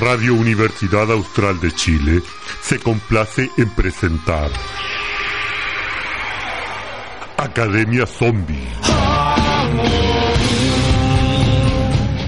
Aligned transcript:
Radio 0.00 0.32
Universidad 0.32 1.12
Austral 1.12 1.60
de 1.60 1.72
Chile 1.72 2.22
se 2.62 2.78
complace 2.78 3.50
en 3.58 3.68
presentar 3.68 4.50
Academia 7.36 8.06
Zombie. 8.06 8.66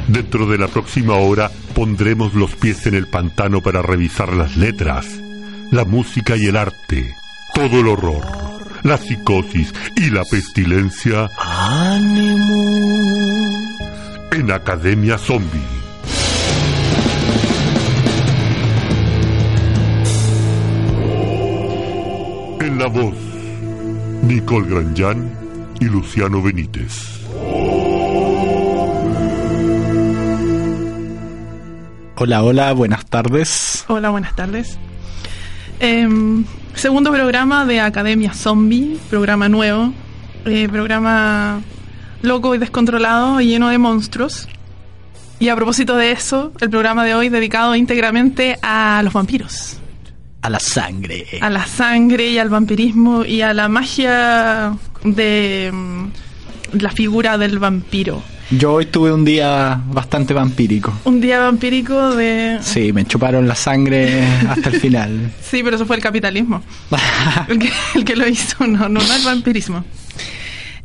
Dentro 0.07 0.47
de 0.47 0.59
la 0.59 0.69
próxima 0.69 1.15
hora 1.15 1.51
pondremos 1.75 2.35
los 2.35 2.55
pies 2.57 2.87
en 2.87 2.95
el 2.95 3.09
pantano 3.09 3.63
para 3.63 3.81
revisar 3.81 4.35
las 4.35 4.55
letras, 4.59 5.07
la 5.71 5.87
música 5.87 6.37
y 6.37 6.49
el 6.49 6.59
arte, 6.59 7.15
todo 7.55 7.81
el 7.81 7.89
horror, 7.89 8.23
la 8.83 8.99
psicosis 8.99 9.73
y 9.97 10.11
la 10.11 10.25
pestilencia 10.25 11.31
en 14.31 14.51
Academia 14.51 15.17
Zombie. 15.17 15.82
En 22.63 22.79
la 22.79 22.87
voz, 22.87 23.17
Nicole 24.23 24.69
Granjan 24.69 25.33
y 25.81 25.87
Luciano 25.87 26.41
Benítez. 26.41 27.21
Hola, 32.15 32.45
hola, 32.45 32.73
buenas 32.73 33.05
tardes. 33.07 33.85
Hola, 33.89 34.11
buenas 34.11 34.37
tardes. 34.37 34.79
Em, 35.81 36.45
segundo 36.75 37.11
programa 37.11 37.67
de 37.67 37.81
Academia 37.81 38.33
Zombie, 38.33 38.97
programa 39.11 39.49
nuevo, 39.49 39.93
eh, 40.45 40.69
programa 40.69 41.63
loco 42.23 42.55
y 42.55 42.59
descontrolado 42.59 43.41
y 43.41 43.49
lleno 43.49 43.71
de 43.71 43.79
monstruos. 43.79 44.49
Y 45.41 45.49
a 45.49 45.57
propósito 45.57 45.97
de 45.97 46.13
eso, 46.13 46.53
el 46.61 46.71
programa 46.71 47.05
de 47.05 47.17
hoy 47.17 47.29
dedicado 47.29 47.75
íntegramente 47.75 48.57
a 48.63 49.03
los 49.03 49.13
vampiros. 49.13 49.82
A 50.43 50.51
la 50.51 50.59
sangre. 50.59 51.27
A 51.41 51.49
la 51.51 51.65
sangre 51.67 52.27
y 52.27 52.39
al 52.39 52.49
vampirismo 52.49 53.25
y 53.25 53.43
a 53.43 53.55
la 53.55 53.69
magia 53.69 54.77
de 55.05 55.71
mm, 55.73 56.07
la 56.81 56.91
figura 56.91 57.39
del 57.39 57.61
vampiro. 57.61 58.23
Yo 58.51 58.75
hoy 58.75 58.87
tuve 58.87 59.13
un 59.13 59.25
día 59.25 59.81
bastante 59.87 60.35
vampírico. 60.35 60.93
Un 61.05 61.21
día 61.21 61.39
vampírico 61.39 62.15
de... 62.17 62.59
Sí, 62.61 62.93
me 62.93 63.07
chuparon 63.07 63.47
la 63.47 63.55
sangre 63.55 64.23
hasta 64.49 64.69
el 64.69 64.81
final. 64.81 65.33
Sí, 65.43 65.63
pero 65.63 65.77
eso 65.77 65.87
fue 65.87 65.97
el 65.97 66.03
capitalismo. 66.03 66.63
el, 67.49 67.59
que, 67.59 67.71
el 67.95 68.05
que 68.05 68.17
lo 68.17 68.27
hizo, 68.27 68.67
no, 68.67 68.89
no, 68.89 69.01
no 69.01 69.15
el 69.15 69.25
vampirismo. 69.25 69.85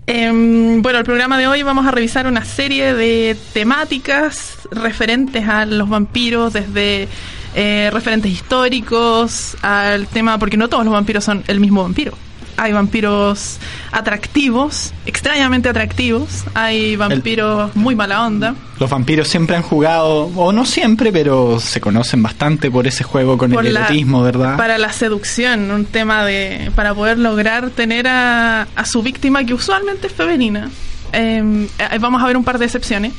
Em, 0.06 0.82
bueno, 0.82 1.00
el 1.00 1.06
programa 1.06 1.38
de 1.38 1.48
hoy 1.48 1.64
vamos 1.64 1.86
a 1.86 1.92
revisar 1.92 2.28
una 2.28 2.46
serie 2.46 2.94
de 2.94 3.36
temáticas 3.54 4.56
referentes 4.72 5.48
a 5.50 5.66
los 5.66 5.90
vampiros, 5.90 6.54
desde 6.54 7.10
eh, 7.60 7.90
referentes 7.92 8.32
históricos 8.32 9.58
al 9.64 10.08
tema, 10.08 10.38
porque 10.38 10.56
no 10.58 10.70
todos 10.70 10.86
los 10.86 10.94
vampiros 10.94 11.24
son 11.24 11.44
el 11.48 11.60
mismo 11.60 11.82
vampiro. 11.84 12.14
Hay 12.60 12.72
vampiros 12.74 13.58
atractivos, 13.92 14.94
extrañamente 15.06 15.70
atractivos. 15.70 16.44
Hay 16.56 16.96
vampiros 16.96 17.76
muy 17.76 17.96
mala 17.96 18.26
onda. 18.26 18.56
Los 18.80 18.90
vampiros 18.90 19.28
siempre 19.28 19.56
han 19.56 19.62
jugado, 19.62 20.26
o 20.36 20.52
no 20.52 20.66
siempre, 20.66 21.12
pero 21.12 21.60
se 21.60 21.80
conocen 21.82 22.24
bastante 22.24 22.72
por 22.72 22.88
ese 22.88 23.04
juego 23.04 23.38
con 23.38 23.52
Por 23.52 23.66
el 23.66 23.74
la- 23.74 23.82
erotismo, 23.86 24.24
¿verdad? 24.24 24.56
Para 24.58 24.78
la 24.80 24.92
seducción, 24.92 25.70
un 25.70 25.86
tema 25.86 26.26
de 26.26 26.72
para 26.76 26.96
poder 26.96 27.20
lograr 27.20 27.70
tener 27.72 28.08
a, 28.08 28.68
a 28.76 28.86
su 28.86 29.04
víctima 29.04 29.44
que 29.44 29.54
usualmente 29.54 30.08
es 30.08 30.14
femenina. 30.14 30.70
Eh, 31.14 31.68
eh, 31.78 31.98
vamos 32.00 32.22
a 32.24 32.26
ver 32.28 32.38
un 32.38 32.44
par 32.44 32.58
de 32.60 32.66
excepciones, 32.66 33.14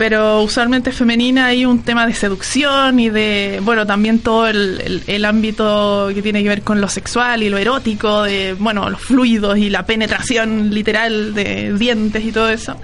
pero 0.00 0.40
usualmente 0.40 0.88
es 0.88 0.96
femenina 0.96 1.44
hay 1.48 1.66
un 1.66 1.82
tema 1.82 2.06
de 2.06 2.14
seducción 2.14 2.98
y 2.98 3.10
de, 3.10 3.60
bueno, 3.62 3.86
también 3.86 4.20
todo 4.20 4.48
el, 4.48 4.80
el- 4.82 5.02
el 5.06 5.24
ámbito 5.26 6.08
que 6.14 6.22
tiene 6.22 6.42
que 6.42 6.48
ver 6.48 6.62
con 6.62 6.80
lo 6.80 6.88
sexual 6.88 7.42
y 7.42 7.50
lo 7.50 7.58
erótico, 7.58 8.22
de, 8.22 8.54
bueno, 8.58 8.88
los 8.88 8.98
fluidos 9.02 9.58
y 9.58 9.68
la 9.68 9.84
penetración 9.84 10.72
literal 10.72 11.34
de 11.34 11.74
dientes 11.74 12.24
y 12.24 12.32
todo 12.32 12.48
eso. 12.48 12.78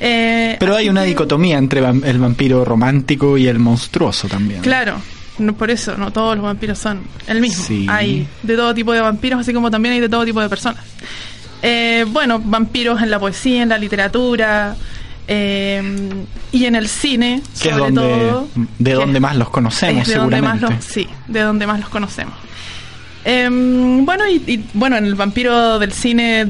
Eh, 0.00 0.56
Pero 0.60 0.76
hay 0.76 0.90
una 0.90 1.00
que- 1.02 1.08
dicotomía 1.08 1.56
entre 1.56 1.80
el 1.80 2.18
vampiro 2.18 2.62
romántico 2.62 3.38
y 3.38 3.46
el 3.46 3.58
monstruoso 3.58 4.28
también. 4.28 4.60
Claro, 4.60 4.96
no, 5.38 5.54
por 5.54 5.70
eso 5.70 5.96
no 5.96 6.12
todos 6.12 6.36
los 6.36 6.44
vampiros 6.44 6.78
son 6.78 7.00
el 7.26 7.40
mismo. 7.40 7.64
Sí. 7.64 7.86
Hay 7.88 8.26
de 8.42 8.54
todo 8.54 8.74
tipo 8.74 8.92
de 8.92 9.00
vampiros, 9.00 9.40
así 9.40 9.54
como 9.54 9.70
también 9.70 9.94
hay 9.94 10.00
de 10.00 10.10
todo 10.10 10.26
tipo 10.26 10.42
de 10.42 10.50
personas. 10.50 10.84
Eh, 11.62 12.04
bueno, 12.08 12.38
vampiros 12.44 13.00
en 13.00 13.08
la 13.10 13.18
poesía, 13.18 13.62
en 13.62 13.70
la 13.70 13.78
literatura 13.78 14.76
eh, 15.28 16.10
y 16.52 16.64
en 16.66 16.74
el 16.74 16.88
cine, 16.88 17.42
Que 17.60 17.68
es 17.70 17.74
sobre 17.76 17.90
donde, 17.92 18.00
todo. 18.30 18.48
de 18.78 18.92
donde 18.94 19.20
más 19.20 19.36
los 19.36 19.50
conocemos, 19.50 20.06
de 20.06 20.14
donde 20.16 20.42
más 20.42 20.52
seguramente. 20.58 20.84
los, 20.84 20.92
sí, 20.92 21.08
de 21.28 21.40
donde 21.40 21.66
más 21.66 21.80
los 21.80 21.88
conocemos. 21.88 22.34
Em, 23.24 24.04
bueno, 24.04 24.28
y, 24.28 24.34
y, 24.46 24.64
bueno, 24.74 24.96
en 24.96 25.06
el 25.06 25.14
vampiro 25.14 25.78
del 25.78 25.92
cine 25.92 26.48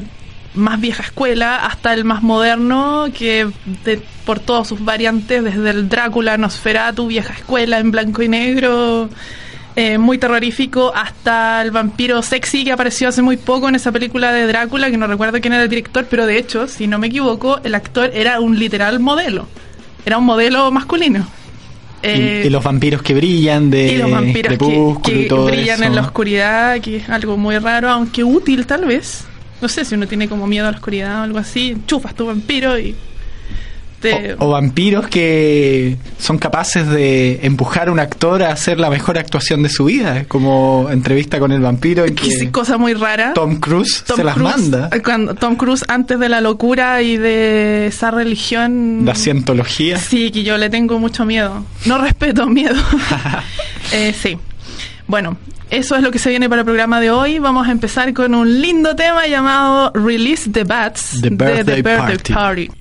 más 0.55 0.79
vieja 0.79 1.03
escuela 1.03 1.65
hasta 1.65 1.93
el 1.93 2.03
más 2.05 2.21
moderno, 2.23 3.07
que 3.13 3.47
de- 3.83 4.01
por 4.25 4.39
todas 4.39 4.67
sus 4.67 4.83
variantes, 4.83 5.43
desde 5.43 5.69
el 5.69 5.87
Drácula, 5.89 6.37
Nosferatu, 6.37 7.07
vieja 7.07 7.33
escuela 7.33 7.79
en 7.79 7.91
blanco 7.91 8.23
y 8.23 8.29
negro, 8.29 9.09
eh, 9.75 9.97
muy 9.97 10.17
terrorífico, 10.17 10.93
hasta 10.95 11.61
el 11.61 11.71
vampiro 11.71 12.21
sexy 12.21 12.63
que 12.63 12.71
apareció 12.71 13.09
hace 13.09 13.21
muy 13.21 13.35
poco 13.35 13.67
en 13.67 13.75
esa 13.75 13.91
película 13.91 14.31
de 14.31 14.47
Drácula, 14.47 14.89
que 14.89 14.97
no 14.97 15.05
recuerdo 15.07 15.41
quién 15.41 15.53
era 15.53 15.63
el 15.63 15.69
director, 15.69 16.07
pero 16.09 16.25
de 16.25 16.37
hecho, 16.37 16.67
si 16.67 16.87
no 16.87 16.97
me 16.97 17.07
equivoco, 17.07 17.59
el 17.63 17.75
actor 17.75 18.11
era 18.13 18.39
un 18.39 18.57
literal 18.57 18.99
modelo, 18.99 19.47
era 20.05 20.17
un 20.17 20.25
modelo 20.25 20.71
masculino. 20.71 21.27
Y, 22.01 22.07
Eh, 22.07 22.43
y 22.45 22.49
los 22.49 22.63
vampiros 22.63 23.01
que 23.01 23.15
brillan 23.15 23.71
de 23.71 23.93
y 23.93 23.97
los 23.97 24.11
vampiros 24.11 24.57
que, 24.57 25.27
brillan 25.27 25.79
eso. 25.79 25.83
en 25.83 25.95
la 25.95 26.01
oscuridad, 26.01 26.79
que 26.79 26.97
es 26.97 27.09
algo 27.09 27.35
muy 27.35 27.57
raro, 27.57 27.89
aunque 27.89 28.23
útil 28.23 28.65
tal 28.65 28.85
vez. 28.85 29.25
No 29.61 29.67
sé 29.67 29.83
si 29.85 29.95
uno 29.95 30.07
tiene 30.07 30.29
como 30.29 30.45
miedo 30.47 30.67
a 30.67 30.71
la 30.71 30.77
oscuridad 30.77 31.21
o 31.21 31.23
algo 31.23 31.39
así, 31.39 31.75
chufas 31.87 32.13
tu 32.13 32.27
vampiro 32.27 32.77
y 32.77 32.95
te... 34.01 34.33
O, 34.35 34.45
o 34.47 34.49
vampiros 34.51 35.07
que 35.07 35.97
son 36.19 36.37
capaces 36.37 36.87
de 36.89 37.39
empujar 37.43 37.87
a 37.87 37.91
un 37.91 37.99
actor 37.99 38.43
a 38.43 38.51
hacer 38.51 38.79
la 38.79 38.89
mejor 38.89 39.17
actuación 39.17 39.63
de 39.63 39.69
su 39.69 39.85
vida, 39.85 40.25
como 40.27 40.87
entrevista 40.91 41.39
con 41.39 41.51
el 41.51 41.61
vampiro 41.61 42.05
en 42.05 42.15
que 42.15 42.51
cosa 42.51 42.77
muy 42.77 42.93
rara. 42.93 43.33
Tom 43.33 43.59
Cruise 43.59 44.03
Tom 44.05 44.17
se 44.17 44.23
las 44.23 44.37
manda. 44.37 44.89
eh, 44.91 45.01
Cuando 45.01 45.35
Tom 45.35 45.55
Cruise, 45.55 45.83
antes 45.87 46.19
de 46.19 46.29
la 46.29 46.41
locura 46.41 47.01
y 47.01 47.17
de 47.17 47.87
esa 47.87 48.11
religión... 48.11 49.01
La 49.05 49.15
cientología. 49.15 49.97
Sí, 49.97 50.31
que 50.31 50.43
yo 50.43 50.57
le 50.57 50.69
tengo 50.69 50.99
mucho 50.99 51.25
miedo. 51.25 51.63
No 51.85 51.97
respeto, 51.97 52.45
miedo. 52.47 52.75
Eh, 53.91 54.13
sí. 54.19 54.37
Bueno, 55.07 55.37
eso 55.69 55.95
es 55.95 56.01
lo 56.01 56.09
que 56.11 56.17
se 56.17 56.29
viene 56.31 56.49
para 56.49 56.61
el 56.61 56.65
programa 56.65 56.99
de 56.99 57.11
hoy. 57.11 57.37
Vamos 57.37 57.67
a 57.67 57.71
empezar 57.71 58.11
con 58.13 58.33
un 58.33 58.61
lindo 58.61 58.95
tema 58.95 59.27
llamado 59.27 59.91
Release 59.93 60.49
the 60.49 60.63
Bats 60.63 61.19
The 61.21 61.29
de 61.29 61.35
Birthday 61.35 61.63
The 61.63 61.81
Birthday 61.83 62.33
Party. 62.33 62.33
Party. 62.33 62.71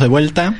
Estamos 0.00 0.02
de 0.02 0.08
vuelta. 0.08 0.54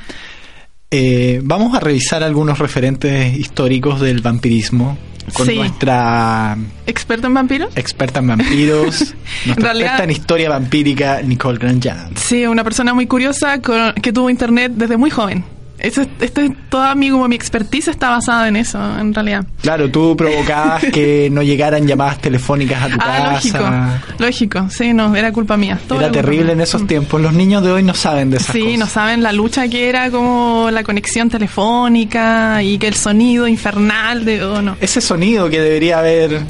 Eh, 0.91 1.41
vamos 1.45 1.75
a 1.77 1.81
revisar 1.81 2.23
algunos 2.23 2.59
referentes 2.59 3.37
históricos 3.39 4.01
del 4.01 4.21
vampirismo 4.21 4.99
con 5.33 5.47
Sí. 5.47 5.55
nuestra 5.55 6.57
¿Experto 6.87 7.29
en 7.29 7.35
vampiros? 7.35 7.77
experta 7.77 8.19
en 8.19 8.27
vampiros, 8.27 9.15
nuestra 9.47 9.67
realidad- 9.73 9.87
experta 9.93 10.05
en 10.05 10.11
historia 10.11 10.49
vampírica, 10.51 11.23
Nicole 11.23 11.59
Grandjean. 11.59 12.17
Sí, 12.17 12.45
una 12.47 12.65
persona 12.65 12.93
muy 12.95 13.07
curiosa 13.07 13.61
con- 13.63 13.93
que 13.95 14.13
tuvo 14.13 14.29
internet 14.31 14.73
desde 14.75 14.97
muy 14.97 15.11
joven. 15.11 15.45
Eso, 15.81 16.03
esto 16.21 16.41
es 16.43 16.51
toda 16.69 16.95
mi, 16.95 17.11
como 17.11 17.27
mi 17.27 17.35
expertise 17.37 17.89
está 17.89 18.11
basada 18.11 18.49
en 18.49 18.57
eso, 18.57 18.79
en 18.99 19.15
realidad. 19.15 19.45
Claro, 19.63 19.91
tú 19.91 20.17
provocabas 20.17 20.85
que 20.93 21.29
no 21.33 21.43
llegaran 21.43 21.87
llamadas 21.87 22.19
telefónicas 22.21 22.83
a 22.83 22.89
tu 22.89 22.97
Ah, 23.01 23.31
lógico. 23.33 23.59
casa. 23.59 24.03
Lógico, 24.19 24.67
sí, 24.71 24.93
no, 24.93 25.17
era 25.17 25.33
culpa 25.33 25.57
mía. 25.57 25.79
todo 25.89 25.99
Era 25.99 26.09
culpa 26.09 26.21
terrible 26.23 26.45
mía. 26.45 26.53
en 26.55 26.61
esos 26.61 26.83
Mm. 26.83 26.87
tiempos. 26.87 27.21
Los 27.21 27.33
niños 27.33 27.63
de 27.63 27.73
hoy 27.73 27.83
no 27.83 27.95
saben 27.95 28.31
de 28.31 28.37
esas 28.37 28.53
Sí, 28.53 28.61
cosas. 28.63 28.79
no 28.79 28.87
saben 28.87 29.23
la 29.23 29.33
lucha 29.33 29.69
que 29.69 29.89
era 29.89 30.11
como 30.11 30.69
la 30.71 30.83
conexión 30.83 31.29
telefónica 31.31 32.63
y 32.63 32.79
que 32.79 32.89
el 32.89 32.95
sonido 32.95 33.49
infernal 33.49 34.25
de... 34.25 34.43
Oh, 34.45 34.61
no. 34.63 34.77
Ese 34.81 35.01
sonido 35.01 35.49
que 35.49 35.61
debería 35.61 35.99
haber, 36.01 36.41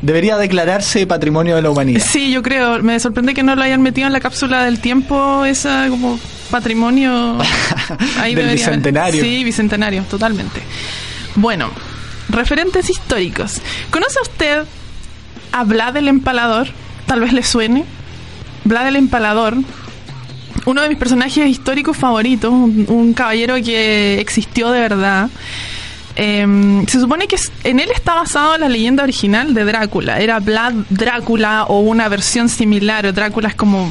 debería 0.00 0.36
declararse 0.36 1.06
patrimonio 1.06 1.56
de 1.56 1.62
la 1.62 1.70
humanidad. 1.70 2.02
Sí, 2.04 2.32
yo 2.32 2.42
creo. 2.42 2.82
Me 2.82 2.98
sorprende 2.98 3.34
que 3.34 3.42
no 3.42 3.54
lo 3.54 3.62
hayan 3.62 3.82
metido 3.82 4.06
en 4.06 4.12
la 4.12 4.20
cápsula 4.20 4.64
del 4.64 4.80
tiempo, 4.80 5.44
esa 5.44 5.86
como 5.88 6.18
patrimonio 6.52 7.38
Del 7.98 8.38
haber. 8.38 8.52
bicentenario. 8.52 9.22
Sí, 9.24 9.42
bicentenario, 9.42 10.02
totalmente. 10.04 10.62
Bueno, 11.34 11.70
referentes 12.28 12.88
históricos. 12.90 13.60
¿Conoce 13.90 14.18
usted 14.22 14.62
a 15.50 15.64
Vlad 15.64 15.96
el 15.96 16.06
Empalador? 16.06 16.68
Tal 17.06 17.18
vez 17.20 17.32
le 17.32 17.42
suene. 17.42 17.84
Vlad 18.64 18.86
el 18.86 18.96
Empalador, 18.96 19.56
uno 20.66 20.82
de 20.82 20.88
mis 20.88 20.98
personajes 20.98 21.48
históricos 21.48 21.96
favoritos, 21.96 22.52
un, 22.52 22.86
un 22.88 23.12
caballero 23.14 23.56
que 23.56 24.20
existió 24.20 24.70
de 24.70 24.78
verdad. 24.78 25.28
Em, 26.14 26.86
se 26.86 27.00
supone 27.00 27.26
que 27.26 27.36
en 27.64 27.80
él 27.80 27.88
está 27.94 28.14
basado 28.14 28.58
la 28.58 28.68
leyenda 28.68 29.02
original 29.02 29.54
de 29.54 29.64
Drácula. 29.64 30.20
Era 30.20 30.38
Vlad 30.40 30.74
Drácula 30.90 31.64
o 31.64 31.80
una 31.80 32.08
versión 32.08 32.48
similar. 32.48 33.06
O 33.06 33.12
Drácula 33.12 33.48
es 33.48 33.54
como. 33.54 33.90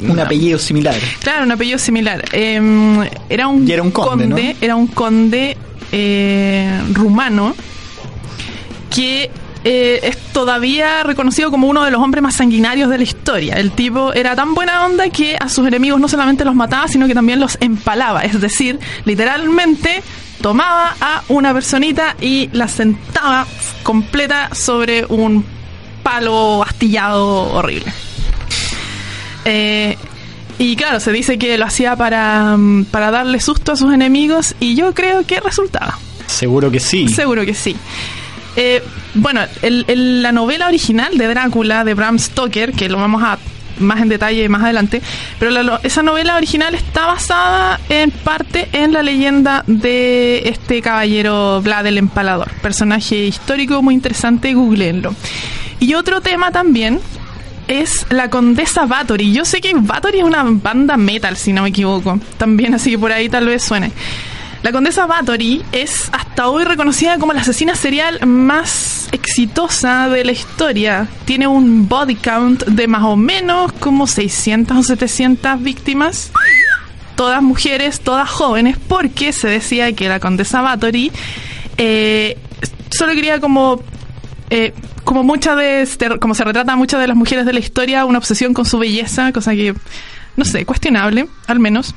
Un 0.00 0.18
apellido 0.20 0.58
similar. 0.58 0.94
Claro, 1.20 1.44
un 1.44 1.52
apellido 1.52 1.78
similar. 1.78 2.24
Em, 2.32 3.00
era 3.28 3.48
un, 3.48 3.66
Y 3.66 3.72
era 3.72 3.82
un 3.82 3.90
conde, 3.90 4.26
¿no? 4.26 4.36
era 4.60 4.76
un 4.76 4.86
conde 4.86 5.56
eh, 5.92 6.80
rumano 6.92 7.54
que 8.94 9.30
eh, 9.64 10.00
es 10.02 10.18
todavía 10.32 11.02
reconocido 11.02 11.50
como 11.50 11.66
uno 11.66 11.84
de 11.84 11.90
los 11.90 12.00
hombres 12.00 12.22
más 12.22 12.36
sanguinarios 12.36 12.88
de 12.90 12.98
la 12.98 13.04
historia. 13.04 13.54
El 13.54 13.72
tipo 13.72 14.12
era 14.12 14.36
tan 14.36 14.54
buena 14.54 14.86
onda 14.86 15.10
que 15.10 15.36
a 15.38 15.48
sus 15.48 15.66
enemigos 15.66 16.00
no 16.00 16.08
solamente 16.08 16.44
los 16.44 16.54
mataba, 16.54 16.88
sino 16.88 17.06
que 17.06 17.14
también 17.14 17.40
los 17.40 17.58
empalaba. 17.60 18.22
Es 18.22 18.40
decir, 18.40 18.78
literalmente 19.04 20.02
tomaba 20.40 20.94
a 21.00 21.22
una 21.28 21.52
personita 21.52 22.16
y 22.20 22.48
la 22.52 22.68
sentaba 22.68 23.46
completa 23.82 24.50
sobre 24.54 25.04
un 25.06 25.44
palo 26.02 26.62
astillado 26.62 27.52
horrible. 27.52 27.92
Eh, 29.48 29.96
y 30.58 30.76
claro, 30.76 31.00
se 31.00 31.12
dice 31.12 31.38
que 31.38 31.56
lo 31.56 31.64
hacía 31.64 31.96
para, 31.96 32.56
mm, 32.56 32.86
para 32.86 33.10
darle 33.10 33.40
susto 33.40 33.72
a 33.72 33.76
sus 33.76 33.92
enemigos 33.94 34.54
y 34.60 34.74
yo 34.74 34.92
creo 34.92 35.24
que 35.26 35.40
resultaba. 35.40 35.98
Seguro 36.26 36.70
que 36.70 36.80
sí. 36.80 37.08
Seguro 37.08 37.44
que 37.46 37.54
sí. 37.54 37.74
Eh, 38.56 38.82
bueno, 39.14 39.40
el- 39.62 39.84
el- 39.88 40.22
la 40.22 40.32
novela 40.32 40.66
original 40.66 41.16
de 41.16 41.28
Drácula 41.28 41.84
de 41.84 41.94
Bram 41.94 42.18
Stoker, 42.18 42.72
que 42.72 42.88
lo 42.88 42.98
vamos 42.98 43.22
a 43.22 43.38
más 43.78 44.00
en 44.02 44.08
detalle 44.08 44.48
más 44.48 44.64
adelante, 44.64 45.00
pero 45.38 45.52
la- 45.52 45.80
esa 45.84 46.02
novela 46.02 46.34
original 46.36 46.74
está 46.74 47.06
basada 47.06 47.78
en 47.88 48.10
parte 48.10 48.68
en 48.72 48.92
la 48.92 49.04
leyenda 49.04 49.62
de 49.68 50.40
este 50.48 50.82
caballero 50.82 51.62
Vlad 51.62 51.86
el 51.86 51.98
Empalador, 51.98 52.50
personaje 52.60 53.14
histórico 53.26 53.80
muy 53.80 53.94
interesante, 53.94 54.52
googleenlo. 54.54 55.14
Y 55.78 55.94
otro 55.94 56.20
tema 56.20 56.50
también 56.50 56.98
es 57.68 58.06
la 58.10 58.28
Condesa 58.30 58.86
Bathory. 58.86 59.32
Yo 59.32 59.44
sé 59.44 59.60
que 59.60 59.72
Bathory 59.74 60.18
es 60.18 60.24
una 60.24 60.42
banda 60.44 60.96
metal, 60.96 61.36
si 61.36 61.52
no 61.52 61.62
me 61.62 61.68
equivoco. 61.68 62.18
También, 62.36 62.74
así 62.74 62.90
que 62.90 62.98
por 62.98 63.12
ahí 63.12 63.28
tal 63.28 63.46
vez 63.46 63.62
suene. 63.62 63.92
La 64.62 64.72
Condesa 64.72 65.06
Bathory 65.06 65.62
es 65.70 66.08
hasta 66.10 66.48
hoy 66.48 66.64
reconocida 66.64 67.18
como 67.18 67.32
la 67.32 67.42
asesina 67.42 67.76
serial 67.76 68.26
más 68.26 69.08
exitosa 69.12 70.08
de 70.08 70.24
la 70.24 70.32
historia. 70.32 71.06
Tiene 71.26 71.46
un 71.46 71.88
body 71.88 72.16
count 72.16 72.64
de 72.64 72.88
más 72.88 73.04
o 73.04 73.16
menos 73.16 73.72
como 73.74 74.06
600 74.06 74.76
o 74.76 74.82
700 74.82 75.62
víctimas. 75.62 76.32
Todas 77.14 77.42
mujeres, 77.42 78.00
todas 78.00 78.28
jóvenes, 78.28 78.76
porque 78.88 79.32
se 79.32 79.48
decía 79.48 79.92
que 79.92 80.08
la 80.08 80.18
Condesa 80.18 80.60
Bathory 80.60 81.12
eh, 81.76 82.36
solo 82.90 83.12
quería 83.12 83.40
como 83.40 83.80
eh, 84.50 84.72
como 85.04 85.22
muchas 85.24 85.56
de 85.56 85.82
este- 85.82 86.18
como 86.18 86.34
se 86.34 86.44
retrata 86.44 86.72
a 86.72 86.76
muchas 86.76 87.00
de 87.00 87.06
las 87.08 87.16
mujeres 87.16 87.44
de 87.46 87.52
la 87.52 87.58
historia 87.60 88.04
una 88.04 88.18
obsesión 88.18 88.54
con 88.54 88.64
su 88.64 88.78
belleza 88.78 89.32
cosa 89.32 89.52
que 89.52 89.74
no 90.36 90.44
sé 90.44 90.64
cuestionable 90.64 91.28
al 91.46 91.58
menos. 91.60 91.94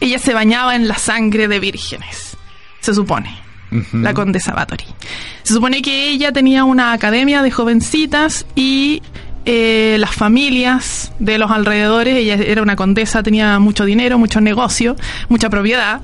Ella 0.00 0.18
se 0.18 0.32
bañaba 0.34 0.74
en 0.76 0.88
la 0.88 0.96
sangre 0.96 1.48
de 1.48 1.60
vírgenes 1.60 2.36
se 2.80 2.94
supone 2.94 3.30
la 3.92 4.14
condesa 4.14 4.52
Bathory. 4.52 4.84
Se 5.44 5.54
supone 5.54 5.80
que 5.80 6.08
ella 6.08 6.32
tenía 6.32 6.64
una 6.64 6.92
academia 6.92 7.40
de 7.42 7.50
jovencitas 7.52 8.44
y 8.56 9.00
eh, 9.44 9.96
las 10.00 10.10
familias 10.14 11.12
de 11.20 11.38
los 11.38 11.50
alrededores 11.50 12.16
ella 12.16 12.34
era 12.34 12.62
una 12.62 12.74
condesa 12.76 13.22
tenía 13.22 13.58
mucho 13.58 13.84
dinero 13.86 14.18
mucho 14.18 14.40
negocio 14.42 14.96
mucha 15.30 15.48
propiedad 15.48 16.00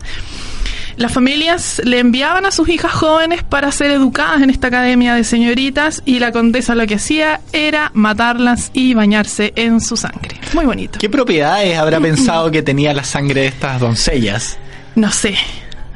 las 0.97 1.13
familias 1.13 1.81
le 1.85 1.99
enviaban 1.99 2.47
a 2.47 2.51
sus 2.51 2.69
hijas 2.69 2.93
jóvenes 2.93 3.43
para 3.43 3.71
ser 3.73 3.91
educadas 3.91 4.43
en 4.43 4.51
esta 4.51 4.69
academia 4.69 5.15
de 5.15 5.25
señoritas 5.25 6.03
y 6.07 6.19
la 6.19 6.33
condesa 6.33 6.75
lo 6.75 6.87
que 6.87 6.95
hacía 6.95 7.41
era 7.53 7.91
matarlas 7.95 8.71
y 8.73 8.95
bañarse 8.95 9.53
en 9.57 9.81
su 9.81 9.97
sangre. 9.97 10.37
Muy 10.55 10.65
bonito. 10.65 10.99
¿Qué 10.99 11.11
propiedades 11.11 11.77
habrá 11.77 12.01
pensado 12.01 12.51
que 12.51 12.63
tenía 12.63 12.95
la 12.95 13.05
sangre 13.05 13.43
de 13.43 13.47
estas 13.49 13.81
doncellas? 13.81 14.59
No 14.95 15.11
sé, 15.13 15.35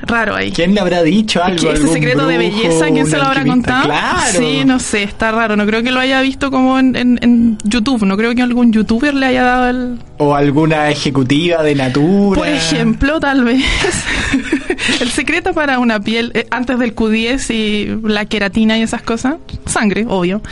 raro 0.03 0.35
ahí. 0.37 0.53
¿Quién 0.53 0.75
le 0.75 0.81
habrá 0.81 1.03
dicho 1.03 1.43
algo? 1.43 1.57
¿Qué, 1.63 1.69
ese 1.73 1.81
¿Algún 1.83 1.95
secreto 1.95 2.27
de 2.27 2.37
belleza, 2.39 2.87
¿quién 2.93 3.07
se 3.07 3.17
lo 3.17 3.23
habrá 3.25 3.45
contado? 3.47 3.85
Claro. 3.85 4.39
Sí, 4.39 4.65
no 4.67 4.79
sé, 4.79 5.03
está 5.05 5.31
raro. 5.33 5.57
No 5.57 5.65
creo 5.65 5.83
que 5.83 5.91
lo 5.91 6.01
haya 6.01 6.21
visto 6.21 6.51
como 6.51 6.79
en, 6.79 6.95
en- 6.97 7.19
en 7.23 7.59
YouTube. 7.65 8.03
No 8.05 8.17
creo 8.19 8.35
que 8.35 8.43
algún 8.43 8.73
youtuber 8.73 9.15
le 9.15 9.25
haya 9.27 9.43
dado 9.45 9.71
el, 9.71 9.99
O 10.19 10.35
alguna 10.35 10.91
ejecutiva 10.91 11.63
de 11.63 11.75
Natura. 11.75 12.39
Por 12.39 12.49
ejemplo, 12.49 13.19
tal 13.21 13.45
vez 13.45 13.65
el 15.01 15.11
secreto 15.11 15.53
para 15.55 15.79
una 15.79 16.01
piel 16.01 16.33
eh, 16.35 16.47
antes 16.51 16.79
del 16.79 16.95
Q10 16.95 17.55
y 17.55 18.09
la 18.09 18.25
queratina 18.25 18.79
y 18.79 18.83
esas 18.83 19.03
cosas, 19.03 19.37
sangre, 19.67 20.07
obvio. 20.09 20.43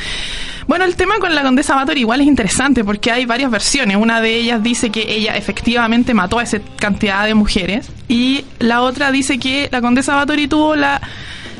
Bueno, 0.66 0.84
el 0.84 0.96
tema 0.96 1.18
con 1.18 1.34
la 1.34 1.42
condesa 1.42 1.74
Bathory 1.74 2.00
igual 2.00 2.20
es 2.20 2.26
interesante 2.26 2.84
porque 2.84 3.10
hay 3.10 3.24
varias 3.24 3.50
versiones. 3.50 3.96
Una 3.96 4.20
de 4.20 4.36
ellas 4.36 4.62
dice 4.62 4.90
que 4.90 5.10
ella 5.10 5.36
efectivamente 5.36 6.12
mató 6.12 6.38
a 6.38 6.42
esa 6.42 6.58
cantidad 6.78 7.24
de 7.24 7.34
mujeres 7.34 7.88
y 8.06 8.44
la 8.58 8.82
otra 8.82 9.10
dice 9.10 9.38
que 9.38 9.68
la 9.72 9.80
condesa 9.80 10.14
Bathory 10.14 10.46
tuvo 10.46 10.76
la 10.76 11.00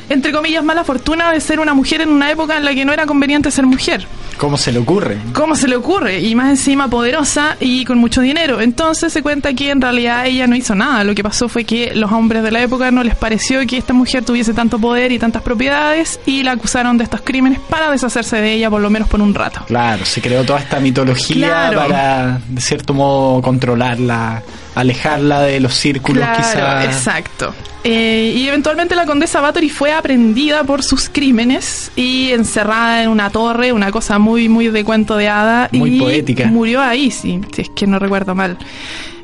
entre 0.09 0.33
comillas 0.33 0.65
mala 0.65 0.85
fortuna 0.85 1.33
de 1.33 1.41
ser 1.41 1.61
una 1.61 1.75
mujer 1.75 2.01
en 2.01 2.09
una 2.11 2.31
época 2.31 2.57
en 2.57 2.65
la 2.65 2.75
que 2.75 2.85
no 2.85 2.93
era 2.93 3.07
conveniente 3.07 3.51
ser 3.51 3.67
mujer. 3.67 4.07
¿Cómo 4.39 4.57
se 4.57 4.71
le 4.71 4.79
ocurre? 4.79 5.19
¿Cómo 5.33 5.57
se 5.57 5.67
le 5.67 5.75
ocurre? 5.75 6.21
Y 6.21 6.35
más 6.37 6.49
encima 6.51 6.89
poderosa 6.89 7.57
y 7.59 7.85
con 7.85 7.99
mucho 7.99 8.21
dinero. 8.21 8.61
Entonces 8.61 9.13
se 9.13 9.21
cuenta 9.23 9.53
que 9.55 9.71
en 9.71 9.81
realidad 9.81 10.27
ella 10.27 10.47
no 10.47 10.55
hizo 10.55 10.77
nada. 10.77 11.03
Lo 11.03 11.13
que 11.15 11.25
pasó 11.25 11.49
fue 11.49 11.65
que 11.65 11.93
los 11.97 12.13
hombres 12.13 12.45
de 12.45 12.53
la 12.53 12.63
época 12.63 12.91
no 12.93 13.03
les 13.03 13.17
pareció 13.17 13.67
que 13.67 13.77
esta 13.77 13.95
mujer 13.95 14.25
tuviese 14.25 14.55
tanto 14.55 14.79
poder 14.79 15.11
y 15.11 15.19
tantas 15.19 15.43
propiedades 15.43 16.21
y 16.25 16.45
la 16.45 16.53
acusaron 16.53 16.97
de 16.99 17.05
estos 17.05 17.21
crímenes 17.23 17.59
para 17.69 17.91
deshacerse 17.91 18.37
de 18.41 18.53
ella 18.55 18.71
por 18.71 18.81
lo 18.81 18.91
menos 18.91 19.09
por 19.09 19.21
un 19.21 19.35
rato. 19.35 19.65
Claro, 19.67 20.05
se 20.05 20.21
creó 20.21 20.45
toda 20.45 20.61
esta 20.61 20.79
mitología 20.79 21.49
Claro. 21.49 21.81
para, 21.89 22.41
de 22.49 22.61
cierto 22.61 22.95
modo, 22.95 23.43
controlarla, 23.43 24.43
alejarla 24.81 25.41
de 25.43 25.61
los 25.61 25.75
círculos 25.75 26.23
Claro, 26.25 26.37
quizás. 26.39 26.85
exacto. 26.85 27.55
Eh, 27.85 28.35
y 28.37 28.49
eventualmente 28.49 28.95
la 28.97 29.07
condesa 29.07 29.41
Bathory 29.41 29.71
fue 29.71 29.93
aprendida 29.93 30.65
por 30.65 30.83
sus 30.83 31.09
crímenes 31.09 31.91
y 31.97 32.33
encerrada 32.33 33.03
en 33.03 33.09
una 33.09 33.31
torre, 33.31 33.73
una 33.73 33.91
cosa 33.93 34.19
muy, 34.19 34.49
muy 34.49 34.69
de 34.69 34.85
cuento 34.85 35.17
de 35.17 35.29
hada. 35.29 35.69
Muy 35.73 35.97
y 35.97 35.99
poética. 36.01 36.47
Murió 36.47 36.83
ahí, 36.83 37.11
sí, 37.11 37.41
si 37.55 37.63
es 37.63 37.71
que 37.71 37.87
no 37.87 37.99
recuerdo 37.99 38.35
mal. 38.35 38.59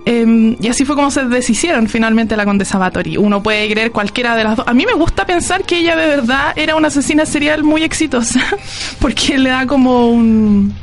Eh, 0.07 0.57
y 0.61 0.69
así 0.69 0.85
fue 0.85 0.95
como 0.97 1.11
se 1.11 1.25
deshicieron 1.25 1.89
finalmente 1.89 2.37
la 2.37 2.45
condesa 2.45 2.79
Bathory. 2.79 3.17
Uno 3.17 3.43
puede 3.43 3.69
creer 3.71 3.91
cualquiera 3.91 4.37
de 4.37 4.45
las 4.45 4.57
dos. 4.57 4.69
A 4.69 4.75
mí 4.75 4.85
me 4.87 4.93
gusta 4.93 5.25
pensar 5.27 5.65
que 5.65 5.79
ella 5.79 5.97
de 5.97 6.07
verdad 6.07 6.53
era 6.57 6.77
una 6.77 6.89
asesina 6.89 7.25
serial 7.27 7.65
muy 7.65 7.83
exitosa, 7.83 8.41
porque 9.01 9.37
le 9.39 9.51
da 9.51 9.67
como 9.67 10.09
un, 10.11 10.75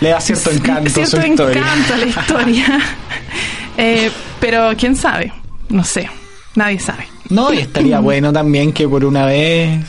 Le 0.00 0.10
da 0.10 0.20
cierto 0.20 0.50
encanto 0.50 0.90
cierto 0.90 1.20
su 1.20 1.26
historia. 1.26 1.58
encanto 1.62 1.94
a 1.94 1.96
la 1.96 2.06
historia. 2.06 2.80
Eh, 3.76 4.10
pero 4.40 4.70
quién 4.76 4.96
sabe, 4.96 5.32
no 5.68 5.84
sé, 5.84 6.08
nadie 6.54 6.78
sabe. 6.78 7.06
No, 7.30 7.52
y 7.52 7.58
estaría 7.58 7.98
bueno 8.00 8.32
también 8.32 8.72
que 8.72 8.86
por 8.88 9.04
una 9.04 9.26
vez 9.26 9.80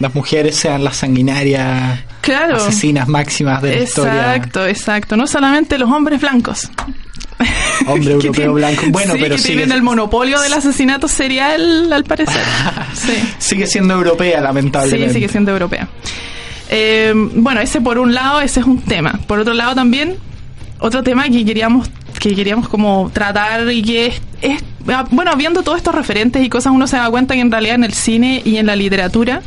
las 0.00 0.14
mujeres 0.14 0.56
sean 0.56 0.82
las 0.84 0.96
sanguinarias 0.96 2.00
Claro. 2.20 2.56
asesinas 2.56 3.06
máximas 3.08 3.60
de 3.62 3.76
la 3.76 3.82
historia. 3.82 4.34
Exacto, 4.36 4.66
exacto. 4.66 5.16
No 5.16 5.26
solamente 5.26 5.76
los 5.78 5.90
hombres 5.90 6.20
blancos. 6.20 6.70
Hombre 7.86 8.12
europeo 8.12 8.32
tienen- 8.32 8.54
blanco. 8.54 8.82
Bueno, 8.88 9.12
sí, 9.14 9.18
pero 9.20 9.34
que 9.36 9.40
sigue, 9.42 9.54
tienen 9.58 9.72
el 9.76 9.82
monopolio 9.82 10.40
del 10.40 10.52
asesinato 10.54 11.06
serial, 11.08 11.92
al 11.92 12.04
parecer. 12.04 12.40
Sí. 12.94 13.12
sigue 13.38 13.66
siendo 13.66 13.92
europea, 13.94 14.38
Sí, 14.38 14.42
lamentablemente. 14.44 15.12
sigue 15.14 15.28
siendo 15.28 15.50
europea. 15.52 15.88
Eh, 16.70 17.12
bueno, 17.14 17.60
ese 17.60 17.80
por 17.82 17.98
un 17.98 18.14
lado, 18.14 18.40
ese 18.40 18.60
es 18.60 18.66
un 18.66 18.80
tema. 18.82 19.18
Por 19.26 19.38
otro 19.40 19.52
lado 19.52 19.74
también, 19.74 20.16
otro 20.78 21.02
tema 21.02 21.24
que 21.28 21.44
queríamos 21.44 21.90
que 22.30 22.34
queríamos 22.34 22.68
como 22.68 23.10
tratar 23.12 23.70
y 23.70 23.82
que 23.82 24.06
es, 24.06 24.22
es- 24.42 24.64
ah, 24.88 25.04
bueno, 25.10 25.34
viendo 25.36 25.62
todos 25.62 25.78
estos 25.78 25.94
referentes 25.94 26.42
y 26.44 26.48
cosas, 26.48 26.72
uno 26.72 26.86
se 26.86 26.96
da 26.96 27.08
cuenta 27.10 27.34
que 27.34 27.40
en 27.40 27.50
realidad 27.50 27.74
en 27.76 27.84
el 27.84 27.92
cine 27.94 28.42
y 28.44 28.56
en 28.56 28.66
la 28.66 28.76
literatura 28.76 29.42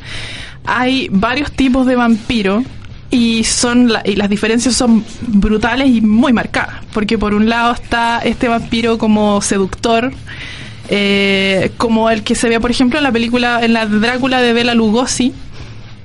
hay 0.65 1.07
varios 1.11 1.51
tipos 1.51 1.85
de 1.85 1.95
vampiro 1.95 2.63
y 3.09 3.43
son 3.45 3.91
la- 3.93 4.01
y 4.05 4.15
las 4.17 4.29
diferencias 4.29 4.75
son 4.75 5.05
brutales 5.21 5.87
y 5.89 6.01
muy 6.01 6.33
marcadas 6.33 6.83
porque 6.93 7.17
por 7.17 7.33
un 7.33 7.47
lado 7.47 7.73
está 7.73 8.19
este 8.19 8.49
vampiro 8.49 8.97
como 8.97 9.41
seductor 9.41 10.11
eh, 10.89 11.71
como 11.77 12.09
el 12.09 12.23
que 12.23 12.35
se 12.35 12.49
ve 12.49 12.59
por 12.59 12.71
ejemplo 12.71 12.97
en 12.99 13.03
la 13.03 13.11
película 13.11 13.59
en 13.63 13.73
la 13.73 13.85
Drácula 13.85 14.41
de 14.41 14.53
Bela 14.53 14.73
Lugosi 14.73 15.33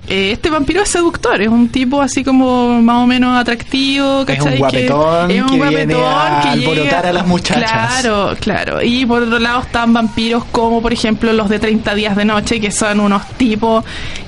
Eh, 0.08 0.32
este 0.32 0.50
vampiro 0.50 0.82
es 0.82 0.88
seductor, 0.90 1.40
es 1.40 1.48
un 1.48 1.68
tipo 1.68 2.02
así 2.02 2.24
como 2.24 2.82
más 2.82 3.04
o 3.04 3.06
menos 3.06 3.38
atractivo, 3.38 4.22
Es 4.26 4.40
un 4.40 4.44
¿cachai? 4.44 4.58
guapetón 4.58 5.30
es 5.30 5.42
un 5.42 5.48
que 5.48 5.68
viene 5.68 5.94
guapetón 5.94 6.04
a 6.04 6.40
que 6.42 6.48
alborotar 6.48 6.84
llega- 6.84 7.08
a 7.08 7.12
las 7.12 7.26
muchachas. 7.26 7.70
Claro, 8.02 8.36
claro. 8.40 8.82
Y 8.82 9.06
por 9.06 9.22
otro 9.22 9.38
lado 9.38 9.60
están 9.62 9.92
vampiros 9.92 10.44
como 10.46 10.82
por 10.82 10.92
ejemplo 10.92 11.32
los 11.32 11.48
de 11.48 11.60
30 11.60 11.94
días 11.94 12.16
de 12.16 12.24
noche, 12.24 12.60
que 12.60 12.72
son 12.72 12.98
unos 12.98 13.26
tipos 13.38 13.84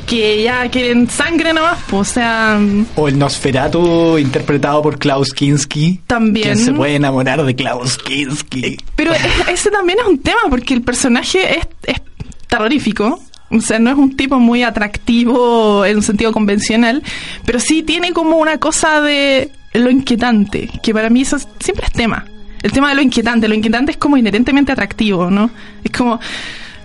que 0.06 0.44
ya 0.44 0.68
quieren 0.70 1.10
sangre 1.10 1.52
nomás, 1.52 1.78
pues, 1.90 2.10
o 2.10 2.14
sea, 2.14 2.60
O 2.94 3.08
el 3.08 3.18
Nosferatu 3.18 4.16
interpretado 4.16 4.80
por 4.80 4.98
Klaus 4.98 5.32
Kinski. 5.34 6.00
También. 6.06 6.52
¿Quién 6.54 6.58
se 6.58 6.72
puede 6.72 6.94
enamorar 6.94 7.42
de 7.44 7.54
Klaus 7.56 7.98
Kinski? 7.98 8.76
Pero 8.94 9.12
es- 9.12 9.48
ese 9.48 9.70
también 9.72 9.98
es 10.00 10.06
un 10.06 10.18
tema, 10.18 10.40
porque 10.48 10.72
el 10.74 10.82
personaje 10.82 11.58
es, 11.58 11.66
es 11.84 12.00
terrorífico. 12.46 13.20
O 13.54 13.60
sea, 13.60 13.78
no 13.78 13.90
es 13.90 13.96
un 13.96 14.16
tipo 14.16 14.38
muy 14.38 14.62
atractivo 14.62 15.84
en 15.84 15.96
un 15.96 16.02
sentido 16.02 16.32
convencional, 16.32 17.02
pero 17.44 17.60
sí 17.60 17.82
tiene 17.82 18.12
como 18.12 18.36
una 18.38 18.58
cosa 18.58 19.00
de 19.00 19.50
lo 19.72 19.90
inquietante, 19.90 20.68
que 20.82 20.92
para 20.94 21.10
mí 21.10 21.22
eso 21.22 21.36
es- 21.36 21.48
siempre 21.60 21.86
es 21.86 21.92
tema. 21.92 22.24
El 22.62 22.72
tema 22.72 22.88
de 22.88 22.94
lo 22.94 23.02
inquietante. 23.02 23.46
Lo 23.46 23.54
inquietante 23.54 23.92
es 23.92 23.98
como 23.98 24.16
inherentemente 24.16 24.72
atractivo, 24.72 25.30
¿no? 25.30 25.50
Es 25.84 25.90
como, 25.92 26.18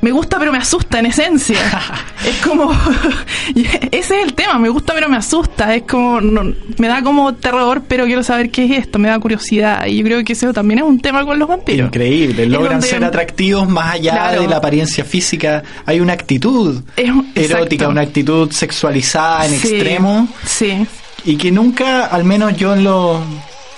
me 0.01 0.11
gusta 0.11 0.39
pero 0.39 0.51
me 0.51 0.57
asusta 0.59 0.99
en 0.99 1.07
esencia. 1.07 1.57
es 2.25 2.37
como, 2.45 2.71
ese 3.91 4.19
es 4.19 4.23
el 4.23 4.33
tema, 4.33 4.57
me 4.59 4.69
gusta 4.69 4.93
pero 4.93 5.09
me 5.09 5.17
asusta. 5.17 5.75
Es 5.75 5.83
como, 5.83 6.21
no- 6.21 6.53
me 6.77 6.87
da 6.87 7.01
como 7.03 7.33
terror, 7.35 7.83
pero 7.87 8.05
quiero 8.05 8.23
saber 8.23 8.49
qué 8.51 8.65
es 8.65 8.71
esto, 8.71 8.99
me 8.99 9.09
da 9.09 9.19
curiosidad. 9.19 9.85
Y 9.85 9.97
yo 9.97 10.03
creo 10.05 10.23
que 10.23 10.33
eso 10.33 10.53
también 10.53 10.79
es 10.79 10.85
un 10.85 10.99
tema 10.99 11.25
con 11.25 11.37
los 11.39 11.47
vampiros. 11.47 11.87
Increíble, 11.87 12.45
logran 12.45 12.81
ser 12.81 13.03
atractivos 13.03 13.67
más 13.67 13.95
allá 13.95 14.11
Claro. 14.11 14.41
de 14.41 14.47
la 14.47 14.57
apariencia 14.57 15.03
física. 15.03 15.63
Hay 15.85 15.99
una 15.99 16.13
actitud 16.13 16.81
Es 16.95 17.11
erótica, 17.51 17.87
una 17.87 18.01
actitud 18.01 18.51
sexualizada 18.51 19.45
en 19.45 19.51
Sí, 19.59 19.67
extremo 19.75 20.27
Sí. 20.45 20.85
y 21.25 21.35
que 21.37 21.51
nunca, 21.51 22.05
al 22.05 22.23
menos 22.23 22.55
yo 22.55 22.73
en 22.73 22.83
los, 22.83 23.19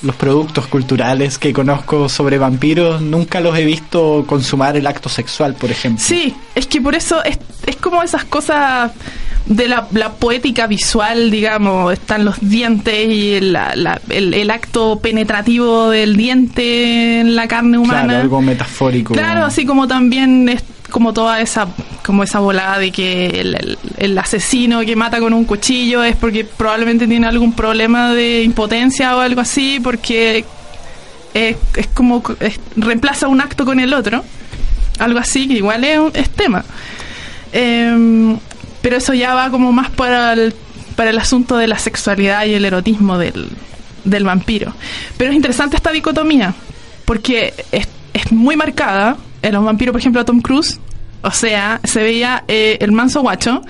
los 0.03 0.15
productos 0.15 0.67
culturales 0.67 1.37
que 1.37 1.53
conozco 1.53 2.09
sobre 2.09 2.37
vampiros, 2.37 3.01
nunca 3.01 3.39
los 3.39 3.57
he 3.57 3.65
visto 3.65 4.23
consumar 4.27 4.75
el 4.75 4.87
acto 4.87 5.09
sexual, 5.09 5.53
por 5.55 5.69
ejemplo. 5.71 6.03
Sí, 6.03 6.33
es 6.55 6.65
que 6.67 6.81
por 6.81 6.95
eso 6.95 7.23
es, 7.23 7.37
es 7.67 7.75
como 7.75 8.01
esas 8.01 8.25
cosas 8.25 8.91
de 9.45 9.67
la, 9.67 9.87
la 9.91 10.11
poética 10.13 10.67
visual, 10.67 11.29
digamos, 11.31 11.93
están 11.93 12.25
los 12.25 12.35
dientes 12.41 13.07
y 13.09 13.33
el, 13.33 13.53
la- 13.53 13.99
el, 14.09 14.33
el 14.33 14.49
acto 14.51 14.99
penetrativo 14.99 15.89
del 15.89 16.15
diente 16.15 17.19
en 17.19 17.35
la 17.35 17.47
carne 17.47 17.77
humana. 17.77 18.03
Claro, 18.05 18.21
algo 18.21 18.41
metafórico. 18.41 19.13
Claro, 19.13 19.45
así 19.45 19.65
como 19.65 19.87
también 19.87 20.47
es 20.49 20.63
como 20.91 21.13
toda 21.13 21.41
esa 21.41 21.67
como 22.03 22.23
esa 22.23 22.39
volada 22.39 22.77
de 22.77 22.91
que 22.91 23.27
el, 23.97 24.17
asesino 24.17 24.81
que 24.81 24.95
mata 24.95 25.19
con 25.19 25.33
un 25.33 25.45
cuchillo 25.45 26.03
es 26.03 26.15
porque 26.15 26.43
probablemente 26.45 27.07
tiene 27.07 27.25
algún 27.25 27.53
problema 27.53 28.13
de 28.13 28.43
impotencia 28.43 29.15
o 29.15 29.19
algo 29.19 29.41
así, 29.41 29.79
porque 29.81 30.45
es, 31.33 31.55
como 31.93 32.23
reemplaza 32.75 33.27
un 33.27 33.41
acto 33.41 33.65
con 33.65 33.79
el 33.79 33.93
otro, 33.93 34.23
algo 34.99 35.19
así 35.19 35.47
que 35.47 35.55
igual 35.55 35.83
es, 35.83 35.99
es 36.13 36.29
tema. 36.29 36.63
Em, 37.53 38.37
pero 38.81 38.97
eso 38.97 39.13
ya 39.13 39.33
va 39.33 39.49
como 39.49 39.71
más 39.71 39.89
para 39.91 40.33
el, 40.33 40.53
para 40.95 41.11
el 41.11 41.17
asunto 41.17 41.57
de 41.57 41.67
la 41.67 41.77
sexualidad 41.77 42.45
y 42.45 42.53
el 42.53 42.65
erotismo 42.65 43.17
del, 43.17 43.47
del 44.03 44.23
vampiro. 44.23 44.73
Pero 45.17 45.31
es 45.31 45.35
interesante 45.35 45.75
esta 45.75 45.91
dicotomía, 45.91 46.53
porque 47.05 47.53
es, 47.71 47.87
es 48.13 48.31
muy 48.31 48.55
marcada. 48.55 49.17
En 49.41 49.53
los 49.53 49.63
vampiros, 49.63 49.91
por 49.93 49.99
ejemplo, 50.01 50.21
a 50.21 50.25
Tom 50.25 50.41
Cruise, 50.41 50.79
o 51.21 51.31
sea, 51.31 51.79
se 51.83 52.01
veía 52.03 52.43
eh, 52.47 52.77
el 52.81 52.91
manso 52.91 53.21
guacho. 53.21 53.61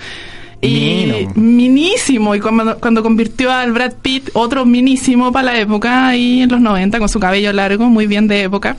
Y 0.64 1.06
Mino. 1.06 1.32
minísimo, 1.34 2.34
y 2.36 2.40
cuando, 2.40 2.78
cuando 2.78 3.02
convirtió 3.02 3.50
al 3.50 3.72
Brad 3.72 3.94
Pitt, 4.00 4.30
otro 4.34 4.64
minísimo 4.64 5.32
para 5.32 5.52
la 5.52 5.58
época, 5.58 6.06
ahí 6.06 6.42
en 6.42 6.50
los 6.50 6.60
90, 6.60 7.00
con 7.00 7.08
su 7.08 7.18
cabello 7.18 7.52
largo, 7.52 7.88
muy 7.88 8.06
bien 8.06 8.28
de 8.28 8.42
época, 8.44 8.76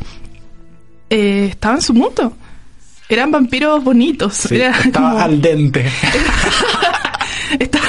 eh, 1.10 1.48
estaba 1.50 1.76
en 1.76 1.82
su 1.82 1.94
punto. 1.94 2.32
Eran 3.10 3.32
vampiros 3.32 3.84
bonitos. 3.84 4.34
Sí, 4.34 4.56
era 4.56 4.72
estaba 4.80 5.10
como- 5.12 5.22
al 5.24 5.42
dente. 5.42 5.86
Está 7.60 7.80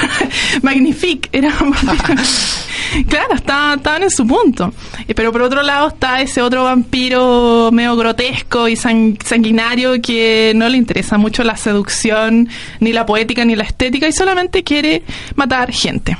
magnifique, 0.63 1.29
era 1.31 1.53
Claro, 3.09 3.35
estaban 3.35 4.03
en 4.03 4.09
su 4.09 4.25
punto. 4.25 4.73
Eh, 5.07 5.13
Pero 5.13 5.31
por 5.31 5.41
otro 5.41 5.61
lado 5.63 5.89
está 5.89 6.21
ese 6.21 6.41
otro 6.41 6.63
vampiro 6.63 7.69
medio 7.73 7.95
grotesco 7.95 8.67
y 8.67 8.75
san- 8.75 9.17
sanguinario 9.23 10.01
que 10.01 10.53
no 10.55 10.69
le 10.69 10.77
interesa 10.77 11.17
mucho 11.17 11.43
la 11.43 11.57
seducción, 11.57 12.47
ni 12.79 12.93
la 12.93 13.05
poética, 13.05 13.43
ni 13.43 13.55
la 13.55 13.63
estética, 13.63 14.07
y 14.07 14.13
solamente 14.13 14.63
quiere 14.63 15.03
matar 15.35 15.71
gente. 15.71 16.17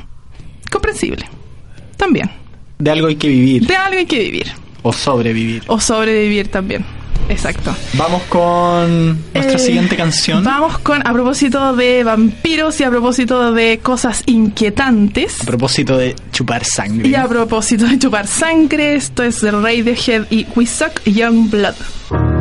Comprensible. 0.71 1.25
También. 1.97 2.29
De 2.77 2.91
algo 2.91 3.07
hay 3.07 3.15
que 3.15 3.29
vivir. 3.29 3.65
De 3.65 3.75
algo 3.75 3.97
hay 3.99 4.05
que 4.05 4.19
vivir. 4.19 4.51
O 4.81 4.91
sobrevivir. 4.91 5.63
O 5.67 5.79
sobrevivir 5.79 6.49
también. 6.49 6.83
Exacto. 7.29 7.75
Vamos 7.93 8.21
con 8.23 9.07
nuestra 9.33 9.55
Eh, 9.55 9.59
siguiente 9.59 9.95
canción. 9.95 10.43
Vamos 10.43 10.77
con, 10.79 11.05
a 11.05 11.11
propósito 11.13 11.75
de 11.75 12.03
vampiros 12.03 12.79
y 12.79 12.83
a 12.83 12.89
propósito 12.89 13.51
de 13.53 13.79
cosas 13.79 14.23
inquietantes. 14.25 15.41
A 15.41 15.45
propósito 15.45 15.97
de 15.97 16.15
chupar 16.31 16.63
sangre. 16.65 17.07
Y 17.09 17.15
a 17.15 17.27
propósito 17.27 17.85
de 17.85 17.97
chupar 17.97 18.27
sangre, 18.27 18.95
esto 18.95 19.23
es 19.23 19.41
de 19.41 19.51
Radiohead 19.51 20.25
y 20.29 20.45
We 20.55 20.65
Suck 20.65 21.03
Young 21.05 21.49
Blood. 21.49 22.34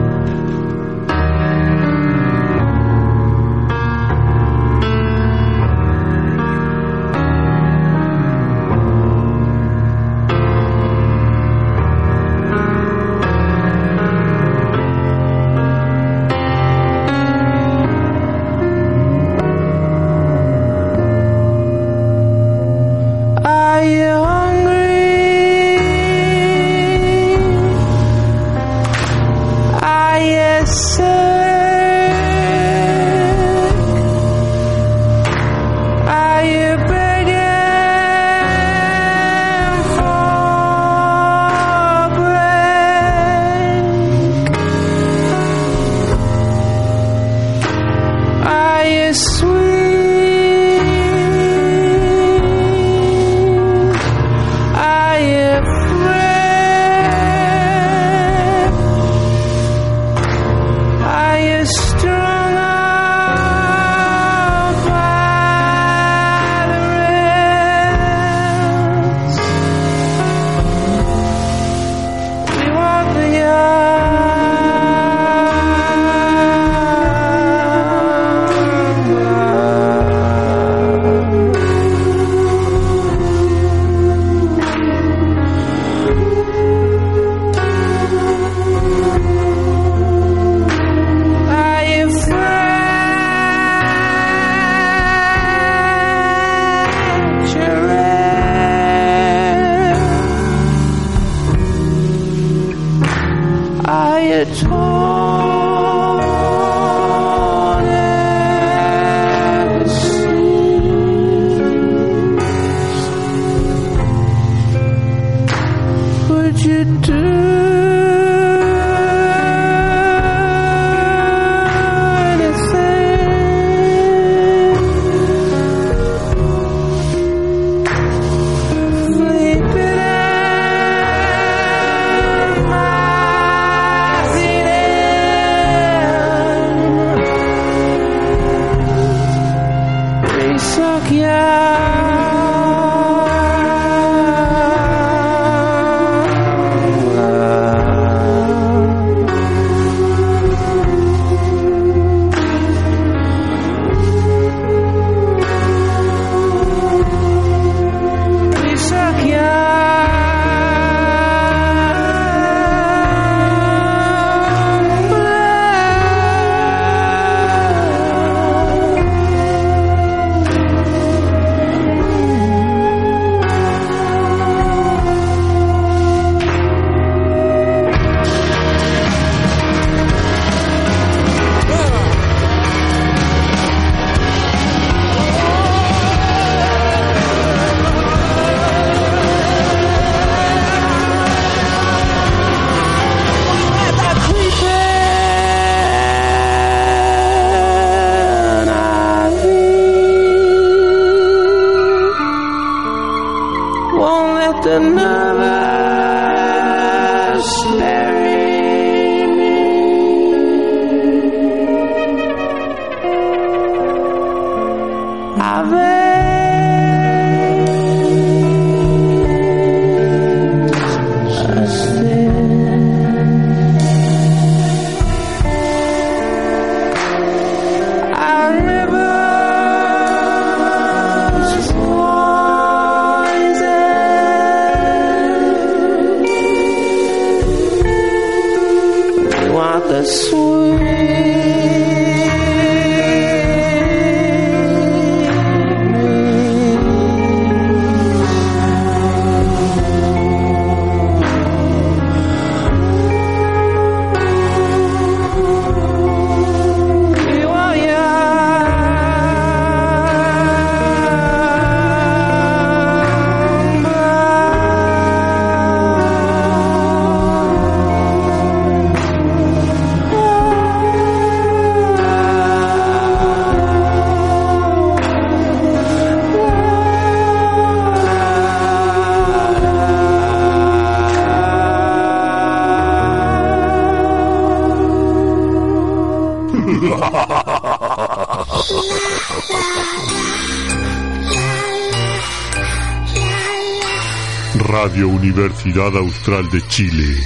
Universidad 295.65 295.97
Austral 295.97 296.51
de 296.51 296.61
Chile 296.69 297.17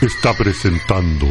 está 0.00 0.32
presentando 0.34 1.26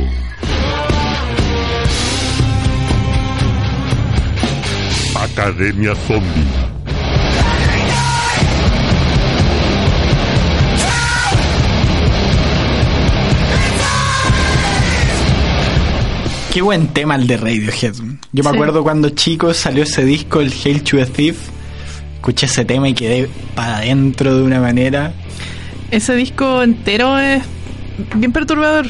Academia 5.16 5.96
Zombie. 5.96 6.48
Qué 16.54 16.62
buen 16.62 16.88
tema 16.88 17.16
el 17.16 17.28
de 17.28 17.38
Radiohead. 17.38 17.94
Yo 18.34 18.44
me 18.44 18.50
Sí. 18.50 18.56
acuerdo 18.56 18.84
cuando 18.84 19.10
chico 19.10 19.54
salió 19.54 19.84
ese 19.84 20.04
disco, 20.04 20.42
el 20.42 20.52
Hail 20.52 20.84
to 20.84 21.02
a 21.02 21.06
Thief. 21.06 21.38
Escuché 22.16 22.46
ese 22.46 22.66
tema 22.66 22.90
y 22.90 22.94
quedé 22.94 23.30
para 23.56 23.78
adentro 23.78 24.36
de 24.36 24.44
una 24.44 24.60
manera. 24.60 25.14
Ese 25.92 26.16
disco 26.16 26.64
entero 26.64 27.20
es 27.20 27.44
bien 28.16 28.32
perturbador. 28.32 28.88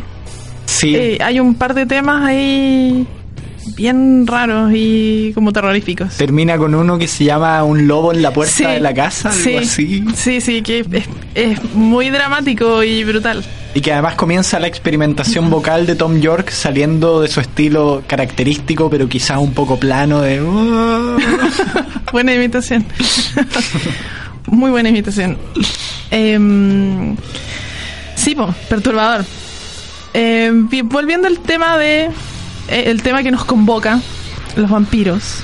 Sí, 0.65 0.95
Eh, 0.95 1.17
hay 1.21 1.39
un 1.39 1.55
par 1.55 1.73
de 1.73 1.85
temas 1.85 2.23
ahí 2.23 3.05
bien 3.75 4.25
raros 4.27 4.71
y 4.73 5.31
como 5.33 5.51
terroríficos. 5.53 6.15
termina 6.17 6.57
con 6.57 6.73
uno 6.75 6.97
que 6.97 7.07
se 7.07 7.23
llama 7.25 7.63
Un 7.63 7.87
lobo 7.87 8.13
en 8.13 8.21
la 8.21 8.31
puerta 8.31 8.53
Sí, 8.53 8.63
de 8.63 8.79
la 8.79 8.93
casa, 8.93 9.29
algo 9.29 9.41
sí, 9.43 9.55
así. 9.57 10.05
Sí, 10.15 10.41
sí, 10.41 10.61
que 10.61 10.79
es, 10.79 10.87
es 11.35 11.73
muy 11.73 12.09
dramático 12.09 12.83
y 12.83 13.03
brutal. 13.03 13.43
Y 13.73 13.79
que 13.81 13.93
además 13.93 14.15
comienza 14.15 14.59
la 14.59 14.67
experimentación 14.67 15.49
vocal 15.49 15.85
de 15.85 15.95
Tom 15.95 16.19
York 16.19 16.49
saliendo 16.49 17.21
de 17.21 17.27
su 17.29 17.39
estilo 17.39 18.03
característico, 18.07 18.89
pero 18.89 19.07
quizás 19.07 19.37
un 19.37 19.53
poco 19.53 19.79
plano 19.79 20.21
de... 20.21 20.41
Buena 22.11 22.33
imitación. 22.33 22.85
Muy 24.47 24.71
buena 24.71 24.89
imitación. 24.89 25.37
Em, 26.09 27.15
sí, 28.15 28.35
po, 28.35 28.53
perturbador. 28.69 29.25
Em, 30.13 30.67
volviendo 30.83 31.27
al 31.27 31.39
tema 31.39 31.77
de. 31.77 32.09
eh, 32.67 32.83
el 32.87 33.01
tema 33.01 33.23
que 33.23 33.31
nos 33.31 33.45
convoca, 33.45 33.99
los 34.55 34.69
vampiros. 34.69 35.37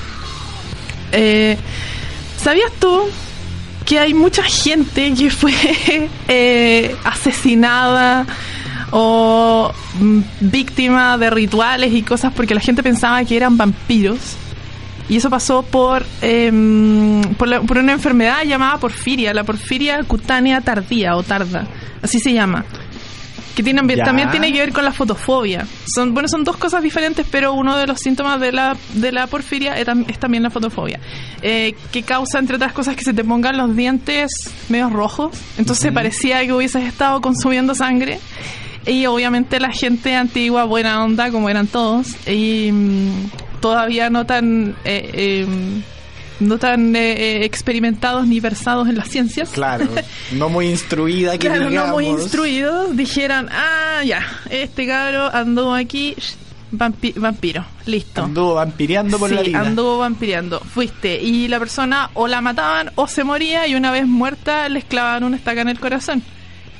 Eh, 1.11 1.57
¿Sabías 2.41 2.71
tú 2.79 3.01
que 3.85 3.99
hay 3.99 4.13
mucha 4.13 4.43
gente 4.43 5.13
que 5.13 5.29
fue 5.29 5.53
eh, 6.27 6.95
asesinada 7.05 8.25
o 8.91 9.71
mm, 9.99 10.19
víctima 10.41 11.17
de 11.17 11.29
rituales 11.29 11.93
y 11.93 12.01
cosas 12.03 12.33
porque 12.33 12.53
la 12.53 12.61
gente 12.61 12.83
pensaba 12.83 13.23
que 13.23 13.37
eran 13.37 13.55
vampiros? 13.57 14.35
Y 15.09 15.17
eso 15.17 15.29
pasó 15.29 15.63
por, 15.63 16.05
em, 16.21 17.21
por, 17.35 17.47
la- 17.47 17.61
por 17.61 17.77
una 17.77 17.93
enfermedad 17.93 18.43
llamada 18.43 18.77
porfiria, 18.77 19.33
la 19.33 19.43
porfiria 19.43 20.03
cutánea 20.03 20.61
tardía 20.61 21.15
o 21.15 21.23
tarda, 21.23 21.65
así 22.01 22.19
se 22.19 22.33
llama. 22.33 22.65
Que 23.55 23.63
tiene, 23.63 23.81
Ya. 23.95 24.03
también 24.03 24.29
tiene 24.29 24.51
que 24.53 24.59
ver 24.59 24.71
con 24.71 24.85
la 24.85 24.91
fotofobia. 24.91 25.65
Son, 25.91 26.13
bueno, 26.13 26.27
son 26.29 26.43
dos 26.43 26.57
cosas 26.57 26.83
diferentes, 26.83 27.25
pero 27.31 27.53
uno 27.53 27.75
de 27.75 27.87
los 27.87 27.99
síntomas 27.99 28.39
de 28.39 28.51
la, 28.51 28.77
de 28.93 29.11
la 29.11 29.25
porfiria 29.25 29.73
es 29.79 30.19
también 30.19 30.43
la 30.43 30.51
fotofobia. 30.51 30.99
Eh, 31.41 31.73
que 31.91 32.03
causa, 32.03 32.37
entre 32.37 32.57
otras 32.57 32.71
cosas, 32.73 32.95
que 32.95 33.03
se 33.03 33.15
te 33.15 33.23
pongan 33.23 33.57
los 33.57 33.75
dientes 33.75 34.29
medio 34.69 34.91
rojos. 34.91 35.35
Entonces 35.57 35.91
parecía 35.91 36.45
que 36.45 36.53
hubieses 36.53 36.83
estado 36.83 37.19
consumiendo 37.19 37.73
sangre. 37.73 38.19
Y 38.85 39.07
obviamente 39.07 39.59
la 39.59 39.71
gente 39.71 40.15
antigua, 40.15 40.65
buena 40.65 41.03
onda, 41.03 41.31
como 41.31 41.49
eran 41.49 41.65
todos, 41.65 42.09
y 42.27 42.69
mm, 42.71 43.09
todavía 43.59 44.09
no 44.09 44.25
tan, 44.25 44.75
eh, 44.85 45.09
eh, 45.13 45.47
no 46.39 46.57
tan 46.57 46.95
eh, 46.95 47.13
eh, 47.13 47.45
experimentados 47.45 48.27
ni 48.27 48.39
versados 48.39 48.87
en 48.87 48.95
las 48.97 49.07
ciencias. 49.09 49.49
Claro, 49.49 49.87
no 50.33 50.49
muy 50.49 50.67
instruida 50.67 51.33
que 51.37 51.47
Claro, 51.47 51.69
no 51.69 51.87
muy 51.87 52.03
digamos. 52.03 52.21
instruidos, 52.23 52.95
dijeron, 52.95 53.49
ah, 53.51 54.03
ya, 54.05 54.25
este 54.49 54.85
cabro 54.85 55.33
anduvo 55.33 55.73
aquí, 55.73 56.15
vampi- 56.71 57.13
vampiro, 57.15 57.65
listo. 57.85 58.23
Anduvo 58.23 58.53
vampireando 58.55 59.17
por 59.17 59.29
sí, 59.29 59.35
la 59.35 59.41
vida. 59.41 59.59
anduvo 59.61 59.97
vampireando. 59.99 60.59
Fuiste. 60.59 61.21
Y 61.21 61.47
la 61.47 61.57
persona 61.59 62.09
o 62.13 62.27
la 62.27 62.41
mataban 62.41 62.91
o 62.95 63.07
se 63.07 63.23
moría 63.23 63.67
y 63.67 63.75
una 63.75 63.91
vez 63.91 64.05
muerta 64.05 64.69
les 64.69 64.83
clavaban 64.85 65.23
una 65.23 65.37
estaca 65.37 65.61
en 65.61 65.69
el 65.69 65.79
corazón. 65.79 66.21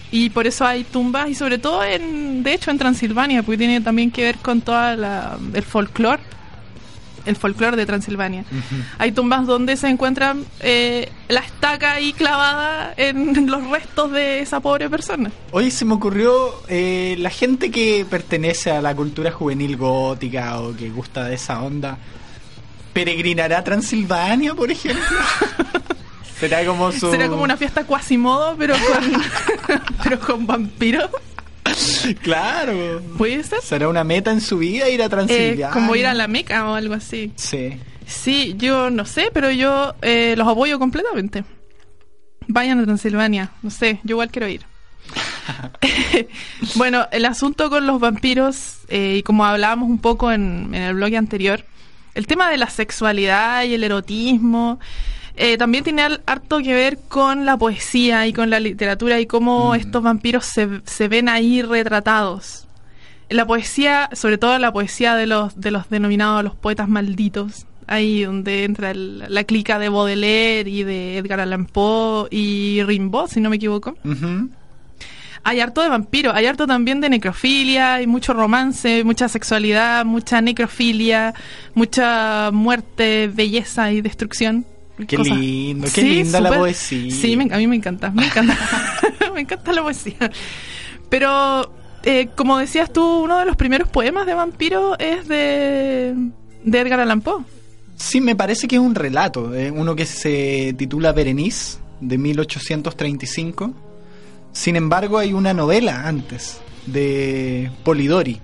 Y 0.09 0.29
por 0.29 0.47
eso 0.47 0.65
hay 0.65 0.85
tumbas 0.85 1.29
y 1.29 1.35
sobre 1.35 1.57
todo 1.57 1.83
en, 1.83 2.41
de 2.41 2.53
hecho 2.53 2.71
en 2.71 2.77
Transilvania, 2.77 3.43
porque 3.43 3.57
tiene 3.57 3.81
también 3.81 4.09
que 4.09 4.21
ver 4.23 4.37
con 4.37 4.61
toda 4.61 4.95
la, 4.95 5.37
el 5.53 5.63
folclore. 5.63 6.21
El 7.27 7.35
folclore 7.35 7.77
de 7.77 7.85
Transilvania. 7.85 8.45
Hay 8.97 9.11
tumbas 9.11 9.45
donde 9.45 9.77
se 9.77 9.87
encuentran 9.87 10.45
eh, 10.61 11.09
la 11.27 11.41
estaca 11.41 11.93
ahí 11.93 12.13
clavada 12.13 12.93
en 12.97 13.47
los 13.51 13.69
restos 13.69 14.11
de 14.11 14.39
esa 14.39 14.59
pobre 14.59 14.89
persona. 14.89 15.31
Hoy 15.51 15.69
se 15.71 15.85
me 15.85 15.93
ocurrió 15.93 16.53
eh, 16.67 17.15
la 17.19 17.29
gente 17.29 17.69
que 17.69 18.05
pertenece 18.09 18.71
a 18.71 18.81
la 18.81 18.95
cultura 18.95 19.31
juvenil 19.31 19.77
gótica 19.77 20.59
o 20.59 20.75
que 20.75 20.89
gusta 20.89 21.25
de 21.25 21.35
esa 21.35 21.61
onda, 21.61 21.97
¿peregrinará 22.93 23.59
a 23.59 23.63
Transilvania, 23.63 24.55
por 24.55 24.71
ejemplo? 24.71 25.03
Será 26.39 26.65
como 26.65 26.91
su... 26.91 27.09
Será 27.09 27.27
como 27.29 27.43
una 27.43 27.57
fiesta 27.57 27.83
cuasimodo, 27.83 28.55
pero 28.57 28.75
con, 28.75 29.81
pero 30.03 30.19
con 30.19 30.47
vampiros. 30.47 31.09
Claro. 32.21 33.01
¿Puede 33.17 33.43
ser? 33.43 33.59
¿Será 33.61 33.87
una 33.89 34.03
meta 34.03 34.31
en 34.31 34.41
su 34.41 34.57
vida 34.57 34.89
ir 34.89 35.01
a 35.01 35.05
Eh, 35.05 35.09
Transilvania? 35.09 35.69
como 35.71 35.95
ir 35.95 36.07
a 36.07 36.13
la 36.13 36.27
Meca 36.27 36.69
o 36.69 36.75
algo 36.75 36.93
así. 36.93 37.31
Sí. 37.35 37.77
Sí, 38.05 38.55
yo 38.57 38.89
no 38.89 39.05
sé, 39.05 39.29
pero 39.33 39.51
yo 39.51 39.93
eh, 40.01 40.35
los 40.37 40.47
apoyo 40.47 40.79
completamente. 40.79 41.43
Vayan 42.47 42.79
a 42.79 42.85
Transilvania, 42.85 43.51
no 43.61 43.69
sé, 43.69 43.99
yo 44.03 44.13
igual 44.13 44.29
quiero 44.29 44.47
ir. 44.47 44.61
bueno, 46.75 47.07
el 47.11 47.25
asunto 47.25 47.69
con 47.69 47.85
los 47.87 47.99
vampiros, 47.99 48.79
eh, 48.87 49.15
y 49.19 49.23
como 49.23 49.45
hablábamos 49.45 49.89
un 49.89 49.99
poco 49.99 50.31
en, 50.31 50.73
en 50.73 50.81
el 50.83 50.93
blog 50.95 51.15
anterior, 51.15 51.65
el 52.15 52.27
tema 52.27 52.49
de 52.49 52.57
la 52.57 52.69
sexualidad 52.69 53.63
y 53.63 53.73
el 53.73 53.83
erotismo 53.83 54.79
eh, 55.37 55.57
también 55.57 55.83
tiene 55.83 56.01
al- 56.01 56.21
harto 56.25 56.59
que 56.59 56.73
ver 56.73 56.97
con 57.07 57.45
la 57.45 57.55
poesía 57.57 58.27
y 58.27 58.33
con 58.33 58.49
la 58.49 58.59
literatura 58.59 59.19
y 59.19 59.25
cómo 59.25 59.75
estos 59.75 60.03
vampiros 60.03 60.45
se, 60.45 60.81
se 60.85 61.07
ven 61.07 61.29
ahí 61.29 61.61
retratados. 61.61 62.65
La 63.29 63.45
poesía, 63.45 64.09
sobre 64.13 64.37
todo 64.37 64.57
la 64.57 64.71
poesía 64.71 65.15
de 65.15 65.27
los, 65.27 65.59
de 65.59 65.71
los 65.71 65.89
denominados 65.89 66.43
los 66.43 66.55
poetas 66.55 66.87
malditos, 66.89 67.65
ahí 67.85 68.23
donde 68.23 68.63
entra 68.63 68.91
el- 68.91 69.23
la 69.27 69.43
clica 69.43 69.79
de 69.79 69.89
Baudelaire 69.89 70.69
y 70.69 70.83
de 70.83 71.17
Edgar 71.17 71.39
Allan 71.41 71.65
Poe 71.65 72.27
y 72.31 72.81
Rimbaud, 72.83 73.29
si 73.29 73.39
no 73.39 73.49
me 73.49 73.57
equivoco. 73.57 73.95
Hay 75.43 75.61
harto 75.61 75.81
de 75.81 75.87
vampiro, 75.87 76.33
hay 76.33 76.45
harto 76.45 76.67
también 76.67 76.99
de 76.99 77.09
necrofilia, 77.09 77.95
hay 77.95 78.07
mucho 78.07 78.33
romance, 78.33 79.03
mucha 79.05 79.29
sexualidad, 79.29 80.03
mucha 80.03 80.41
necrofilia, 80.41 81.33
mucha 81.73 82.49
muerte, 82.51 83.29
belleza 83.33 83.91
y 83.93 84.01
destrucción. 84.01 84.65
Qué 85.05 85.15
Cosas- 85.17 85.37
lindo, 85.37 85.87
qué 85.93 86.01
linda 86.01 86.39
la 86.41 86.57
poesía. 86.57 87.11
Sí, 87.13 87.35
me- 87.37 87.53
a 87.53 87.57
mí 87.57 87.67
me 87.67 87.75
encanta, 87.75 88.09
me 88.11 88.25
encanta. 88.25 88.57
me 89.33 89.41
encanta 89.41 89.71
la 89.73 89.83
poesía. 89.83 90.31
Pero, 91.09 91.71
eh, 92.03 92.29
como 92.35 92.57
decías 92.57 92.91
tú, 92.91 93.03
uno 93.23 93.37
de 93.39 93.45
los 93.45 93.55
primeros 93.55 93.89
poemas 93.89 94.25
de 94.25 94.33
vampiro 94.33 94.97
es 94.99 95.27
de, 95.27 96.13
de 96.63 96.79
Edgar 96.79 96.99
Allan 97.01 97.21
Poe. 97.21 97.43
Sí, 97.95 98.21
me 98.21 98.35
parece 98.35 98.67
que 98.67 98.75
es 98.75 98.81
un 98.81 98.95
relato, 98.95 99.55
eh, 99.55 99.71
uno 99.71 99.95
que 99.95 100.05
se 100.05 100.73
titula 100.77 101.11
Berenice, 101.13 101.77
de 102.01 102.17
1835. 102.17 103.73
Sin 104.51 104.75
embargo, 104.75 105.17
hay 105.17 105.33
una 105.33 105.53
novela 105.53 106.07
antes, 106.07 106.59
de 106.85 107.69
Polidori, 107.83 108.39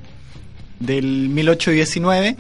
del 0.79 1.29
1819, 1.29 2.35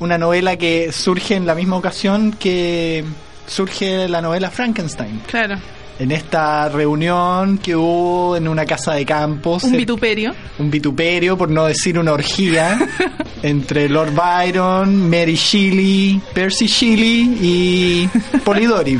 una 0.00 0.16
novela 0.18 0.56
que 0.56 0.92
surge 0.92 1.34
en 1.34 1.46
la 1.46 1.54
misma 1.54 1.76
ocasión 1.76 2.32
que 2.32 3.04
surge 3.50 4.08
la 4.08 4.20
novela 4.22 4.50
Frankenstein. 4.50 5.20
Claro, 5.26 5.56
En 5.98 6.12
esta 6.12 6.68
reunión 6.70 7.58
que 7.58 7.76
hubo 7.76 8.34
en 8.36 8.48
una 8.48 8.64
casa 8.64 8.94
de 8.94 9.04
campos, 9.04 9.64
un 9.64 9.72
cer- 9.74 9.76
vituperio. 9.76 10.32
un 10.58 10.70
vituperio, 10.70 11.36
por 11.36 11.50
no 11.50 11.66
decir 11.66 11.98
una 11.98 12.12
orgía, 12.12 12.78
entre 13.42 13.86
Lord 13.88 14.12
Byron, 14.14 15.10
Mary 15.10 15.34
Shelley, 15.34 16.18
Percy 16.32 16.66
Shelley 16.66 17.38
y 17.42 18.08
Polidori, 18.44 18.98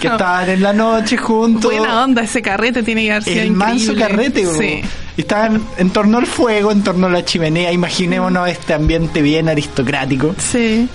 que 0.00 0.06
estaban 0.08 0.48
en 0.48 0.62
la 0.62 0.72
noche 0.72 1.16
juntos. 1.18 1.70
Buena 1.70 2.04
onda, 2.04 2.22
ese 2.22 2.40
carrete 2.40 2.82
tiene 2.82 3.02
que 3.02 3.10
haber 3.12 3.22
sido 3.24 3.42
El 3.42 3.50
manso 3.52 3.92
increíble. 3.92 4.06
carrete, 4.06 4.46
bro. 4.46 4.58
Sí. 4.58 4.80
Estaban 5.18 5.62
en 5.78 5.90
torno 5.90 6.18
al 6.18 6.26
fuego, 6.26 6.72
en 6.72 6.82
torno 6.82 7.06
a 7.06 7.10
la 7.10 7.24
chimenea. 7.24 7.70
Imaginémonos 7.70 8.48
este 8.48 8.72
ambiente 8.74 9.20
bien 9.22 9.48
aristocrático. 9.48 10.34
Sí. 10.38 10.88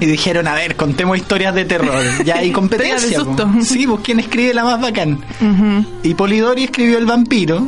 Y 0.00 0.06
dijeron, 0.06 0.46
a 0.48 0.54
ver, 0.54 0.76
contemos 0.76 1.16
historias 1.16 1.54
de 1.54 1.64
terror. 1.64 2.02
Ya 2.24 2.36
hay 2.36 2.50
competencia. 2.52 3.18
Susto. 3.20 3.48
Sí, 3.62 3.86
pues 3.86 4.00
quién 4.02 4.20
escribe 4.20 4.52
la 4.54 4.64
más 4.64 4.80
bacán. 4.80 5.18
Y 6.02 6.14
Polidori 6.14 6.64
escribió 6.64 6.98
El 6.98 7.06
vampiro 7.06 7.66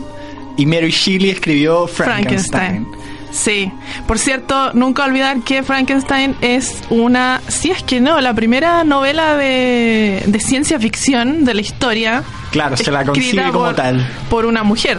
y 0.57 0.67
Mary 0.67 0.91
Shelley 0.91 1.31
escribió 1.31 1.87
Frankenstein. 1.87 2.87
Frankenstein. 2.87 3.07
Sí. 3.33 3.71
Por 4.07 4.19
cierto, 4.19 4.73
nunca 4.73 5.05
olvidar 5.05 5.41
que 5.41 5.63
Frankenstein 5.63 6.35
es 6.41 6.79
una, 6.89 7.43
si 7.49 7.71
es 7.71 7.83
que 7.83 8.01
no, 8.01 8.19
la 8.21 8.33
primera 8.33 8.83
novela 8.83 9.37
de, 9.37 10.23
de 10.27 10.41
ciencia 10.41 10.81
ficción 10.81 11.45
de 11.45 11.53
la 11.55 11.61
historia. 11.61 12.23
Claro, 12.51 12.77
se 12.79 12.91
la 12.91 13.05
concibe 13.05 13.43
como 13.53 13.67
por- 13.67 13.75
tal. 13.75 14.09
Por 14.31 14.47
una 14.47 14.63
mujer. 14.63 14.99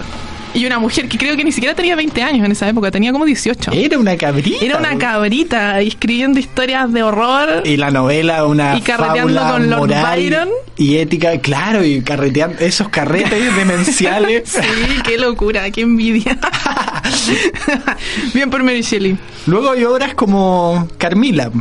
Y 0.53 0.65
una 0.65 0.79
mujer 0.79 1.07
que 1.07 1.17
creo 1.17 1.35
que 1.37 1.43
ni 1.43 1.51
siquiera 1.51 1.75
tenía 1.75 1.95
20 1.95 2.23
años 2.23 2.45
en 2.45 2.51
esa 2.51 2.67
época, 2.67 2.89
tenía 2.89 3.11
como 3.11 3.25
18. 3.25 3.71
Era 3.73 3.99
una 3.99 4.17
cabrita. 4.17 4.65
Era 4.65 4.77
una 4.77 4.97
cabrita 4.97 5.81
y 5.83 5.89
escribiendo 5.89 6.39
historias 6.39 6.91
de 6.91 7.03
horror. 7.03 7.61
Y 7.65 7.77
la 7.77 7.91
novela, 7.91 8.45
una 8.45 8.75
Y 8.77 8.81
carreteando 8.81 9.33
fábula 9.39 9.51
con 9.51 9.69
Lord 9.69 9.93
Byron. 10.15 10.49
y 10.77 10.97
ética, 10.97 11.39
claro, 11.41 11.83
y 11.85 12.01
carreteando 12.01 12.59
esos 12.59 12.89
carretes 12.89 13.55
demenciales. 13.55 14.49
Sí, 14.49 14.59
qué 15.03 15.17
locura, 15.17 15.69
qué 15.69 15.81
envidia. 15.81 16.37
Bien 18.33 18.49
por 18.49 18.63
Mary 18.63 18.81
Shelley. 18.81 19.17
Luego 19.45 19.71
hay 19.71 19.83
obras 19.83 20.13
como 20.15 20.87
Carmila, 20.97 21.51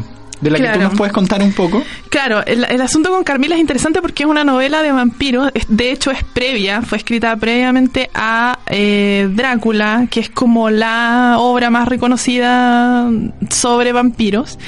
de 0.40 0.50
la 0.50 0.58
que 0.58 0.68
tú 0.78 0.80
nos 0.84 0.94
puedes 0.94 1.12
contar 1.12 1.42
un 1.42 1.52
poco. 1.52 1.82
Claro, 2.10 2.44
el, 2.46 2.64
el 2.64 2.80
asunto 2.82 3.10
con 3.10 3.24
Carmila 3.24 3.54
es 3.54 3.60
interesante 3.60 4.00
porque 4.02 4.22
es 4.24 4.28
una 4.28 4.44
novela 4.44 4.82
de 4.82 4.92
vampiros, 4.92 5.50
de 5.68 5.90
hecho 5.92 6.10
es 6.10 6.22
previa, 6.24 6.82
fue 6.82 6.98
escrita 6.98 7.36
previamente 7.36 8.10
a 8.14 8.58
eh, 8.66 9.28
Drácula, 9.32 10.06
que 10.10 10.20
es 10.20 10.30
como 10.30 10.70
la 10.70 11.36
obra 11.38 11.70
más 11.70 11.88
reconocida 11.88 13.08
sobre 13.50 13.92
vampiros. 13.92 14.58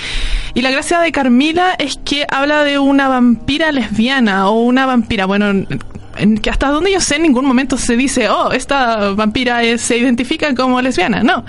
Y 0.55 0.63
la 0.63 0.71
gracia 0.71 1.01
de 1.01 1.13
Carmila 1.13 1.75
es 1.79 1.99
que 2.05 2.27
habla 2.31 2.65
de 2.65 2.79
una 2.79 3.09
vampira 3.09 3.71
lesbiana 3.73 4.49
o 4.49 4.61
una 4.63 4.87
vampira, 4.87 5.27
bueno, 5.27 5.51
en- 5.51 5.67
en 6.17 6.39
que 6.39 6.51
hasta 6.51 6.69
donde 6.71 6.91
yo 6.93 7.01
sé 7.01 7.15
en 7.17 7.23
ningún 7.23 7.45
momento 7.47 7.77
se 7.79 7.97
dice, 7.97 8.29
oh, 8.29 8.51
esta 8.51 9.11
vampira 9.13 9.63
es- 9.63 9.83
se 9.83 9.97
identifica 9.99 10.53
como 10.55 10.81
lesbiana, 10.83 11.23
no. 11.23 11.45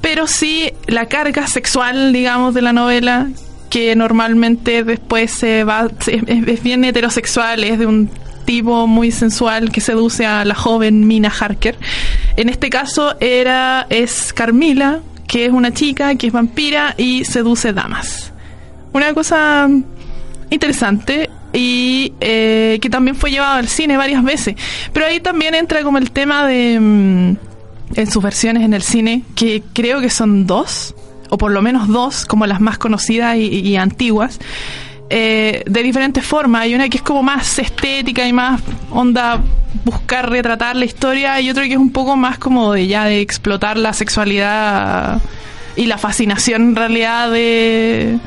Pero 0.00 0.26
sí 0.28 0.70
la 0.86 1.06
carga 1.06 1.46
sexual, 1.48 2.12
digamos, 2.12 2.54
de 2.54 2.62
la 2.62 2.72
novela 2.72 3.26
que 3.74 3.96
normalmente 3.96 4.84
después 4.84 5.32
se 5.32 5.64
va 5.64 5.88
es 6.06 6.62
bien 6.62 6.84
heterosexual, 6.84 7.64
es 7.64 7.76
de 7.76 7.86
un 7.86 8.08
tipo 8.44 8.86
muy 8.86 9.10
sensual 9.10 9.72
que 9.72 9.80
seduce 9.80 10.24
a 10.26 10.44
la 10.44 10.54
joven 10.54 11.08
Mina 11.08 11.28
Harker. 11.28 11.76
En 12.36 12.48
este 12.48 12.70
caso 12.70 13.16
era 13.18 13.88
es 13.90 14.32
Carmila, 14.32 15.00
que 15.26 15.46
es 15.46 15.50
una 15.50 15.72
chica 15.72 16.14
que 16.14 16.28
es 16.28 16.32
vampira 16.32 16.94
y 16.96 17.24
seduce 17.24 17.72
damas. 17.72 18.32
Una 18.92 19.12
cosa 19.12 19.68
interesante 20.50 21.28
y 21.52 22.12
eh, 22.20 22.78
que 22.80 22.88
también 22.88 23.16
fue 23.16 23.32
llevado 23.32 23.54
al 23.54 23.66
cine 23.66 23.96
varias 23.96 24.22
veces. 24.22 24.54
Pero 24.92 25.06
ahí 25.06 25.18
también 25.18 25.52
entra 25.56 25.82
como 25.82 25.98
el 25.98 26.12
tema 26.12 26.46
de 26.46 26.78
mm, 26.78 27.36
en 27.96 28.06
sus 28.08 28.22
versiones 28.22 28.62
en 28.62 28.72
el 28.72 28.82
cine, 28.82 29.24
que 29.34 29.64
creo 29.72 30.00
que 30.00 30.10
son 30.10 30.46
dos, 30.46 30.94
o 31.34 31.38
por 31.38 31.50
lo 31.50 31.62
menos 31.62 31.88
dos, 31.88 32.26
como 32.26 32.46
las 32.46 32.60
más 32.60 32.78
conocidas 32.78 33.36
y, 33.36 33.46
y 33.46 33.76
antiguas, 33.76 34.38
eh, 35.10 35.64
de 35.66 35.82
diferentes 35.82 36.24
formas. 36.24 36.62
Hay 36.62 36.74
una 36.76 36.88
que 36.88 36.98
es 36.98 37.02
como 37.02 37.24
más 37.24 37.58
estética 37.58 38.26
y 38.26 38.32
más 38.32 38.60
onda 38.90 39.40
buscar 39.84 40.30
retratar 40.30 40.76
la 40.76 40.84
historia, 40.84 41.40
y 41.40 41.50
otra 41.50 41.64
que 41.64 41.72
es 41.72 41.78
un 41.78 41.90
poco 41.90 42.14
más 42.14 42.38
como 42.38 42.72
de 42.72 42.86
ya 42.86 43.06
de 43.06 43.20
explotar 43.20 43.76
la 43.76 43.92
sexualidad 43.92 45.20
y 45.74 45.86
la 45.86 45.98
fascinación 45.98 46.62
en 46.62 46.76
realidad 46.76 47.30
de 47.32 48.18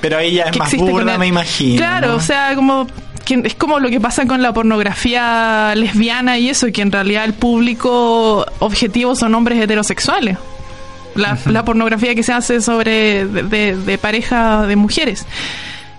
Pero 0.00 0.20
ella 0.20 0.44
es 0.44 0.56
más 0.56 0.74
burda, 0.76 1.18
me 1.18 1.26
imagino. 1.26 1.78
Claro, 1.78 2.08
¿no? 2.08 2.14
o 2.14 2.20
sea, 2.20 2.54
como 2.54 2.86
que 3.24 3.42
es 3.44 3.56
como 3.56 3.80
lo 3.80 3.90
que 3.90 4.00
pasa 4.00 4.24
con 4.26 4.40
la 4.40 4.52
pornografía 4.52 5.74
lesbiana 5.74 6.38
y 6.38 6.48
eso, 6.48 6.68
que 6.72 6.82
en 6.82 6.92
realidad 6.92 7.24
el 7.24 7.34
público 7.34 8.46
objetivo 8.60 9.16
son 9.16 9.34
hombres 9.34 9.60
heterosexuales. 9.60 10.38
La, 11.14 11.36
la 11.46 11.64
pornografía 11.64 12.14
que 12.14 12.22
se 12.22 12.32
hace 12.32 12.60
sobre 12.60 13.26
de, 13.26 13.42
de- 13.42 13.76
de 13.76 13.98
pareja 13.98 14.66
de 14.66 14.76
mujeres. 14.76 15.26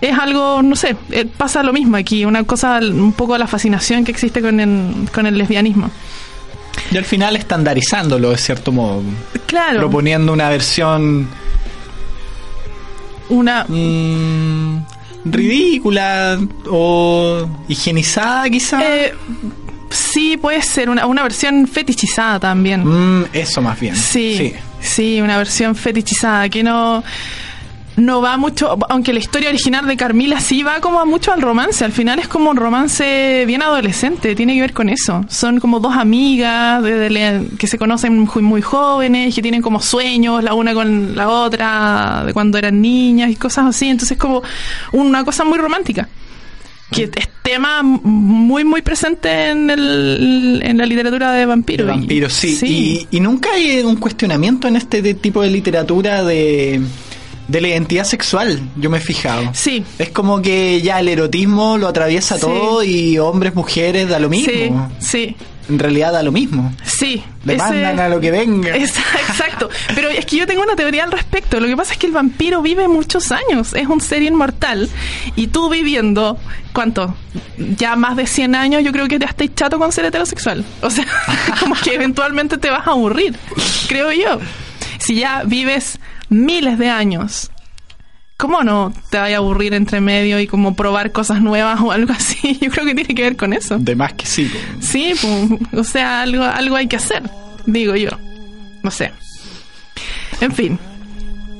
Es 0.00 0.18
algo, 0.18 0.62
no 0.62 0.74
sé, 0.74 0.96
eh, 1.10 1.26
pasa 1.26 1.62
lo 1.62 1.72
mismo 1.72 1.96
aquí, 1.96 2.24
una 2.24 2.42
cosa, 2.44 2.78
un 2.80 3.12
poco 3.12 3.38
la 3.38 3.46
fascinación 3.46 4.04
que 4.04 4.10
existe 4.10 4.40
con 4.40 4.58
el, 4.58 5.08
con 5.14 5.26
el 5.26 5.38
lesbianismo. 5.38 5.90
Y 6.90 6.96
al 6.96 7.04
final 7.04 7.36
estandarizándolo, 7.36 8.30
de 8.30 8.38
cierto 8.38 8.72
modo. 8.72 9.02
Claro, 9.46 9.78
Proponiendo 9.78 10.32
una 10.32 10.48
versión 10.48 11.28
una, 13.28 13.64
mm, 13.68 14.84
ridícula 15.26 16.38
o 16.68 17.48
higienizada, 17.68 18.48
quizá. 18.50 18.80
eh, 18.82 19.14
sí 19.90 20.36
puede 20.36 20.60
ser 20.62 20.90
una, 20.90 21.06
una 21.06 21.22
versión 21.22 21.66
fetichizada 21.66 22.40
también. 22.40 22.82
Mm, 22.84 23.26
eso 23.32 23.62
más 23.62 23.78
bien. 23.78 23.94
Sí, 23.96 24.36
sí, 24.36 24.52
una 25.20 25.36
versión 25.38 25.74
fetichizada 25.74 26.48
que 26.48 26.62
no 26.62 27.02
no 27.94 28.22
va 28.22 28.38
mucho, 28.38 28.78
aunque 28.88 29.12
la 29.12 29.18
historia 29.18 29.50
original 29.50 29.86
de 29.86 29.98
Carmila 29.98 30.40
sí 30.40 30.62
va 30.62 30.80
como 30.80 31.04
mucho 31.04 31.30
al 31.30 31.42
romance, 31.42 31.84
al 31.84 31.92
final 31.92 32.18
es 32.20 32.26
como 32.26 32.48
un 32.48 32.56
romance 32.56 33.44
bien 33.46 33.60
adolescente, 33.60 34.34
tiene 34.34 34.54
que 34.54 34.62
ver 34.62 34.72
con 34.72 34.88
eso. 34.88 35.26
Son 35.28 35.60
como 35.60 35.78
dos 35.78 35.94
amigas 35.94 36.82
desde 36.82 37.10
le- 37.10 37.48
que 37.58 37.66
se 37.66 37.76
conocen 37.76 38.18
muy, 38.18 38.42
muy 38.42 38.62
jóvenes, 38.62 39.34
que 39.34 39.42
tienen 39.42 39.60
como 39.60 39.78
sueños 39.82 40.42
la 40.42 40.54
una 40.54 40.72
con 40.72 41.14
la 41.14 41.28
otra 41.28 42.22
de 42.24 42.32
cuando 42.32 42.56
eran 42.56 42.80
niñas 42.80 43.30
y 43.30 43.36
cosas 43.36 43.66
así, 43.66 43.88
entonces 43.88 44.12
es 44.12 44.18
como 44.18 44.42
una 44.92 45.22
cosa 45.22 45.44
muy 45.44 45.58
romántica. 45.58 46.08
Que 46.92 47.04
es 47.04 47.28
tema 47.42 47.82
muy, 47.82 48.62
muy 48.64 48.82
presente 48.82 49.48
en, 49.50 49.68
el, 49.70 50.60
en 50.64 50.78
la 50.78 50.86
literatura 50.86 51.32
de 51.32 51.44
vampiros. 51.46 51.88
Vampiros, 51.88 52.32
sí. 52.32 52.54
sí. 52.56 53.06
Y, 53.10 53.16
y 53.16 53.20
nunca 53.20 53.50
hay 53.54 53.80
un 53.80 53.96
cuestionamiento 53.96 54.68
en 54.68 54.76
este 54.76 55.02
de- 55.02 55.14
tipo 55.14 55.42
de 55.42 55.50
literatura 55.50 56.22
de, 56.22 56.80
de 57.48 57.60
la 57.60 57.68
identidad 57.68 58.04
sexual, 58.04 58.60
yo 58.76 58.88
me 58.90 58.98
he 58.98 59.00
fijado. 59.00 59.50
Sí. 59.54 59.82
Es 59.98 60.10
como 60.10 60.40
que 60.40 60.80
ya 60.82 61.00
el 61.00 61.08
erotismo 61.08 61.76
lo 61.78 61.88
atraviesa 61.88 62.36
Sí. 62.36 62.42
todo 62.42 62.84
y 62.84 63.18
hombres, 63.18 63.54
mujeres, 63.54 64.08
da 64.08 64.18
lo 64.20 64.28
mismo. 64.28 64.90
Sí, 65.00 65.06
sí, 65.28 65.36
En 65.68 65.78
realidad 65.78 66.12
da 66.12 66.22
lo 66.22 66.32
mismo. 66.32 66.72
sí. 66.84 67.22
Le 67.44 67.54
Ese- 67.54 67.62
mandan 67.64 67.98
a 67.98 68.08
lo 68.08 68.20
que 68.20 68.30
venga. 68.30 68.76
Exacto. 68.76 69.68
Pero 69.94 70.08
es 70.08 70.24
que 70.26 70.36
yo 70.36 70.46
tengo 70.46 70.62
una 70.62 70.76
teoría 70.76 71.02
al 71.04 71.10
respecto. 71.12 71.58
Lo 71.60 71.66
que 71.66 71.76
pasa 71.76 71.92
es 71.92 71.98
que 71.98 72.06
el 72.06 72.12
vampiro 72.12 72.62
vive 72.62 72.86
muchos 72.88 73.32
años. 73.32 73.74
Es 73.74 73.86
un 73.88 74.00
ser 74.00 74.22
inmortal. 74.22 74.88
Y 75.36 75.48
tú 75.48 75.68
viviendo, 75.68 76.38
¿cuánto? 76.72 77.14
Ya 77.58 77.96
más 77.96 78.16
de 78.16 78.26
100 78.26 78.54
años, 78.54 78.84
yo 78.84 78.92
creo 78.92 79.08
que 79.08 79.18
te 79.18 79.24
estás 79.26 79.48
chato 79.56 79.78
con 79.78 79.90
ser 79.92 80.04
heterosexual. 80.04 80.64
O 80.82 80.90
sea, 80.90 81.04
como 81.60 81.74
que 81.76 81.94
eventualmente 81.94 82.58
te 82.58 82.70
vas 82.70 82.86
a 82.86 82.90
aburrir. 82.92 83.36
Creo 83.88 84.12
yo. 84.12 84.38
Si 84.98 85.16
ya 85.16 85.42
vives 85.44 85.98
miles 86.28 86.78
de 86.78 86.90
años. 86.90 87.50
¿Cómo 88.42 88.64
no 88.64 88.92
te 89.08 89.18
vaya 89.18 89.36
a 89.36 89.38
aburrir 89.38 89.72
entre 89.72 90.00
medio 90.00 90.40
y 90.40 90.48
como 90.48 90.74
probar 90.74 91.12
cosas 91.12 91.40
nuevas 91.40 91.80
o 91.80 91.92
algo 91.92 92.12
así? 92.12 92.58
Yo 92.60 92.70
creo 92.72 92.84
que 92.84 92.96
tiene 92.96 93.14
que 93.14 93.22
ver 93.22 93.36
con 93.36 93.52
eso. 93.52 93.78
De 93.78 93.94
más 93.94 94.14
que 94.14 94.26
sí. 94.26 94.46
po. 94.46 94.58
Sí, 94.80 95.14
pues, 95.20 95.80
o 95.80 95.84
sea, 95.84 96.22
algo, 96.22 96.42
algo 96.42 96.74
hay 96.74 96.88
que 96.88 96.96
hacer, 96.96 97.22
digo 97.66 97.94
yo. 97.94 98.10
No 98.82 98.90
sé. 98.90 99.12
En 100.40 100.50
fin. 100.50 100.76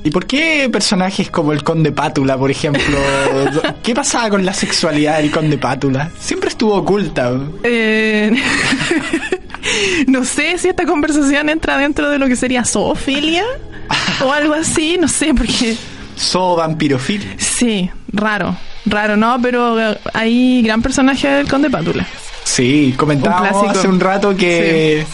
¿Y 0.03 0.11
por 0.11 0.25
qué 0.25 0.67
personajes 0.69 1.31
como 1.31 1.53
el 1.53 1.63
Conde 1.63 1.93
Pátula, 1.93 2.37
por 2.37 2.51
ejemplo? 2.51 2.97
¿Qué 3.81 3.95
pasaba 3.95 4.29
con 4.31 4.45
la 4.45 4.53
sexualidad 4.53 5.19
del 5.19 5.31
Conde 5.31 5.57
Pátula? 5.57 6.11
Siempre 6.19 6.49
estuvo 6.49 6.75
oculta. 6.75 7.31
eh, 7.63 8.29
no 10.07 10.25
sé 10.25 10.57
si 10.57 10.67
esta 10.67 10.85
conversación 10.85 11.47
entra 11.47 11.77
dentro 11.77 12.09
de 12.09 12.19
lo 12.19 12.27
que 12.27 12.35
sería 12.35 12.65
zoofilia 12.65 13.45
o 14.21 14.33
algo 14.33 14.53
así, 14.53 14.97
no 14.99 15.07
sé, 15.07 15.33
porque 15.33 15.77
So 16.15 16.55
vampirofil. 16.55 17.35
sí, 17.37 17.89
raro, 18.11 18.55
raro, 18.85 19.15
¿no? 19.17 19.37
Pero 19.41 19.79
eh, 19.79 19.97
hay 20.13 20.61
gran 20.61 20.81
personaje 20.81 21.27
del 21.27 21.47
Conde 21.49 21.69
Pátula. 21.69 22.05
Sí, 22.43 22.89
Un 22.91 22.97
comentábamos 22.97 23.49
clásico. 23.63 23.79
hace 23.79 23.87
un 23.87 23.99
rato 23.99 24.35
que 24.35 25.05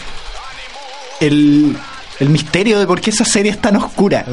el, 1.19 1.75
el 2.19 2.29
misterio 2.29 2.79
de 2.79 2.87
por 2.87 2.99
qué 3.01 3.09
esa 3.11 3.25
serie 3.25 3.51
es 3.51 3.59
tan 3.59 3.75
oscura. 3.75 4.25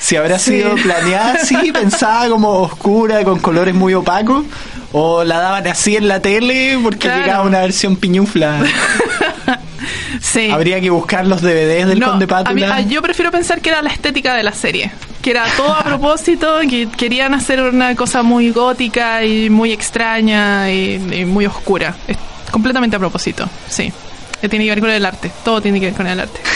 Si 0.00 0.16
habrá 0.16 0.38
Sí. 0.38 0.52
sido 0.58 0.74
planeada 0.76 1.34
así, 1.42 1.56
pensada 1.72 2.28
como 2.28 2.48
oscura, 2.62 3.22
con 3.22 3.38
colores 3.38 3.74
muy 3.74 3.94
opacos, 3.94 4.44
o 4.92 5.22
la 5.24 5.38
daban 5.38 5.66
así 5.68 5.94
en 5.96 6.08
la 6.08 6.20
tele 6.20 6.78
porque 6.82 6.98
Claro. 7.00 7.22
llegaba 7.22 7.44
una 7.44 7.60
versión 7.60 7.96
piñufla. 7.96 8.62
Sí. 10.20 10.50
Habría 10.50 10.80
que 10.80 10.90
buscar 10.90 11.26
los 11.26 11.40
DVDs 11.40 11.86
del 11.88 11.98
No, 11.98 12.10
Conde 12.10 12.24
a 12.24 12.38
mí- 12.52 12.60
Pátula. 12.60 12.74
a- 12.76 12.80
yo 12.82 13.00
prefiero 13.00 13.30
pensar 13.30 13.60
que 13.62 13.70
era 13.70 13.80
la 13.80 13.88
estética 13.90 14.34
de 14.34 14.42
la 14.42 14.52
serie. 14.52 14.90
Que 15.22 15.30
era 15.30 15.44
todo 15.56 15.72
a 15.72 15.82
propósito, 15.82 16.58
que 16.68 16.88
querían 16.94 17.32
hacer 17.32 17.60
una 17.62 17.96
cosa 17.96 18.22
muy 18.22 18.50
gótica 18.50 19.24
y 19.24 19.48
muy 19.48 19.72
extraña 19.72 20.70
y, 20.70 20.94
y 21.12 21.24
muy 21.24 21.46
oscura. 21.46 21.94
Es 22.06 22.18
completamente 22.50 22.96
a 22.96 22.98
propósito, 22.98 23.48
sí. 23.68 23.90
Eh, 24.42 24.48
Tiene 24.48 24.66
que 24.66 24.70
ver 24.70 24.80
con 24.80 24.90
el 24.90 25.04
arte, 25.06 25.30
todo 25.44 25.60
tiene 25.62 25.80
que 25.80 25.86
ver 25.86 25.94
con 25.94 26.06
el 26.06 26.20
arte. 26.20 26.40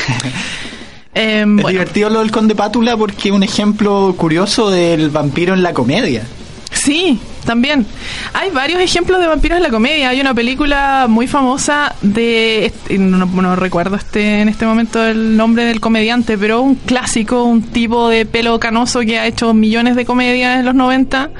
Em, 1.14 1.58
Es 1.58 1.62
bueno, 1.62 1.68
divertido 1.68 2.10
lo 2.10 2.20
del 2.20 2.30
Conde 2.30 2.54
Pátula 2.54 2.96
porque 2.96 3.28
es 3.28 3.34
un 3.34 3.42
ejemplo 3.42 4.14
curioso 4.16 4.70
del 4.70 5.10
vampiro 5.10 5.54
en 5.54 5.62
la 5.62 5.72
comedia. 5.72 6.24
Sí, 6.72 7.18
también. 7.44 7.86
Hay 8.32 8.50
varios 8.50 8.80
ejemplos 8.80 9.20
de 9.20 9.28
vampiros 9.28 9.56
en 9.56 9.62
la 9.62 9.70
comedia. 9.70 10.08
Hay 10.08 10.20
una 10.20 10.34
película 10.34 11.06
muy 11.08 11.26
famosa 11.28 11.94
de... 12.02 12.72
No, 12.98 13.24
no 13.26 13.56
recuerdo 13.56 13.96
este 13.96 14.40
en 14.40 14.48
este 14.48 14.66
momento 14.66 15.04
el 15.06 15.36
nombre 15.36 15.64
del 15.64 15.80
comediante, 15.80 16.36
pero 16.36 16.60
un 16.62 16.74
clásico, 16.74 17.44
un 17.44 17.62
tipo 17.62 18.08
de 18.08 18.26
pelo 18.26 18.58
canoso 18.58 19.00
que 19.00 19.18
ha 19.18 19.26
hecho 19.26 19.54
millones 19.54 19.94
de 19.96 20.04
comedias 20.04 20.58
en 20.58 20.64
los 20.66 20.74
90. 20.74 21.30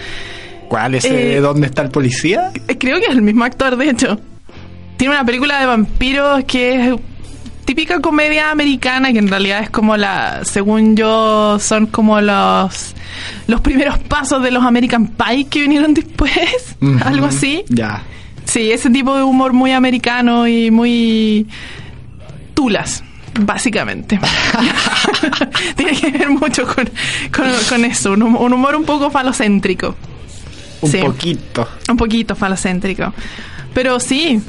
¿Cuál 0.69 0.95
es? 0.95 1.05
Eh, 1.05 1.37
eh, 1.37 1.41
¿Dónde 1.41 1.67
está 1.67 1.83
el 1.83 1.91
policía? 1.91 2.53
Eh, 2.69 2.79
Creo 2.79 2.99
que 2.99 3.07
es 3.07 3.13
el 3.13 3.23
mismo 3.23 3.45
actor, 3.45 3.77
de 3.77 3.91
hecho. 3.91 4.19
Tiene 4.97 5.15
una 5.15 5.25
película 5.27 5.59
de 5.61 5.67
vampiros 5.67 6.45
que 6.45 6.75
es 6.91 6.95
típica 7.65 8.01
comedia 8.01 8.51
americana, 8.51 9.13
que 9.13 9.19
en 9.19 9.29
realidad 9.29 9.63
es 9.63 9.71
como 9.71 9.97
la, 9.97 10.45
según 10.45 10.97
yo, 10.97 11.59
son 11.61 11.87
como 11.87 12.21
los 12.21 12.95
los 13.47 13.61
primeros 13.61 13.99
pasos 13.99 14.43
de 14.43 14.51
los 14.51 14.65
American 14.65 15.07
Pie 15.09 15.47
que 15.47 15.61
vinieron 15.63 15.95
después, 15.95 16.33
algo 17.05 17.27
así. 17.27 17.65
Ya. 17.69 18.03
Sí, 18.45 18.71
ese 18.71 18.91
tipo 18.91 19.17
de 19.17 19.23
humor 19.23 19.53
muy 19.53 19.73
americano 19.73 20.47
y 20.47 20.71
muy 20.71 21.47
tulas, 22.55 23.03
básicamente. 23.41 24.19
Tiene 25.77 25.93
que 25.93 26.11
ver 26.11 26.31
mucho 26.31 26.65
con, 26.67 26.89
con, 27.35 27.47
con 27.69 27.85
eso, 27.85 28.13
un, 28.13 28.23
hum- 28.23 28.37
un 28.41 28.53
humor 28.53 28.77
un 28.77 28.85
poco 28.85 29.11
falocéntrico. 29.11 29.95
Un 30.83 30.91
Sí. 30.91 30.99
poquito. 30.99 31.67
Un 31.89 31.97
poquito 31.97 32.37
falocéntrico. 32.37 33.13
Pero 33.73 33.99
sí, 33.99 34.41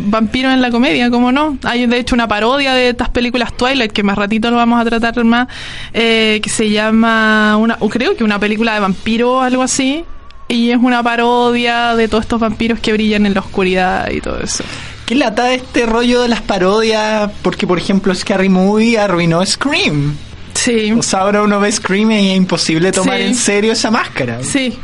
eh, 0.00 0.04
vampiro 0.06 0.50
en 0.50 0.60
la 0.60 0.70
comedia, 0.70 1.10
¿cómo 1.10 1.32
no? 1.32 1.58
Hay 1.64 1.86
de 1.86 1.98
hecho 1.98 2.14
una 2.14 2.26
parodia 2.28 2.74
de 2.74 2.90
estas 2.90 3.08
películas 3.10 3.56
Twilight, 3.56 3.92
que 3.92 4.02
más 4.02 4.16
ratito 4.16 4.50
lo 4.50 4.56
vamos 4.56 4.80
a 4.80 4.84
tratar 4.84 5.22
más, 5.24 5.48
eh, 5.92 6.40
que 6.42 6.50
se 6.50 6.70
llama, 6.70 7.56
una, 7.56 7.76
o 7.80 7.88
creo 7.88 8.16
que 8.16 8.24
una 8.24 8.38
película 8.38 8.74
de 8.74 8.80
vampiro 8.80 9.34
o 9.36 9.40
algo 9.40 9.62
así. 9.62 10.04
Y 10.48 10.70
es 10.70 10.78
una 10.78 11.00
parodia 11.02 11.94
de 11.94 12.08
todos 12.08 12.22
estos 12.24 12.40
vampiros 12.40 12.80
que 12.80 12.92
brillan 12.92 13.24
en 13.24 13.34
la 13.34 13.40
oscuridad 13.40 14.10
y 14.10 14.20
todo 14.20 14.40
eso. 14.40 14.64
¿Qué 15.06 15.14
lata 15.14 15.52
este 15.52 15.86
rollo 15.86 16.22
de 16.22 16.28
las 16.28 16.40
parodias? 16.40 17.30
Porque, 17.42 17.66
por 17.68 17.78
ejemplo, 17.78 18.12
Scary 18.14 18.48
Movie 18.48 18.98
arruinó 18.98 19.44
Scream. 19.46 20.16
Sí, 20.54 20.90
O 20.92 21.02
sea, 21.02 21.20
ahora 21.20 21.42
uno 21.44 21.60
ve 21.60 21.70
Scream 21.70 22.10
y 22.10 22.30
es 22.32 22.36
imposible 22.36 22.90
tomar 22.90 23.18
Sí. 23.18 23.24
en 23.26 23.34
serio 23.36 23.72
esa 23.72 23.90
máscara. 23.92 24.42
sí, 24.42 24.76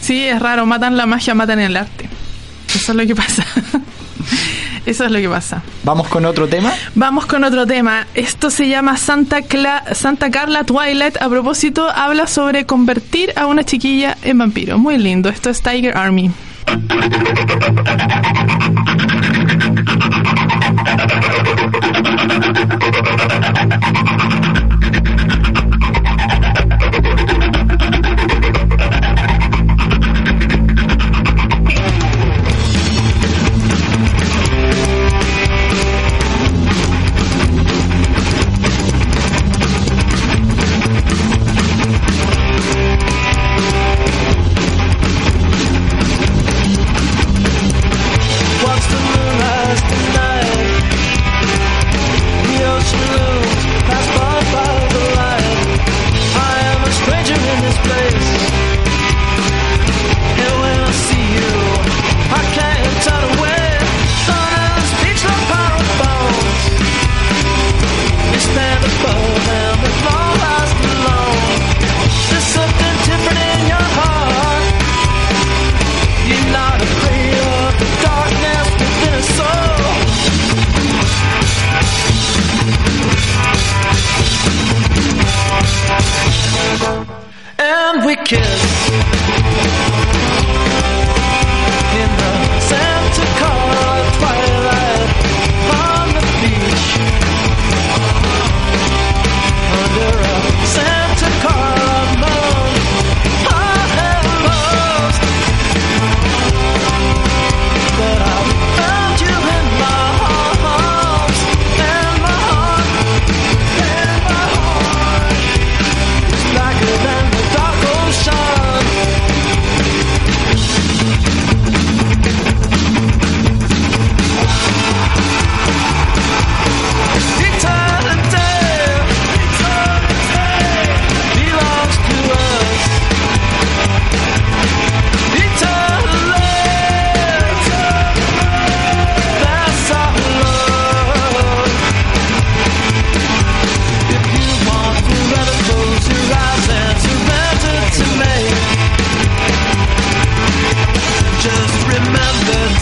sí, 0.00 0.24
es 0.24 0.40
raro, 0.40 0.66
matan 0.66 0.96
la 0.96 1.06
magia, 1.06 1.34
matan 1.34 1.60
el 1.60 1.76
arte. 1.76 2.08
Eso 2.76 2.92
es 2.92 2.96
lo 2.98 3.06
que 3.06 3.14
pasa. 3.16 3.44
Eso 4.86 5.04
es 5.04 5.10
lo 5.10 5.18
que 5.18 5.28
pasa. 5.28 5.62
Vamos 5.82 6.06
con 6.08 6.24
otro 6.26 6.46
tema. 6.46 6.72
Vamos 6.94 7.26
con 7.26 7.42
otro 7.42 7.66
tema. 7.66 8.06
Esto 8.14 8.50
se 8.50 8.68
llama 8.68 8.96
Santa, 8.96 9.40
Cla- 9.40 9.94
Santa 9.94 10.30
Carla 10.30 10.62
Twilight. 10.64 11.20
A 11.20 11.28
propósito, 11.28 11.88
habla 11.90 12.26
sobre 12.28 12.66
convertir 12.66 13.32
a 13.36 13.46
una 13.46 13.64
chiquilla 13.64 14.16
en 14.22 14.38
vampiro. 14.38 14.78
Muy 14.78 14.96
lindo. 14.98 15.28
Esto 15.28 15.50
es 15.50 15.60
Tiger 15.60 15.96
Army. 15.96 16.30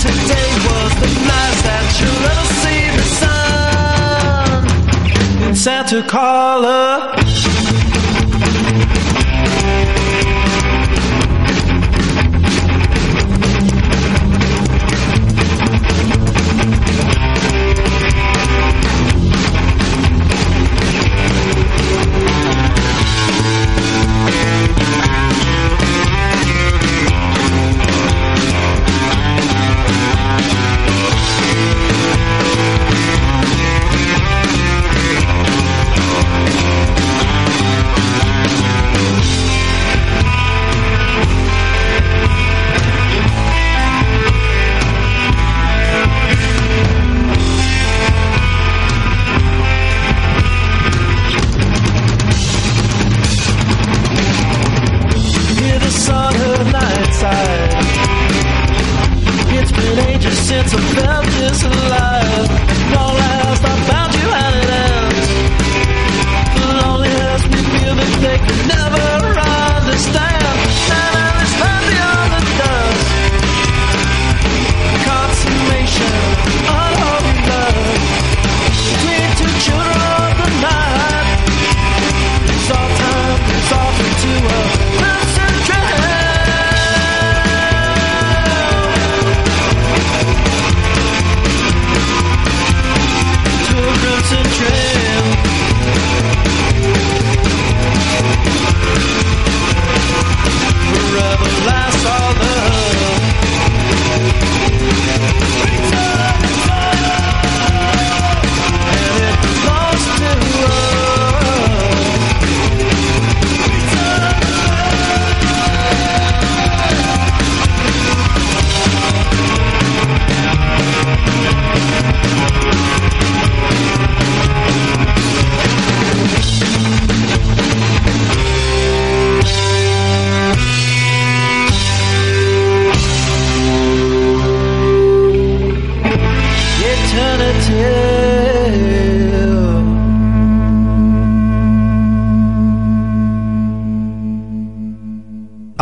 Today 0.04 0.50
was 0.68 0.92
the 1.00 1.08
night 1.32 1.58
that 1.64 1.86
you'll 1.98 2.28
ever 2.32 2.46
see 2.60 2.82
the 2.98 3.06
sun 5.46 5.54
Santa 5.54 6.00
Carla. 6.06 7.23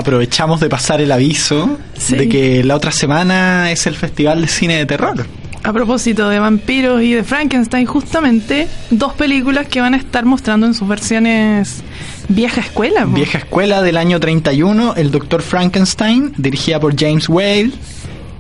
Aprovechamos 0.03 0.59
de 0.59 0.69
pasar 0.69 1.01
el 1.01 1.13
aviso 1.13 1.79
Sí. 1.97 2.17
de 2.17 2.29
que 2.29 2.65
la 2.65 2.75
otra 2.75 2.91
semana 2.91 3.71
es 3.71 3.87
el 3.87 3.95
Festival 3.95 4.41
de 4.43 4.49
Cine 4.49 4.77
de 4.79 4.85
Terror. 4.87 5.25
A 5.63 5.73
propósito 5.73 6.29
de 6.29 6.41
vampiros 6.41 7.01
y 7.03 7.13
de 7.13 7.23
Frankenstein, 7.23 7.87
justamente 7.87 8.67
dos 8.91 9.13
películas 9.13 9.69
que 9.69 9.81
van 9.81 9.95
a 9.95 9.97
estar 9.99 10.25
mostrando 10.25 10.67
en 10.67 10.75
sus 10.75 10.89
versiones 10.89 11.85
vieja 12.29 12.63
escuela. 12.63 13.05
Vieja 13.05 13.39
escuela 13.39 13.81
del 13.81 13.97
año 13.97 14.19
31, 14.19 14.95
El 14.97 15.13
Doctor 15.13 15.41
Frankenstein, 15.41 16.33
dirigida 16.37 16.81
por 16.81 16.99
James 16.99 17.29
Whale. 17.29 17.71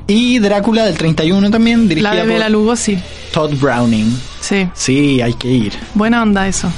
Y 0.08 0.40
Drácula 0.40 0.84
del 0.84 0.96
31 0.98 1.48
también, 1.52 1.82
La 1.82 1.88
dirigida 1.90 2.10
bebé 2.14 2.32
por 2.32 2.38
la 2.40 2.48
Lugosi. 2.48 2.98
Todd 3.32 3.52
Browning. 3.54 4.18
Sí, 4.40 4.66
Sí, 4.74 5.20
hay 5.22 5.34
que 5.34 5.46
ir, 5.48 5.72
buena 5.94 6.22
onda 6.22 6.48
eso. 6.48 6.68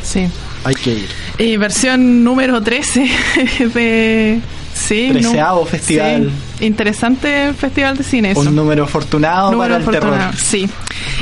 Sí. 0.00 0.28
Hay 0.64 0.74
que 0.74 0.90
ir. 0.94 1.08
Y 1.38 1.56
versión 1.56 2.22
número 2.24 2.62
13 2.62 3.10
de... 3.74 4.40
Sí, 4.74 5.10
Treceavo 5.12 5.66
festival. 5.66 6.32
sí, 6.58 6.64
interesante 6.64 7.52
festival 7.52 7.96
de 7.98 8.04
cine 8.04 8.30
eso. 8.30 8.40
Un 8.40 8.56
número 8.56 8.84
afortunado 8.84 9.52
Número 9.52 9.74
para 9.74 9.76
el 9.76 9.82
afortunado, 9.82 10.30
terror. 10.30 10.36
Sí. 10.42 10.68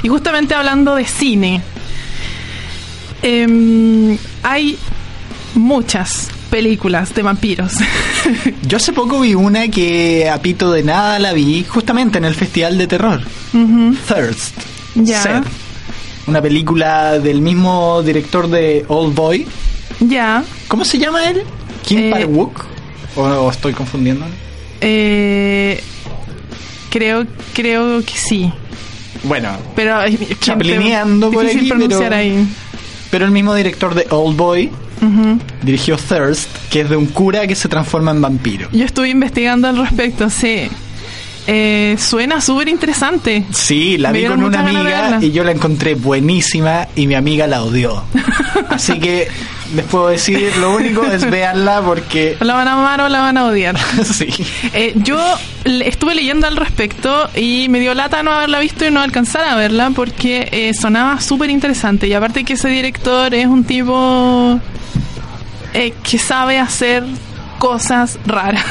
Y 0.04 0.08
justamente 0.08 0.54
hablando 0.54 0.94
de 0.94 1.04
cine, 1.04 1.60
em, 3.22 4.16
hay 4.44 4.78
muchas 5.54 6.28
películas 6.50 7.14
de 7.14 7.22
vampiros. 7.22 7.72
Yo 8.62 8.76
hace 8.76 8.92
poco 8.92 9.20
vi 9.20 9.34
una 9.34 9.68
que 9.68 10.28
a 10.30 10.40
pito 10.40 10.70
de 10.72 10.82
nada 10.82 11.18
la 11.18 11.32
vi 11.32 11.64
justamente 11.68 12.18
en 12.18 12.24
el 12.24 12.34
Festival 12.34 12.78
de 12.78 12.86
Terror. 12.86 13.20
Ujú. 13.52 13.96
Thirst. 14.06 14.54
Ya. 14.94 15.22
Sed. 15.22 15.42
Una 16.26 16.40
película 16.42 17.18
del 17.18 17.40
mismo 17.40 18.02
director 18.02 18.48
de 18.48 18.84
Old 18.88 19.14
Boy. 19.14 19.46
Ya. 20.00 20.44
¿Cómo 20.68 20.84
se 20.84 20.98
llama 20.98 21.28
él? 21.28 21.42
Kim 21.84 21.98
Eh, 21.98 22.10
Park-wook. 22.10 22.64
¿O, 23.16 23.22
o 23.22 23.50
estoy 23.50 23.72
confundiendo? 23.72 24.24
Eh, 24.80 25.82
creo, 26.90 27.26
creo 27.54 28.00
que 28.04 28.14
sí. 28.16 28.52
Bueno, 29.24 29.50
Pero 29.76 29.96
Chaplineando 30.40 31.30
por 31.30 31.44
aquí, 31.44 31.68
pronunciar 31.68 32.02
pero- 32.10 32.14
ahí. 32.16 32.46
pero 33.10 33.24
el 33.26 33.30
mismo 33.32 33.54
director 33.54 33.94
de 33.94 34.06
Old 34.10 34.36
Boy 34.36 34.70
dirigió 35.62 35.96
Thirst, 35.96 36.48
que 36.70 36.82
es 36.82 36.90
de 36.90 36.96
un 36.96 37.06
cura 37.06 37.46
que 37.46 37.54
se 37.54 37.68
transforma 37.68 38.10
en 38.12 38.20
vampiro. 38.20 38.68
Yo 38.72 38.84
estuve 38.84 39.08
investigando 39.10 39.68
al 39.68 39.76
respecto, 39.78 40.30
sí. 40.30 40.68
Eh, 41.52 41.96
suena 41.98 42.40
súper 42.40 42.68
interesante. 42.68 43.44
Sí, 43.50 43.98
la 43.98 44.12
vi 44.12 44.24
con 44.24 44.40
una 44.40 44.60
amiga 44.60 45.18
y 45.20 45.32
yo 45.32 45.42
la 45.42 45.50
encontré 45.50 45.96
buenísima 45.96 46.86
y 46.94 47.08
mi 47.08 47.16
amiga 47.16 47.48
la 47.48 47.64
odió. 47.64 48.04
Así 48.70 49.00
que 49.00 49.26
les 49.74 49.84
puedo 49.86 50.06
decir, 50.06 50.56
lo 50.58 50.76
único 50.76 51.04
es 51.04 51.28
verla 51.28 51.82
porque... 51.84 52.36
O 52.40 52.44
la 52.50 52.54
van 52.54 52.68
a 52.68 52.74
amar 52.74 53.00
o 53.00 53.08
la 53.08 53.20
van 53.20 53.36
a 53.36 53.46
odiar. 53.46 53.76
sí. 54.04 54.28
Eh, 54.72 54.92
yo 54.94 55.18
estuve 55.64 56.14
leyendo 56.14 56.46
al 56.46 56.56
respecto 56.56 57.28
y 57.34 57.68
me 57.68 57.80
dio 57.80 57.94
lata 57.94 58.22
no 58.22 58.30
haberla 58.30 58.60
visto 58.60 58.86
y 58.86 58.92
no 58.92 59.00
alcanzar 59.00 59.44
a 59.44 59.56
verla 59.56 59.90
porque 59.90 60.48
eh, 60.52 60.72
sonaba 60.72 61.20
súper 61.20 61.50
interesante. 61.50 62.06
Y 62.06 62.12
aparte 62.12 62.44
que 62.44 62.52
ese 62.52 62.68
director 62.68 63.34
es 63.34 63.46
un 63.46 63.64
tipo 63.64 64.60
eh, 65.74 65.94
que 66.08 66.16
sabe 66.16 66.60
hacer 66.60 67.02
cosas 67.58 68.20
raras. 68.24 68.64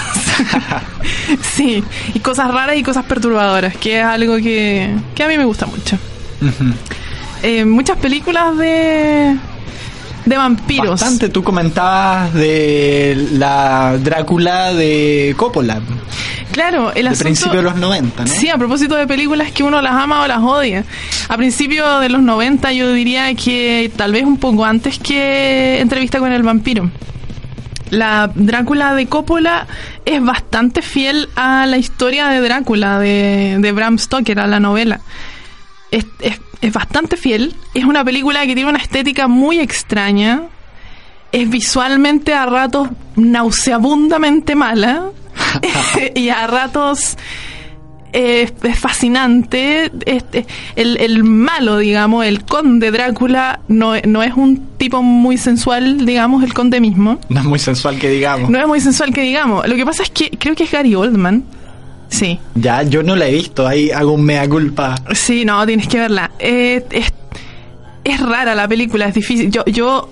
sí, 1.41 1.83
y 2.13 2.19
cosas 2.19 2.51
raras 2.51 2.77
y 2.77 2.83
cosas 2.83 3.05
perturbadoras, 3.05 3.75
que 3.77 3.99
es 3.99 4.05
algo 4.05 4.37
que, 4.37 4.93
que 5.15 5.23
a 5.23 5.27
mí 5.27 5.37
me 5.37 5.45
gusta 5.45 5.65
mucho. 5.65 5.97
Eh, 7.43 7.65
muchas 7.65 7.97
películas 7.97 8.57
de, 8.57 9.35
de 10.25 10.37
vampiros. 10.37 10.89
Bastante, 10.89 11.29
tú 11.29 11.43
comentabas 11.43 12.33
de 12.33 13.27
la 13.33 13.97
Drácula 13.97 14.73
de 14.73 15.33
Coppola, 15.37 15.81
Claro, 16.51 16.91
el 16.93 17.03
de 17.03 17.09
asunto... 17.09 17.23
principio 17.23 17.57
de 17.57 17.63
los 17.63 17.75
90, 17.75 18.25
¿no? 18.25 18.27
Sí, 18.27 18.49
a 18.49 18.57
propósito 18.57 18.95
de 18.95 19.05
películas 19.05 19.51
que 19.51 19.63
uno 19.63 19.81
las 19.81 19.93
ama 19.93 20.23
o 20.23 20.27
las 20.27 20.39
odia. 20.39 20.83
A 21.27 21.37
principio 21.37 21.99
de 21.99 22.09
los 22.09 22.21
90 22.21 22.73
yo 22.73 22.91
diría 22.91 23.33
que 23.35 23.91
tal 23.95 24.11
vez 24.11 24.23
un 24.23 24.37
poco 24.37 24.65
antes 24.65 24.97
que 24.99 25.79
Entrevista 25.79 26.19
con 26.19 26.31
el 26.31 26.43
vampiro. 26.43 26.89
La 27.91 28.29
Drácula 28.33 28.93
de 28.95 29.07
Coppola 29.07 29.65
es 30.05 30.21
bastante 30.23 30.81
fiel 30.81 31.29
a 31.35 31.65
la 31.65 31.77
historia 31.77 32.27
de 32.27 32.39
Drácula 32.41 32.99
de, 32.99 33.57
de 33.59 33.71
Bram 33.71 33.97
Stoker, 33.97 34.39
a 34.39 34.47
la 34.47 34.59
novela. 34.59 34.99
Es, 35.91 36.05
es- 36.21 36.41
es 36.61 36.73
bastante 36.73 37.15
fiel. 37.15 37.55
Es 37.73 37.85
una 37.85 38.03
película 38.03 38.45
que 38.45 38.53
tiene 38.53 38.69
una 38.69 38.79
estética 38.79 39.29
muy 39.29 39.59
extraña. 39.59 40.41
Es 41.31 41.49
visualmente 41.49 42.33
a 42.33 42.45
ratos 42.45 42.89
nauseabundamente 43.15 44.55
mala. 44.55 45.05
y 46.15 46.29
a 46.29 46.47
ratos 46.47 47.17
es, 48.13 48.53
es 48.63 48.79
fascinante. 48.79 49.91
Este, 50.05 50.45
el, 50.75 50.97
el 50.97 51.23
malo, 51.23 51.77
digamos, 51.77 52.25
el 52.25 52.43
conde 52.43 52.91
Drácula, 52.91 53.59
no, 53.67 53.93
no 54.05 54.23
es 54.23 54.33
un 54.33 54.67
tipo 54.77 55.01
muy 55.01 55.37
sensual, 55.37 56.05
digamos, 56.05 56.43
el 56.43 56.53
conde 56.53 56.79
mismo. 56.79 57.19
No 57.29 57.39
es 57.39 57.45
muy 57.45 57.59
sensual 57.59 57.97
que 57.99 58.09
digamos. 58.09 58.49
No 58.49 58.59
es 58.59 58.67
muy 58.67 58.81
sensual 58.81 59.13
que 59.13 59.21
digamos. 59.21 59.67
Lo 59.67 59.75
que 59.75 59.85
pasa 59.85 60.03
es 60.03 60.09
que 60.09 60.29
creo 60.31 60.55
que 60.55 60.63
es 60.63 60.71
Gary 60.71 60.95
Oldman. 60.95 61.43
Sí. 62.09 62.39
Ya, 62.55 62.83
yo 62.83 63.03
no 63.03 63.15
la 63.15 63.27
he 63.27 63.33
visto, 63.33 63.67
ahí 63.67 63.91
hago 63.91 64.13
un 64.13 64.23
mea 64.23 64.47
culpa. 64.49 64.95
Sí, 65.13 65.45
no, 65.45 65.63
tienes 65.65 65.87
que 65.87 65.99
verla. 65.99 66.31
Eh, 66.39 66.83
es, 66.91 67.13
es 68.03 68.19
rara 68.19 68.55
la 68.55 68.67
película, 68.67 69.07
es 69.07 69.13
difícil. 69.13 69.51
Yo, 69.51 69.63
yo, 69.65 70.09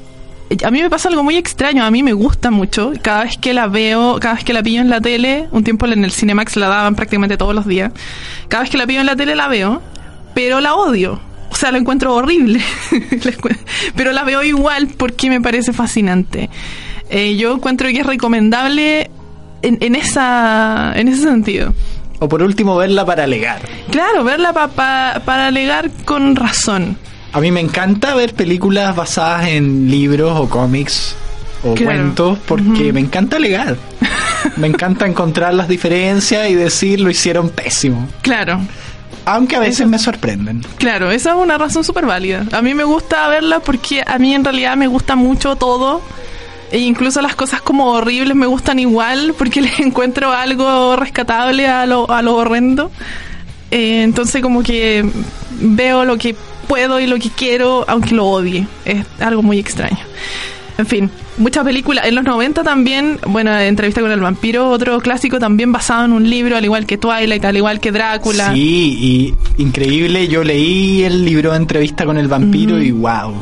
a 0.64 0.72
mí 0.72 0.82
me 0.82 0.90
pasa 0.90 1.10
algo 1.10 1.24
muy 1.24 1.36
extraño. 1.36 1.84
A 1.84 1.92
mí 1.92 2.04
me 2.04 2.14
gusta 2.14 2.52
mucho. 2.52 2.94
Cada 3.02 3.24
vez 3.24 3.38
que 3.38 3.54
la 3.54 3.68
veo, 3.68 4.20
cada 4.20 4.36
vez 4.36 4.44
que 4.44 4.54
la 4.54 4.64
pillo 4.64 4.82
en 4.82 4.90
la 4.90 5.02
tele, 5.02 5.48
un 5.52 5.64
tiempo 5.64 5.86
en 5.88 6.04
el 6.04 6.12
Cinemax 6.12 6.56
la 6.56 6.68
daban 6.68 6.96
prácticamente 6.96 7.38
todos 7.38 7.54
los 7.54 7.68
días. 7.68 7.92
Cada 8.48 8.64
vez 8.64 8.70
que 8.70 8.78
la 8.78 8.88
pillo 8.88 9.02
en 9.02 9.06
la 9.06 9.16
tele 9.16 9.36
la 9.36 9.48
veo, 9.48 9.82
pero 10.34 10.62
la 10.62 10.76
odio. 10.76 11.20
O 11.50 11.56
sea, 11.56 11.72
la 11.72 11.78
encuentro 11.78 12.14
horrible. 12.14 12.62
pero 13.96 14.12
la 14.12 14.24
veo 14.24 14.44
igual 14.44 14.88
porque 14.96 15.30
me 15.30 15.42
parece 15.42 15.74
fascinante. 15.74 16.50
Eh, 17.10 17.36
yo 17.38 17.54
encuentro 17.54 17.88
que 17.90 18.00
es 18.00 18.06
recomendable 18.06 19.10
en, 19.62 19.78
en, 19.82 19.96
esa, 19.96 20.94
en 20.96 21.08
ese 21.08 21.24
sentido. 21.24 21.74
O 22.20 22.28
por 22.28 22.42
último, 22.42 22.76
verla 22.78 23.06
para 23.06 23.24
alegar. 23.24 23.62
Claro, 23.92 24.24
verla 24.24 24.54
pa, 24.54 24.70
pa, 24.70 25.22
para 25.26 25.48
alegar 25.48 25.92
con 26.06 26.36
razón. 26.36 26.98
A 27.34 27.40
mí 27.42 27.52
me 27.52 27.60
encanta 27.62 28.16
ver 28.16 28.34
películas 28.34 28.96
basadas 28.96 29.48
en 29.50 29.92
libros 29.92 30.34
o 30.40 30.50
cómics 30.50 31.16
o 31.64 31.74
Claro. 31.76 31.86
cuentos 32.00 32.40
porque 32.48 32.92
me 32.94 33.00
encanta 33.00 33.38
alegar. 33.38 33.78
me 34.58 34.68
encanta 34.68 35.06
encontrar 35.06 35.54
las 35.54 35.68
diferencias 35.68 36.50
y 36.50 36.54
decir 36.56 37.00
lo 37.00 37.10
hicieron 37.10 37.50
pésimo. 37.50 38.08
Claro, 38.22 38.60
Aunque 39.26 39.58
a 39.58 39.60
veces 39.60 39.86
me 39.88 40.00
sorprenden. 40.00 40.64
claro, 40.78 41.12
esa 41.12 41.32
es 41.32 41.36
una 41.36 41.58
razón 41.58 41.84
súper 41.84 42.06
válida. 42.06 42.46
A 42.54 42.62
mí 42.62 42.74
me 42.74 42.86
gusta 42.86 43.28
verla 43.28 43.60
porque 43.60 44.02
a 44.06 44.18
mí 44.20 44.34
en 44.34 44.44
realidad 44.44 44.78
me 44.78 44.88
gusta 44.88 45.16
mucho 45.16 45.56
todo. 45.58 46.02
E 46.72 46.80
incluso 46.80 47.22
las 47.22 47.36
cosas 47.36 47.62
como 47.62 47.88
horribles 47.92 48.36
me 48.36 48.46
gustan 48.46 48.80
igual 48.80 49.34
porque 49.38 49.62
les 49.68 49.80
encuentro 49.80 50.32
algo 50.32 50.96
rescatable 50.96 51.68
a 51.68 51.86
lo, 51.86 52.10
a 52.10 52.22
lo 52.22 52.36
horrendo. 52.36 52.90
Eh, 53.72 54.04
entonces 54.04 54.42
como 54.42 54.64
que 54.64 55.06
veo 55.60 56.06
lo 56.06 56.18
que 56.18 56.36
puedo 56.68 57.00
y 57.00 57.08
lo 57.08 57.18
que 57.18 57.30
quiero, 57.30 57.86
aunque 57.88 58.14
lo 58.14 58.26
odie. 58.26 58.68
Es 58.86 59.06
algo 59.20 59.42
muy 59.44 59.60
extraño. 59.60 59.98
En 60.78 60.86
fin, 60.86 61.10
muchas 61.38 61.64
películas. 61.64 62.06
En 62.06 62.14
los 62.14 62.24
90 62.24 62.64
también, 62.64 63.20
bueno, 63.28 63.58
Entrevista 63.58 64.02
con 64.02 64.12
el 64.12 64.20
vampiro, 64.20 64.70
otro 64.70 65.00
clásico 65.00 65.40
también 65.40 65.72
basado 65.72 66.06
en 66.06 66.14
un 66.14 66.30
libro, 66.30 66.56
al 66.56 66.64
igual 66.64 66.86
que 66.86 66.98
Twilight, 66.98 67.44
al 67.44 67.58
igual 67.58 67.80
que 67.80 67.92
Drácula. 67.92 68.54
Sí, 68.54 69.34
y 69.58 69.62
increíble. 69.62 70.28
Yo 70.28 70.44
leí 70.44 71.04
el 71.04 71.26
libro 71.26 71.52
de 71.52 71.58
entrevista 71.58 72.06
con 72.06 72.18
el 72.18 72.28
vampiro 72.28 72.80
y 72.80 72.92
wow. 72.92 73.34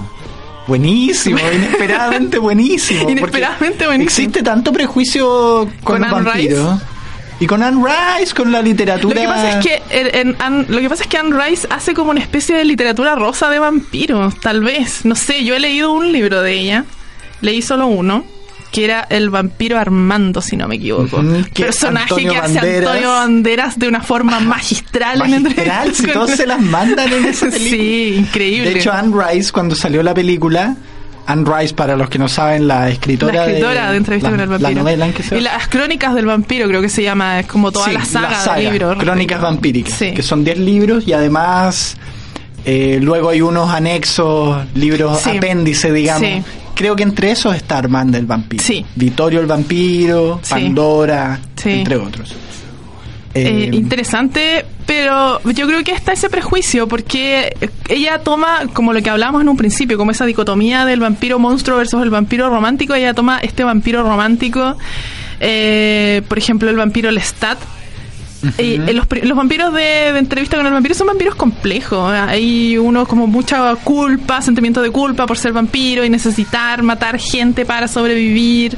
Buenísimo, 0.67 1.37
inesperadamente 1.53 2.39
buenísimo. 2.39 3.09
Inesperadamente 3.09 3.85
buenísimo. 3.85 4.25
Existe 4.25 4.41
tanto 4.41 4.71
prejuicio 4.71 5.69
con, 5.83 5.99
Con 5.99 6.01
los 6.01 6.23
vampiros. 6.23 6.79
Y 7.39 7.47
con 7.47 7.61
Anne 7.63 7.83
Rice, 8.19 8.33
con 8.33 8.51
la 8.51 8.61
literatura. 8.61 9.13
Lo 9.15 9.21
que 9.21 9.27
pasa 9.27 9.59
es 9.59 9.65
que 9.65 9.81
en- 9.89 10.27
en 10.29 10.35
Anne- 10.39 10.65
lo 10.69 10.79
que 10.79 10.89
pasa 10.89 11.03
es 11.03 11.09
que 11.09 11.17
Anne 11.17 11.35
Rice 11.37 11.67
hace 11.69 11.93
como 11.93 12.11
una 12.11 12.21
especie 12.21 12.55
de 12.55 12.63
literatura 12.63 13.15
rosa 13.15 13.49
de 13.49 13.59
vampiros, 13.59 14.39
tal 14.39 14.61
vez. 14.61 15.03
No 15.05 15.15
sé, 15.15 15.43
yo 15.43 15.53
he 15.55 15.59
leído 15.59 15.91
un 15.91 16.11
libro 16.13 16.41
de 16.41 16.53
ella. 16.53 16.85
Leí 17.41 17.61
solo 17.61 17.87
uno, 17.87 18.23
que 18.71 18.85
era 18.85 19.01
El 19.09 19.29
vampiro 19.29 19.77
Armando, 19.77 20.41
si 20.41 20.55
no 20.55 20.67
me 20.69 20.75
equivoco. 20.75 21.21
Personaje 21.53 22.03
Antonio 22.13 22.31
que 22.31 22.37
hace 22.37 22.53
Banderas- 22.59 22.87
Antonio 22.87 23.09
Banderas 23.09 23.79
de 23.79 23.87
una 23.89 24.01
forma 24.01 24.39
magistral, 24.39 25.21
en 25.21 25.43
Magistral, 25.43 25.87
entrevista 25.89 26.07
si 26.07 26.07
todos 26.13 26.31
se 26.31 26.47
las 26.47 26.61
mandan 26.61 27.11
en 27.11 27.25
esa 27.25 27.47
película. 27.49 27.69
Sí, 27.69 28.15
increíble. 28.17 28.69
De 28.71 28.79
hecho, 28.79 28.91
Anne 28.93 29.13
Rice, 29.33 29.51
cuando 29.51 29.75
salió 29.75 30.01
la 30.03 30.13
película, 30.13 30.75
Anne 31.27 31.45
Rice, 31.45 31.73
para 31.73 31.95
los 31.95 32.09
que 32.09 32.19
no 32.19 32.27
saben, 32.27 32.67
la 32.67 32.89
escritora, 32.89 33.33
la 33.33 33.45
escritora 33.47 33.91
de, 33.91 33.97
Entrevista 33.97 34.29
la, 34.29 34.35
con 34.35 34.41
el 34.41 34.47
vampiro. 34.49 34.69
La 34.69 34.75
novela 34.75 35.05
en 35.07 35.13
que 35.13 35.23
se 35.23 35.37
Y 35.37 35.41
las 35.41 35.67
crónicas 35.67 36.13
del 36.13 36.25
vampiro, 36.25 36.67
creo 36.67 36.81
que 36.81 36.89
se 36.89 37.03
llama, 37.03 37.39
es 37.39 37.47
como 37.47 37.71
toda 37.71 37.85
Sí, 37.85 37.93
la 37.93 38.05
saga, 38.05 38.55
de 38.55 38.71
libros. 38.71 38.97
Crónicas 38.97 39.41
vampíricas, 39.41 39.93
Sí. 39.93 40.11
que 40.13 40.21
son 40.21 40.43
10 40.43 40.59
libros 40.59 41.07
y 41.07 41.13
además 41.13 41.97
eh, 42.65 42.99
luego 43.01 43.29
hay 43.29 43.41
unos 43.41 43.69
anexos, 43.69 44.65
libros 44.75 45.19
Sí. 45.21 45.37
apéndice, 45.37 45.91
digamos. 45.91 46.43
Creo 46.73 46.95
que 46.95 47.03
entre 47.03 47.31
esos 47.31 47.55
está 47.55 47.77
Armanda 47.77 48.17
el 48.17 48.25
vampiro. 48.25 48.63
Vittorio 48.95 49.39
el 49.39 49.45
vampiro. 49.45 50.41
Pandora, 50.49 51.39
entre 51.63 51.95
otros. 51.95 52.35
Eh, 53.35 53.65
Eh, 53.65 53.69
interesante, 53.73 54.65
pero 54.85 55.41
yo 55.43 55.67
creo 55.67 55.83
que 55.83 55.91
está 55.91 56.13
ese 56.13 56.29
prejuicio 56.29 56.87
porque 56.87 57.53
ella 57.89 58.19
toma 58.19 58.67
como 58.73 58.93
lo 58.93 59.01
que 59.01 59.09
hablamos 59.09 59.41
en 59.41 59.49
un 59.49 59.57
principio, 59.57 59.97
como 59.97 60.11
esa 60.11 60.25
dicotomía 60.25 60.85
del 60.85 61.01
vampiro 61.01 61.37
monstruo 61.37 61.77
versus 61.77 62.01
el 62.01 62.09
vampiro 62.09 62.49
romántico, 62.49 62.93
ella 62.95 63.13
toma 63.13 63.39
este 63.39 63.65
vampiro 63.65 64.03
romántico, 64.03 64.77
eh, 65.41 66.21
por 66.29 66.37
ejemplo 66.37 66.69
el 66.69 66.77
vampiro 66.77 67.11
Lestat. 67.11 67.57
Y, 68.57 68.75
eh, 68.75 68.93
los, 68.93 69.05
los 69.23 69.37
vampiros 69.37 69.73
de, 69.73 70.11
de 70.13 70.19
entrevista 70.19 70.57
con 70.57 70.65
el 70.65 70.73
vampiro 70.73 70.95
son 70.95 71.07
vampiros 71.07 71.35
complejos. 71.35 72.13
¿eh? 72.13 72.17
Hay 72.17 72.77
uno 72.77 73.05
como 73.05 73.27
mucha 73.27 73.75
culpa, 73.75 74.41
sentimiento 74.41 74.81
de 74.81 74.91
culpa 74.91 75.25
por 75.25 75.37
ser 75.37 75.53
vampiro 75.53 76.03
y 76.03 76.09
necesitar 76.09 76.81
matar 76.83 77.19
gente 77.19 77.65
para 77.65 77.87
sobrevivir. 77.87 78.77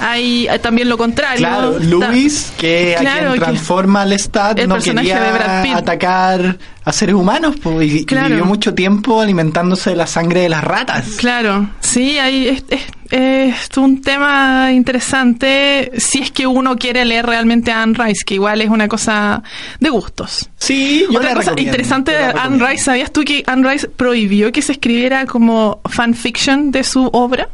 Hay 0.00 0.46
eh, 0.48 0.58
también 0.58 0.88
lo 0.88 0.96
contrario. 0.96 1.38
Claro, 1.46 1.78
Luis, 1.78 2.52
que 2.58 2.96
a 2.96 3.00
Claro, 3.00 3.20
quien 3.30 3.32
que- 3.34 3.40
transforma 3.40 4.02
al 4.02 4.10
Lestat, 4.10 4.58
el 4.58 4.68
no 4.68 4.78
quería 4.78 5.76
atacar 5.76 6.56
a 6.90 6.92
seres 6.92 7.14
humanos 7.14 7.56
pues, 7.62 7.90
y, 7.90 8.04
vivió 8.04 8.44
mucho 8.44 8.74
tiempo 8.74 9.20
alimentándose 9.20 9.90
de 9.90 9.96
la 9.96 10.06
sangre 10.06 10.40
de 10.42 10.48
las 10.50 10.62
ratas. 10.62 11.08
Claro, 11.16 11.70
sí, 11.80 12.18
hay, 12.18 12.48
es, 12.48 12.64
es- 12.68 12.86
es 13.10 13.76
un 13.76 14.02
tema 14.02 14.70
interesante 14.70 15.90
si 15.98 16.20
es 16.20 16.30
que 16.30 16.46
uno 16.46 16.76
quiere 16.76 17.04
leer 17.04 17.26
realmente 17.26 17.72
a 17.72 17.82
Anne 17.82 17.98
Rice, 17.98 18.22
que 18.24 18.34
igual 18.34 18.60
es 18.60 18.68
una 18.70 18.86
cosa 18.86 19.42
de 19.80 19.90
gustos. 19.90 20.48
Sí, 20.58 21.06
yo 21.10 21.18
Otra 21.18 21.30
la 21.30 21.34
cosa 21.34 21.54
interesante 21.56 22.12
de 22.12 22.22
Anne. 22.22 22.64
Rice, 22.64 22.84
¿sabías 22.84 23.10
tú 23.12 23.22
que 23.24 23.42
Anne 23.48 23.68
Rice 23.68 23.88
prohibió 23.88 24.52
que 24.52 24.62
se 24.62 24.72
escribiera 24.72 25.26
como 25.26 25.80
fanfiction 25.90 26.70
de 26.70 26.84
su 26.84 27.06
obra? 27.12 27.48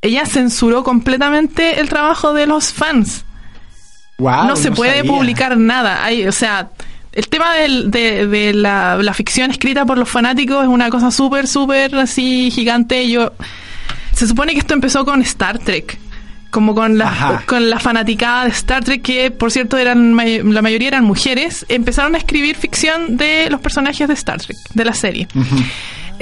Ella 0.00 0.24
censuró 0.24 0.82
completamente 0.82 1.78
el 1.80 1.88
trabajo 1.90 2.32
de 2.32 2.46
los 2.46 2.72
fans 2.72 3.24
Guau, 4.18 4.46
no 4.48 4.56
se 4.56 4.70
puede 4.72 4.96
sabía. 4.98 5.12
publicar 5.12 5.56
nada. 5.58 6.04
Hay, 6.04 6.26
o 6.26 6.32
sea, 6.32 6.70
el 7.12 7.28
tema 7.28 7.54
del- 7.54 7.90
de, 7.90 8.26
de 8.26 8.52
la, 8.54 8.96
la 8.96 9.14
ficción 9.14 9.50
escrita 9.50 9.84
por 9.84 9.98
los 9.98 10.08
fanáticos 10.08 10.62
es 10.62 10.68
una 10.68 10.88
cosa 10.90 11.10
súper, 11.10 11.46
súper 11.46 11.94
así 11.96 12.50
gigante. 12.50 13.08
Yo 13.08 13.32
Se 14.14 14.26
supone 14.26 14.52
que 14.52 14.58
esto 14.60 14.74
empezó 14.74 15.04
con 15.04 15.22
Star 15.22 15.58
Trek. 15.58 15.98
Como 16.50 16.74
con 16.74 17.00
Ajá. 17.00 17.32
la, 17.32 17.40
con 17.46 17.70
la 17.70 17.78
fanaticada 17.80 18.44
de 18.44 18.50
Star 18.50 18.84
Trek, 18.84 19.00
que 19.00 19.30
por 19.30 19.50
cierto 19.50 19.78
eran 19.78 20.14
la 20.14 20.60
mayoría 20.60 20.88
eran 20.88 21.02
mujeres, 21.04 21.64
empezaron 21.70 22.14
a 22.14 22.18
escribir 22.18 22.56
ficción 22.56 23.16
de 23.16 23.48
los 23.48 23.58
personajes 23.62 24.06
de 24.06 24.12
Star 24.12 24.38
Trek, 24.38 24.58
de 24.74 24.84
la 24.84 24.92
serie. 24.92 25.28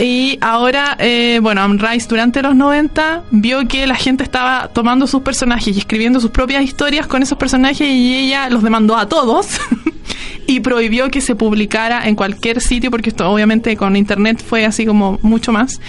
Y 0.01 0.39
ahora, 0.41 0.97
eh, 0.99 1.41
bueno, 1.43 1.63
Anne 1.63 1.79
Rice 1.79 2.09
durante 2.09 2.41
los 2.43 2.57
90 2.57 3.25
vio 3.31 3.69
que 3.69 3.87
la 3.87 3.97
gente 3.97 4.25
estaba 4.25 4.69
tomando 4.69 5.07
sus 5.07 5.21
personajes 5.23 5.77
y 5.77 5.79
escribiendo 5.79 6.21
sus 6.21 6.31
propias 6.31 6.65
historias 6.65 7.07
con 7.07 7.23
esos 7.23 7.37
personajes 7.37 7.87
y 7.87 8.17
ella 8.17 8.49
los 8.49 8.63
demandó 8.63 8.97
a 8.97 9.09
todos 9.09 9.61
y 10.47 10.61
prohibió 10.61 11.11
que 11.11 11.21
se 11.21 11.35
publicara 11.35 12.09
en 12.09 12.17
cualquier 12.17 12.61
sitio, 12.61 12.91
porque 12.91 13.11
esto 13.11 13.29
obviamente 13.31 13.77
con 13.77 13.95
internet 13.95 14.43
fue 14.45 14.65
así 14.65 14.87
como 14.87 15.19
mucho 15.23 15.53
más, 15.53 15.81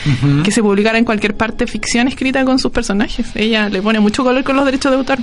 que 0.43 0.51
se 0.51 0.61
publicara 0.61 0.97
en 0.97 1.05
cualquier 1.05 1.35
parte 1.35 1.65
ficción 1.65 2.07
escrita 2.07 2.43
con 2.43 2.59
sus 2.59 2.71
personajes. 2.71 3.27
Ella 3.35 3.69
le 3.69 3.81
pone 3.81 3.99
mucho 3.99 4.23
color 4.23 4.43
con 4.43 4.55
los 4.55 4.65
derechos 4.65 4.91
de 4.91 4.97
autor. 4.97 5.19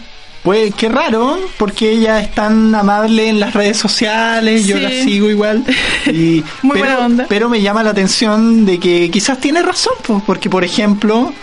Pues 0.49 0.75
qué 0.77 0.89
raro, 0.89 1.39
porque 1.59 1.91
ella 1.91 2.23
es 2.23 2.35
tan 2.35 2.75
amable 2.75 3.29
en 3.29 3.39
las 3.39 3.53
redes 3.53 3.77
sociales, 3.77 4.67
yo 4.67 4.79
la 4.79 4.89
sigo 4.89 5.29
igual. 5.29 5.63
Y, 6.07 6.43
Muy 6.63 6.79
pero, 6.81 6.87
buena 6.87 6.99
onda. 7.01 7.27
Pero 7.29 7.51
me 7.51 7.61
llama 7.61 7.83
la 7.83 7.91
atención 7.91 8.65
de 8.65 8.81
que 8.81 9.11
quizás 9.11 9.39
tiene 9.43 9.61
razón, 9.61 9.93
pues, 10.07 10.23
porque 10.25 10.49
por 10.49 10.65
ejemplo, 10.65 11.35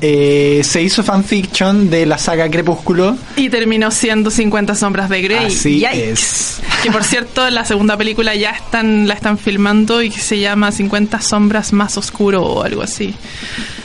eh, 0.00 0.60
se 0.64 0.82
hizo 0.82 1.02
fanfiction 1.02 1.88
de 1.90 2.06
la 2.06 2.18
saga 2.18 2.50
Crepúsculo. 2.50 3.16
Y 3.36 3.48
terminó 3.48 3.90
siendo 3.90 4.30
50 4.30 4.74
sombras 4.74 5.08
de 5.08 5.22
Grey. 5.22 5.46
Así 5.46 5.78
Yikes. 5.80 6.10
es. 6.10 6.60
Que 6.84 6.90
por 6.92 7.02
cierto, 7.02 7.48
la 7.48 7.64
segunda 7.64 7.96
película 7.96 8.34
ya 8.34 8.50
están 8.50 9.08
la 9.08 9.14
están 9.14 9.38
filmando 9.38 10.02
y 10.02 10.10
que 10.10 10.20
se 10.20 10.38
llama 10.38 10.70
50 10.70 11.18
sombras 11.22 11.72
más 11.72 11.96
oscuro 11.96 12.42
o 12.42 12.62
algo 12.62 12.82
así. 12.82 13.14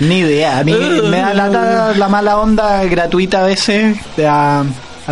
Ni 0.01 0.17
idea, 0.19 0.59
a 0.59 0.63
mí 0.65 0.73
Uh. 0.73 1.07
me 1.07 1.17
da 1.19 1.93
la 1.95 2.09
mala 2.09 2.37
onda 2.39 2.83
gratuita 2.83 3.39
a 3.41 3.47
veces 3.47 3.95
a 4.21 4.65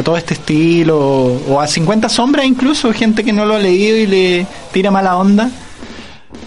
todo 0.03 0.17
este 0.17 0.33
estilo, 0.33 0.97
o 0.99 1.61
a 1.61 1.65
50 1.67 2.09
sombras 2.09 2.45
incluso, 2.45 2.91
gente 2.93 3.23
que 3.23 3.31
no 3.31 3.45
lo 3.45 3.55
ha 3.55 3.59
leído 3.59 3.95
y 3.97 4.05
le 4.05 4.45
tira 4.73 4.91
mala 4.91 5.15
onda. 5.15 5.49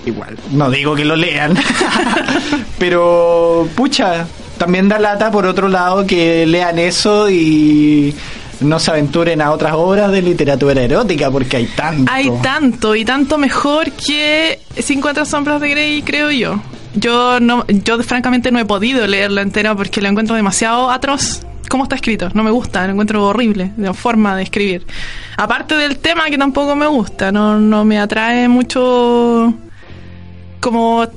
Igual, 0.04 0.36
no 0.52 0.70
digo 0.70 0.94
que 0.94 1.04
lo 1.06 1.16
lean, 1.16 1.56
pero 2.78 3.66
pucha, 3.74 4.26
también 4.60 4.90
da 4.90 4.98
lata 4.98 5.30
por 5.30 5.46
otro 5.46 5.68
lado 5.68 6.06
que 6.06 6.44
lean 6.44 6.78
eso 6.78 7.30
y 7.30 8.14
no 8.60 8.78
se 8.78 8.90
aventuren 8.90 9.40
a 9.40 9.52
otras 9.52 9.72
obras 9.72 10.12
de 10.12 10.20
literatura 10.20 10.82
erótica 10.82 11.30
porque 11.30 11.56
hay 11.56 11.66
tanto. 11.74 12.12
Hay 12.12 12.30
tanto 12.42 12.94
y 12.94 13.06
tanto 13.06 13.38
mejor 13.38 13.90
que 13.92 14.60
50 14.76 15.24
sombras 15.24 15.62
de 15.62 15.70
Grey, 15.70 16.02
creo 16.02 16.30
yo. 16.30 16.60
Yo 16.92 17.40
no, 17.40 17.66
yo 17.68 18.02
francamente 18.02 18.50
no 18.52 18.58
he 18.58 18.66
podido 18.66 19.06
leerla 19.06 19.40
entera 19.40 19.74
porque 19.74 20.02
la 20.02 20.10
encuentro 20.10 20.36
demasiado 20.36 20.90
atroz. 20.90 21.40
¿Cómo 21.70 21.84
está 21.84 21.96
escrito? 21.96 22.28
No 22.34 22.42
me 22.42 22.50
gusta, 22.50 22.84
lo 22.84 22.92
encuentro 22.92 23.24
horrible, 23.24 23.72
la 23.78 23.94
forma 23.94 24.36
de 24.36 24.42
escribir. 24.42 24.86
Aparte 25.38 25.74
del 25.74 25.96
tema 25.96 26.28
que 26.28 26.36
tampoco 26.36 26.76
me 26.76 26.86
gusta, 26.86 27.32
no, 27.32 27.58
no 27.58 27.86
me 27.86 27.98
atrae 27.98 28.46
mucho 28.46 29.54
como 30.60 31.08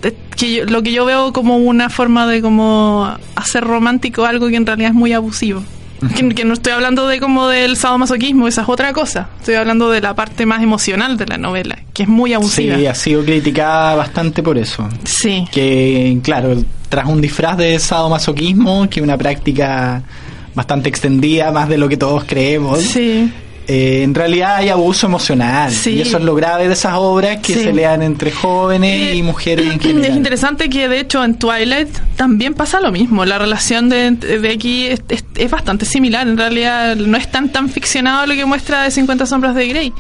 que 0.43 0.53
yo- 0.55 0.65
lo 0.65 0.83
que 0.83 0.91
yo 0.91 1.05
veo 1.05 1.33
como 1.33 1.57
una 1.57 1.89
forma 1.89 2.27
de 2.27 2.41
como 2.41 3.09
hacer 3.35 3.63
romántico 3.63 4.25
algo 4.25 4.47
que 4.49 4.55
en 4.55 4.65
realidad 4.65 4.89
es 4.89 4.95
muy 4.95 5.13
abusivo. 5.13 5.63
Que, 6.17 6.27
que 6.35 6.43
no 6.43 6.53
estoy 6.53 6.73
hablando 6.73 7.07
de 7.07 7.21
como 7.21 7.47
del 7.47 7.77
sadomasoquismo, 7.77 8.49
esa 8.49 8.63
es 8.63 8.67
otra 8.69 8.91
cosa. 8.91 9.29
Estoy 9.39 9.55
hablando 9.55 9.89
de 9.89 10.01
la 10.01 10.13
parte 10.15 10.45
más 10.45 10.61
emocional 10.61 11.15
de 11.17 11.25
la 11.27 11.37
novela, 11.37 11.79
que 11.93 12.03
es 12.03 12.09
muy 12.09 12.33
abusiva. 12.33 12.75
Sí, 12.75 12.85
ha 12.87 12.93
sido 12.95 13.23
criticada 13.23 13.95
bastante 13.95 14.43
por 14.43 14.57
eso. 14.57 14.89
Sí. 15.05 15.45
Que, 15.49 16.17
claro, 16.21 16.57
tras 16.89 17.07
un 17.07 17.21
disfraz 17.21 17.57
de 17.57 17.79
sadomasoquismo, 17.79 18.89
que 18.89 18.99
es 18.99 19.03
una 19.03 19.17
práctica 19.17 20.03
bastante 20.53 20.89
extendida, 20.89 21.51
más 21.53 21.69
de 21.69 21.77
lo 21.77 21.87
que 21.87 21.95
todos 21.95 22.25
creemos, 22.25 22.81
Sí. 22.81 23.31
Eh, 23.68 24.01
en 24.03 24.14
realidad 24.14 24.57
hay 24.57 24.70
abuso 24.70 25.07
emocional. 25.07 25.72
Sí. 25.72 25.91
Y 25.91 26.01
eso 26.01 26.18
es 26.18 26.24
lo 26.24 26.36
grave 26.36 26.68
de 26.68 26.74
esas 26.74 26.93
obras 26.95 27.38
que 27.39 27.53
Sí. 27.53 27.64
se 27.64 27.74
lean 27.74 28.01
entre 28.01 28.32
jóvenes 28.32 29.11
Eh, 29.11 29.16
y 29.16 29.24
mujeres 29.24 29.66
en 29.66 29.72
Es 29.80 29.82
general. 29.88 30.18
interesante 30.18 30.70
que 30.70 30.88
de 30.89 30.99
hecho 30.99 31.24
en 31.24 31.36
Twilight 31.36 31.89
también 32.16 32.53
pasa 32.53 32.80
lo 32.80 32.91
mismo. 32.91 33.26
La 33.26 33.38
relación 33.39 33.89
de, 33.89 34.11
de 34.11 34.49
aquí 34.49 34.88
es, 34.88 35.01
es- 35.09 35.26
es 35.36 35.51
bastante 35.51 35.86
similar. 35.86 36.28
En 36.28 36.38
realidad 36.38 36.95
no 36.95 37.18
es 37.18 37.30
tan 37.32 37.51
tan 37.51 37.70
ficcionado 37.70 38.26
lo 38.26 38.34
que 38.36 38.45
muestra 38.45 38.84
de 38.84 38.91
50 38.91 39.26
sombras 39.26 39.55
de 39.55 39.68
Grey. 39.68 39.93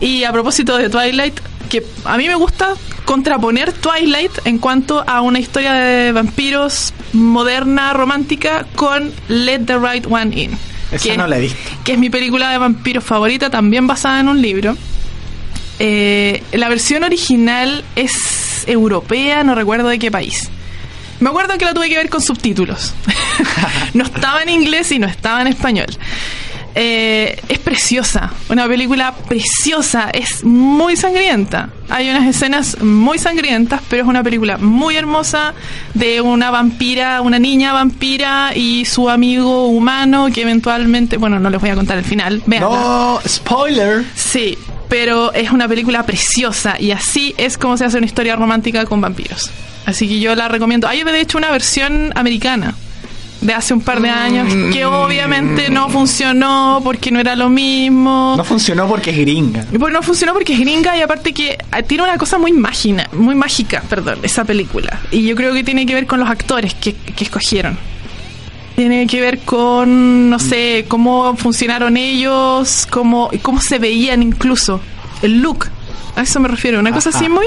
Y 0.00 0.24
a 0.24 0.32
propósito 0.32 0.76
de 0.76 0.88
Twilight, 0.88 1.38
que 1.68 1.82
a 2.04 2.16
mí 2.16 2.26
me 2.28 2.34
gusta 2.34 2.74
contraponer 3.04 3.72
Twilight 3.72 4.32
en 4.44 4.58
cuanto 4.58 5.02
a 5.06 5.20
una 5.22 5.38
historia 5.38 5.72
de 5.74 6.12
vampiros 6.12 6.92
moderna, 7.12 7.92
romántica, 7.92 8.66
con 8.74 9.12
Let 9.28 9.60
the 9.66 9.78
Right 9.78 10.06
One 10.10 10.30
In. 10.40 10.50
Esa 10.92 11.08
que- 11.10 11.16
no 11.16 11.26
la 11.26 11.38
he 11.38 11.40
visto. 11.42 11.58
que 11.84 11.92
es 11.92 11.98
mi 11.98 12.10
película 12.10 12.50
de 12.50 12.58
vampiros 12.58 13.04
favorita, 13.04 13.50
también 13.50 13.86
basada 13.86 14.20
en 14.20 14.28
un 14.28 14.40
libro. 14.40 14.76
Eh, 15.78 16.42
la 16.52 16.68
versión 16.68 17.04
original 17.04 17.84
es 17.94 18.64
europea, 18.66 19.44
no 19.44 19.54
recuerdo 19.54 19.88
de 19.88 19.98
qué 19.98 20.10
país. 20.10 20.50
Me 21.20 21.30
acuerdo 21.30 21.56
que 21.58 21.64
la 21.64 21.74
tuve 21.74 21.88
que 21.88 21.96
ver 21.96 22.08
con 22.10 22.20
subtítulos. 22.22 22.94
no 23.94 24.04
estaba 24.04 24.42
en 24.42 24.48
inglés 24.50 24.90
y 24.92 24.98
no 24.98 25.06
estaba 25.06 25.40
en 25.40 25.48
español. 25.48 25.86
Eh, 26.74 27.40
es 27.48 27.58
preciosa, 27.58 28.30
una 28.48 28.68
película 28.68 29.14
preciosa, 29.28 30.10
es 30.10 30.44
muy 30.44 30.96
sangrienta. 30.96 31.70
Hay 31.88 32.08
unas 32.08 32.26
escenas 32.26 32.80
muy 32.82 33.18
sangrientas, 33.18 33.80
pero 33.88 34.02
es 34.02 34.08
una 34.08 34.22
película 34.22 34.58
muy 34.58 34.96
hermosa 34.96 35.54
de 35.94 36.20
una 36.20 36.50
vampira, 36.50 37.20
una 37.22 37.38
niña 37.38 37.72
vampira 37.72 38.52
y 38.54 38.84
su 38.84 39.08
amigo 39.08 39.66
humano 39.66 40.28
que 40.32 40.42
eventualmente, 40.42 41.16
bueno, 41.16 41.38
no 41.38 41.50
les 41.50 41.60
voy 41.60 41.70
a 41.70 41.74
contar 41.74 41.98
el 41.98 42.04
final, 42.04 42.42
véanla. 42.46 42.68
No, 42.68 43.20
spoiler. 43.26 44.04
Sí, 44.14 44.56
pero 44.88 45.32
es 45.32 45.50
una 45.50 45.66
película 45.66 46.04
preciosa 46.04 46.76
y 46.78 46.90
así 46.90 47.34
es 47.38 47.58
como 47.58 47.76
se 47.76 47.86
hace 47.86 47.96
una 47.96 48.06
historia 48.06 48.36
romántica 48.36 48.84
con 48.84 49.00
vampiros. 49.00 49.50
Así 49.86 50.06
que 50.06 50.20
yo 50.20 50.34
la 50.34 50.48
recomiendo. 50.48 50.86
Hay 50.86 51.02
de 51.02 51.20
hecho 51.20 51.38
una 51.38 51.50
versión 51.50 52.12
americana 52.14 52.74
de 53.40 53.54
hace 53.54 53.72
un 53.72 53.80
par 53.80 54.00
de 54.02 54.10
años 54.10 54.52
que 54.72 54.84
obviamente 54.84 55.70
no 55.70 55.88
funcionó 55.88 56.80
porque 56.82 57.10
no 57.10 57.20
era 57.20 57.36
lo 57.36 57.48
mismo. 57.48 58.34
No 58.36 58.44
funcionó 58.44 58.88
porque 58.88 59.10
es 59.10 59.18
gringa. 59.18 59.64
Pues 59.78 59.92
no 59.92 60.02
funcionó 60.02 60.32
porque 60.32 60.54
es 60.54 60.60
gringa 60.60 60.96
y 60.96 61.02
aparte 61.02 61.32
que 61.32 61.56
ah, 61.70 61.82
tiene 61.82 62.04
una 62.04 62.18
cosa 62.18 62.38
muy 62.38 62.52
mágica, 62.52 63.08
muy 63.12 63.34
mágica, 63.34 63.82
perdón, 63.88 64.18
esa 64.22 64.44
película. 64.44 65.00
Y 65.10 65.22
yo 65.26 65.36
creo 65.36 65.54
que 65.54 65.62
tiene 65.62 65.86
que 65.86 65.94
ver 65.94 66.06
con 66.06 66.20
los 66.20 66.28
actores 66.28 66.74
que, 66.74 66.94
que 66.94 67.24
escogieron. 67.24 67.78
Tiene 68.76 69.06
que 69.08 69.20
ver 69.20 69.40
con, 69.40 70.30
no 70.30 70.38
sé, 70.38 70.84
cómo 70.86 71.36
funcionaron 71.36 71.96
ellos, 71.96 72.86
cómo, 72.88 73.28
cómo 73.42 73.60
se 73.60 73.78
veían 73.78 74.22
incluso. 74.22 74.80
El 75.20 75.40
look. 75.42 75.66
A 76.14 76.22
eso 76.22 76.38
me 76.38 76.48
refiero. 76.48 76.78
Una 76.78 76.92
cosa 76.92 77.10
así 77.10 77.28
muy... 77.28 77.44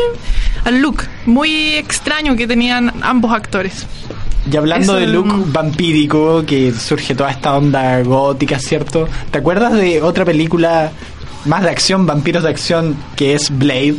Al 0.66 0.82
look. 0.82 1.04
Muy 1.26 1.76
extraño 1.76 2.36
que 2.36 2.48
tenían 2.48 2.94
ambos 3.02 3.32
actores. 3.34 3.88
Y 4.50 4.56
hablando 4.58 4.96
de 4.96 5.08
look 5.08 5.26
un- 5.26 5.54
vampírico, 5.54 6.44
que 6.46 6.72
surge 6.72 7.14
toda 7.16 7.30
esta 7.32 7.56
onda 7.58 8.02
gótica, 8.02 8.58
¿cierto? 8.60 9.08
¿Te 9.30 9.38
acuerdas 9.40 9.74
de 9.74 10.02
otra 10.02 10.26
película 10.26 10.92
más 11.46 11.64
de 11.64 11.70
acción, 11.70 12.06
vampiros 12.06 12.44
de 12.44 12.50
acción, 12.50 12.96
que 13.16 13.34
es 13.34 13.50
Blade? 13.50 13.98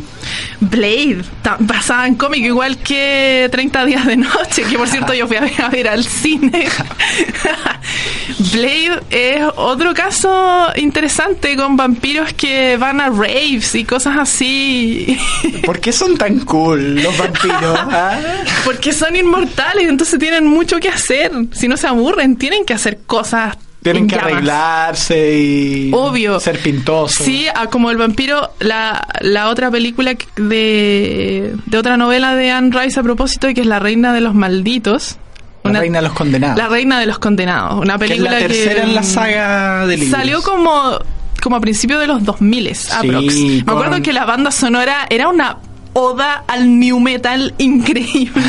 Blade, 0.59 1.23
basada 1.59 2.07
en 2.07 2.15
cómic, 2.15 2.43
igual 2.43 2.77
que 2.77 3.49
30 3.51 3.85
días 3.85 4.05
de 4.05 4.17
noche, 4.17 4.63
que 4.63 4.77
por 4.77 4.87
cierto 4.87 5.13
yo 5.13 5.27
fui 5.27 5.37
a 5.37 5.41
ver, 5.41 5.61
a 5.61 5.69
ver 5.69 5.87
al 5.87 6.03
cine. 6.03 6.67
Blade 8.53 9.01
es 9.09 9.41
otro 9.55 9.93
caso 9.93 10.71
interesante 10.75 11.55
con 11.55 11.75
vampiros 11.75 12.33
que 12.33 12.77
van 12.77 13.01
a 13.01 13.09
raves 13.09 13.75
y 13.75 13.83
cosas 13.83 14.17
así. 14.17 15.17
¿Por 15.65 15.79
qué 15.79 15.91
son 15.91 16.17
tan 16.17 16.39
cool 16.41 17.01
los 17.01 17.17
vampiros? 17.17 17.79
ah? 17.91 18.19
Porque 18.63 18.93
son 18.93 19.15
inmortales, 19.15 19.89
entonces 19.89 20.19
tienen 20.19 20.47
mucho 20.47 20.79
que 20.79 20.89
hacer. 20.89 21.31
Si 21.51 21.67
no 21.67 21.77
se 21.77 21.87
aburren, 21.87 22.35
tienen 22.37 22.65
que 22.65 22.73
hacer 22.73 22.99
cosas. 23.05 23.57
Tienen 23.83 24.03
en 24.03 24.07
que 24.09 24.15
llamas. 24.15 24.31
arreglarse 24.33 25.37
y 25.39 25.91
Obvio. 25.93 26.39
ser 26.39 26.59
pintosos. 26.59 27.25
Sí, 27.25 27.45
como 27.69 27.91
el 27.91 27.97
vampiro, 27.97 28.51
la, 28.59 29.05
la 29.21 29.49
otra 29.49 29.69
película 29.69 30.15
de, 30.35 31.53
de 31.65 31.77
otra 31.77 31.97
novela 31.97 32.35
de 32.35 32.51
Anne 32.51 32.71
Rice 32.77 32.99
a 32.99 33.03
propósito, 33.03 33.47
que 33.53 33.61
es 33.61 33.67
La 33.67 33.79
Reina 33.79 34.13
de 34.13 34.21
los 34.21 34.33
Malditos. 34.33 35.17
La 35.63 35.69
Una- 35.71 35.79
reina 35.79 35.97
de 35.99 36.03
los 36.07 36.13
condenados. 36.13 36.57
La 36.57 36.67
Reina 36.67 36.99
de 36.99 37.05
los 37.05 37.19
Condenados. 37.19 37.79
Una 37.81 37.97
que 37.97 38.05
es 38.05 38.09
película 38.11 38.31
la 38.31 38.37
que. 38.39 38.47
tercera 38.47 38.83
en 38.83 38.95
la 38.95 39.03
saga 39.03 39.85
de 39.87 39.95
libros. 39.97 40.19
Salió 40.19 40.41
como, 40.41 40.99
como 41.41 41.55
a 41.55 41.61
principios 41.61 42.01
de 42.01 42.07
los 42.07 42.23
2000 42.25 42.67
aprox. 42.97 43.33
Me 43.35 43.63
con- 43.65 43.77
acuerdo 43.77 44.01
que 44.01 44.11
la 44.11 44.25
banda 44.25 44.51
sonora 44.51 45.05
era 45.09 45.29
una 45.29 45.57
oda 45.93 46.43
al 46.47 46.79
new 46.79 46.99
metal 46.99 47.53
increíble. 47.59 48.43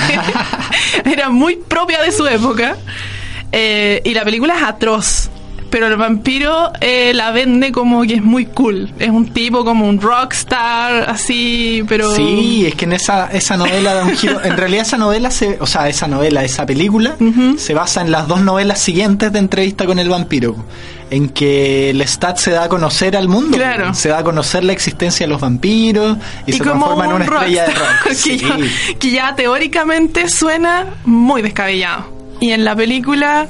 era 1.04 1.28
muy 1.30 1.56
propia 1.56 2.02
de 2.02 2.10
su 2.10 2.26
época. 2.26 2.76
Eh, 3.56 4.02
y 4.04 4.14
la 4.14 4.24
película 4.24 4.56
es 4.56 4.62
atroz. 4.64 5.30
Pero 5.70 5.88
el 5.88 5.96
vampiro 5.96 6.70
eh, 6.80 7.12
la 7.14 7.32
vende 7.32 7.72
como 7.72 8.02
que 8.02 8.14
es 8.14 8.22
muy 8.22 8.46
cool. 8.46 8.92
Es 8.98 9.10
un 9.10 9.32
tipo 9.32 9.64
como 9.64 9.88
un 9.88 10.00
rockstar, 10.00 11.10
así, 11.10 11.84
pero... 11.88 12.14
Sí, 12.14 12.64
es 12.66 12.76
que 12.76 12.84
en 12.84 12.92
esa, 12.92 13.26
esa 13.32 13.56
novela 13.56 13.92
da 13.94 14.04
un 14.04 14.16
giro. 14.16 14.40
En 14.44 14.56
realidad, 14.56 14.82
esa 14.82 14.98
novela, 14.98 15.32
se, 15.32 15.56
o 15.60 15.66
sea, 15.66 15.88
esa 15.88 16.06
novela, 16.06 16.44
esa 16.44 16.64
película, 16.64 17.16
se 17.56 17.74
basa 17.74 18.02
en 18.02 18.12
las 18.12 18.28
dos 18.28 18.42
novelas 18.42 18.80
siguientes 18.80 19.32
de 19.32 19.40
entrevista 19.40 19.84
con 19.84 19.98
el 19.98 20.08
vampiro. 20.08 20.56
En 21.10 21.28
que 21.28 21.92
Lestat 21.92 22.38
se 22.38 22.52
da 22.52 22.64
a 22.64 22.68
conocer 22.68 23.16
al 23.16 23.28
mundo. 23.28 23.56
Claro. 23.56 23.94
Se 23.94 24.08
da 24.10 24.18
a 24.18 24.24
conocer 24.24 24.62
la 24.62 24.72
existencia 24.72 25.26
de 25.26 25.32
los 25.32 25.40
vampiros 25.40 26.18
y, 26.46 26.52
se 26.52 26.60
transforma 26.60 27.06
en 27.06 27.12
una 27.14 27.24
estrella 27.24 27.66
de 27.66 27.74
rockstar, 27.74 27.96
rock. 27.96 28.08
que, 28.08 28.14
Sí. 28.14 28.38
ya, 28.38 28.58
que 28.98 29.10
ya 29.10 29.34
teóricamente 29.34 30.28
suena 30.28 30.86
muy 31.04 31.42
descabellado. 31.42 32.13
Y 32.40 32.50
en 32.52 32.64
la 32.64 32.74
película 32.76 33.48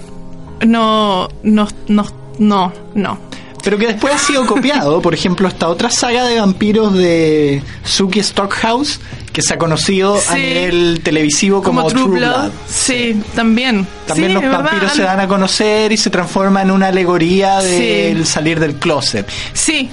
no, 0.67 1.29
no, 1.43 1.69
no, 1.89 2.07
no, 2.39 2.73
no. 2.95 3.19
Pero 3.63 3.79
que 3.79 3.87
después 3.87 4.13
ha 4.15 4.19
sido 4.19 4.47
copiado. 4.47 5.01
Por 5.01 5.15
ejemplo, 5.15 5.49
esta 5.49 5.69
otra 5.69 5.89
saga 5.91 6.25
de 6.25 6.39
vampiros 6.39 6.93
de 6.93 7.63
Suki 7.83 8.21
Stockhouse, 8.21 9.01
que 9.33 9.41
se 9.41 9.55
ha 9.55 9.59
conocido 9.59 10.17
a 10.17 10.21
Sí. 10.21 10.39
nivel 10.39 11.01
televisivo 11.03 11.63
como, 11.63 11.87
True 11.87 12.19
Blood. 12.19 12.51
Sí, 12.69 13.19
también. 13.35 13.87
También 14.07 14.29
Sí, 14.29 14.35
los 14.35 14.43
verdad. 14.43 14.65
vampiros 14.65 14.93
se 14.93 15.03
dan 15.03 15.19
a 15.21 15.27
conocer 15.29 15.93
y 15.93 15.97
se 15.97 16.11
transforma 16.11 16.61
en 16.61 16.71
una 16.71 16.89
alegoría 16.89 17.61
del 17.61 18.19
Sí. 18.27 18.33
salir 18.33 18.61
del 18.61 18.75
closet. 18.75 19.27
Sí, 19.55 19.89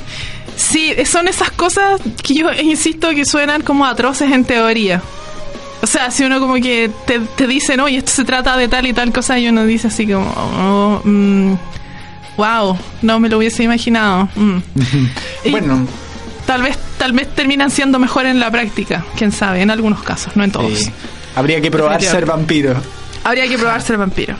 sí, 0.57 0.93
son 1.05 1.29
esas 1.29 1.51
cosas 1.51 2.01
que 2.21 2.33
yo 2.35 2.51
insisto 2.61 3.11
que 3.11 3.23
suenan 3.23 3.61
como 3.61 3.85
atroces 3.85 4.31
en 4.33 4.43
teoría. 4.43 5.01
O 5.83 5.87
sea, 5.87 6.11
si 6.11 6.23
uno 6.23 6.39
como 6.39 6.53
que 6.55 6.91
te, 7.07 7.19
te 7.19 7.47
dicen, 7.47 7.79
oye, 7.79 7.97
esto 7.97 8.11
se 8.11 8.23
trata 8.23 8.55
de 8.55 8.67
tal 8.67 8.85
y 8.85 8.93
tal 8.93 9.11
cosa, 9.11 9.39
y 9.39 9.47
uno 9.47 9.65
dice 9.65 9.87
así 9.87 10.05
como, 10.05 10.29
oh, 10.29 11.01
mm, 11.03 11.53
wow, 12.37 12.77
no 13.01 13.19
me 13.19 13.29
lo 13.29 13.37
hubiese 13.39 13.63
imaginado. 13.63 14.29
mm. 14.35 14.57
Y 15.45 15.51
Bueno, 15.51 15.87
Tal 16.45 16.63
vez, 16.63 16.77
tal 16.97 17.13
vez 17.13 17.33
terminan 17.33 17.69
siendo 17.71 17.97
mejor 17.99 18.25
en 18.25 18.39
la 18.39 18.51
práctica, 18.51 19.05
quién 19.15 19.31
sabe, 19.31 19.61
en 19.61 19.69
algunos 19.71 20.01
casos, 20.03 20.35
no 20.35 20.43
en 20.43 20.51
todos. 20.51 20.89
habría 21.35 21.61
que 21.61 21.71
probar 21.71 22.01
ser 22.01 22.25
vampiro. 22.25 22.75
Habría 23.23 23.47
que 23.47 23.57
probar 23.57 23.81
ser 23.81 23.97
vampiro. 23.97 24.35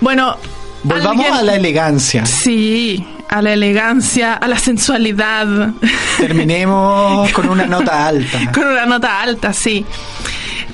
Bueno, 0.00 0.36
Volvamos 0.84 1.24
alguien- 1.26 1.34
a 1.34 1.42
la 1.42 1.56
elegancia. 1.56 2.24
Sí, 2.24 3.04
a 3.28 3.42
la 3.42 3.52
elegancia, 3.54 4.34
a 4.34 4.46
la 4.46 4.58
sensualidad. 4.58 5.70
Terminemos 6.18 7.32
con 7.32 7.48
una 7.48 7.66
nota 7.66 8.06
alta. 8.06 8.38
Con 8.52 8.66
una 8.68 8.86
nota 8.86 9.20
alta, 9.20 9.52
sí. 9.52 9.84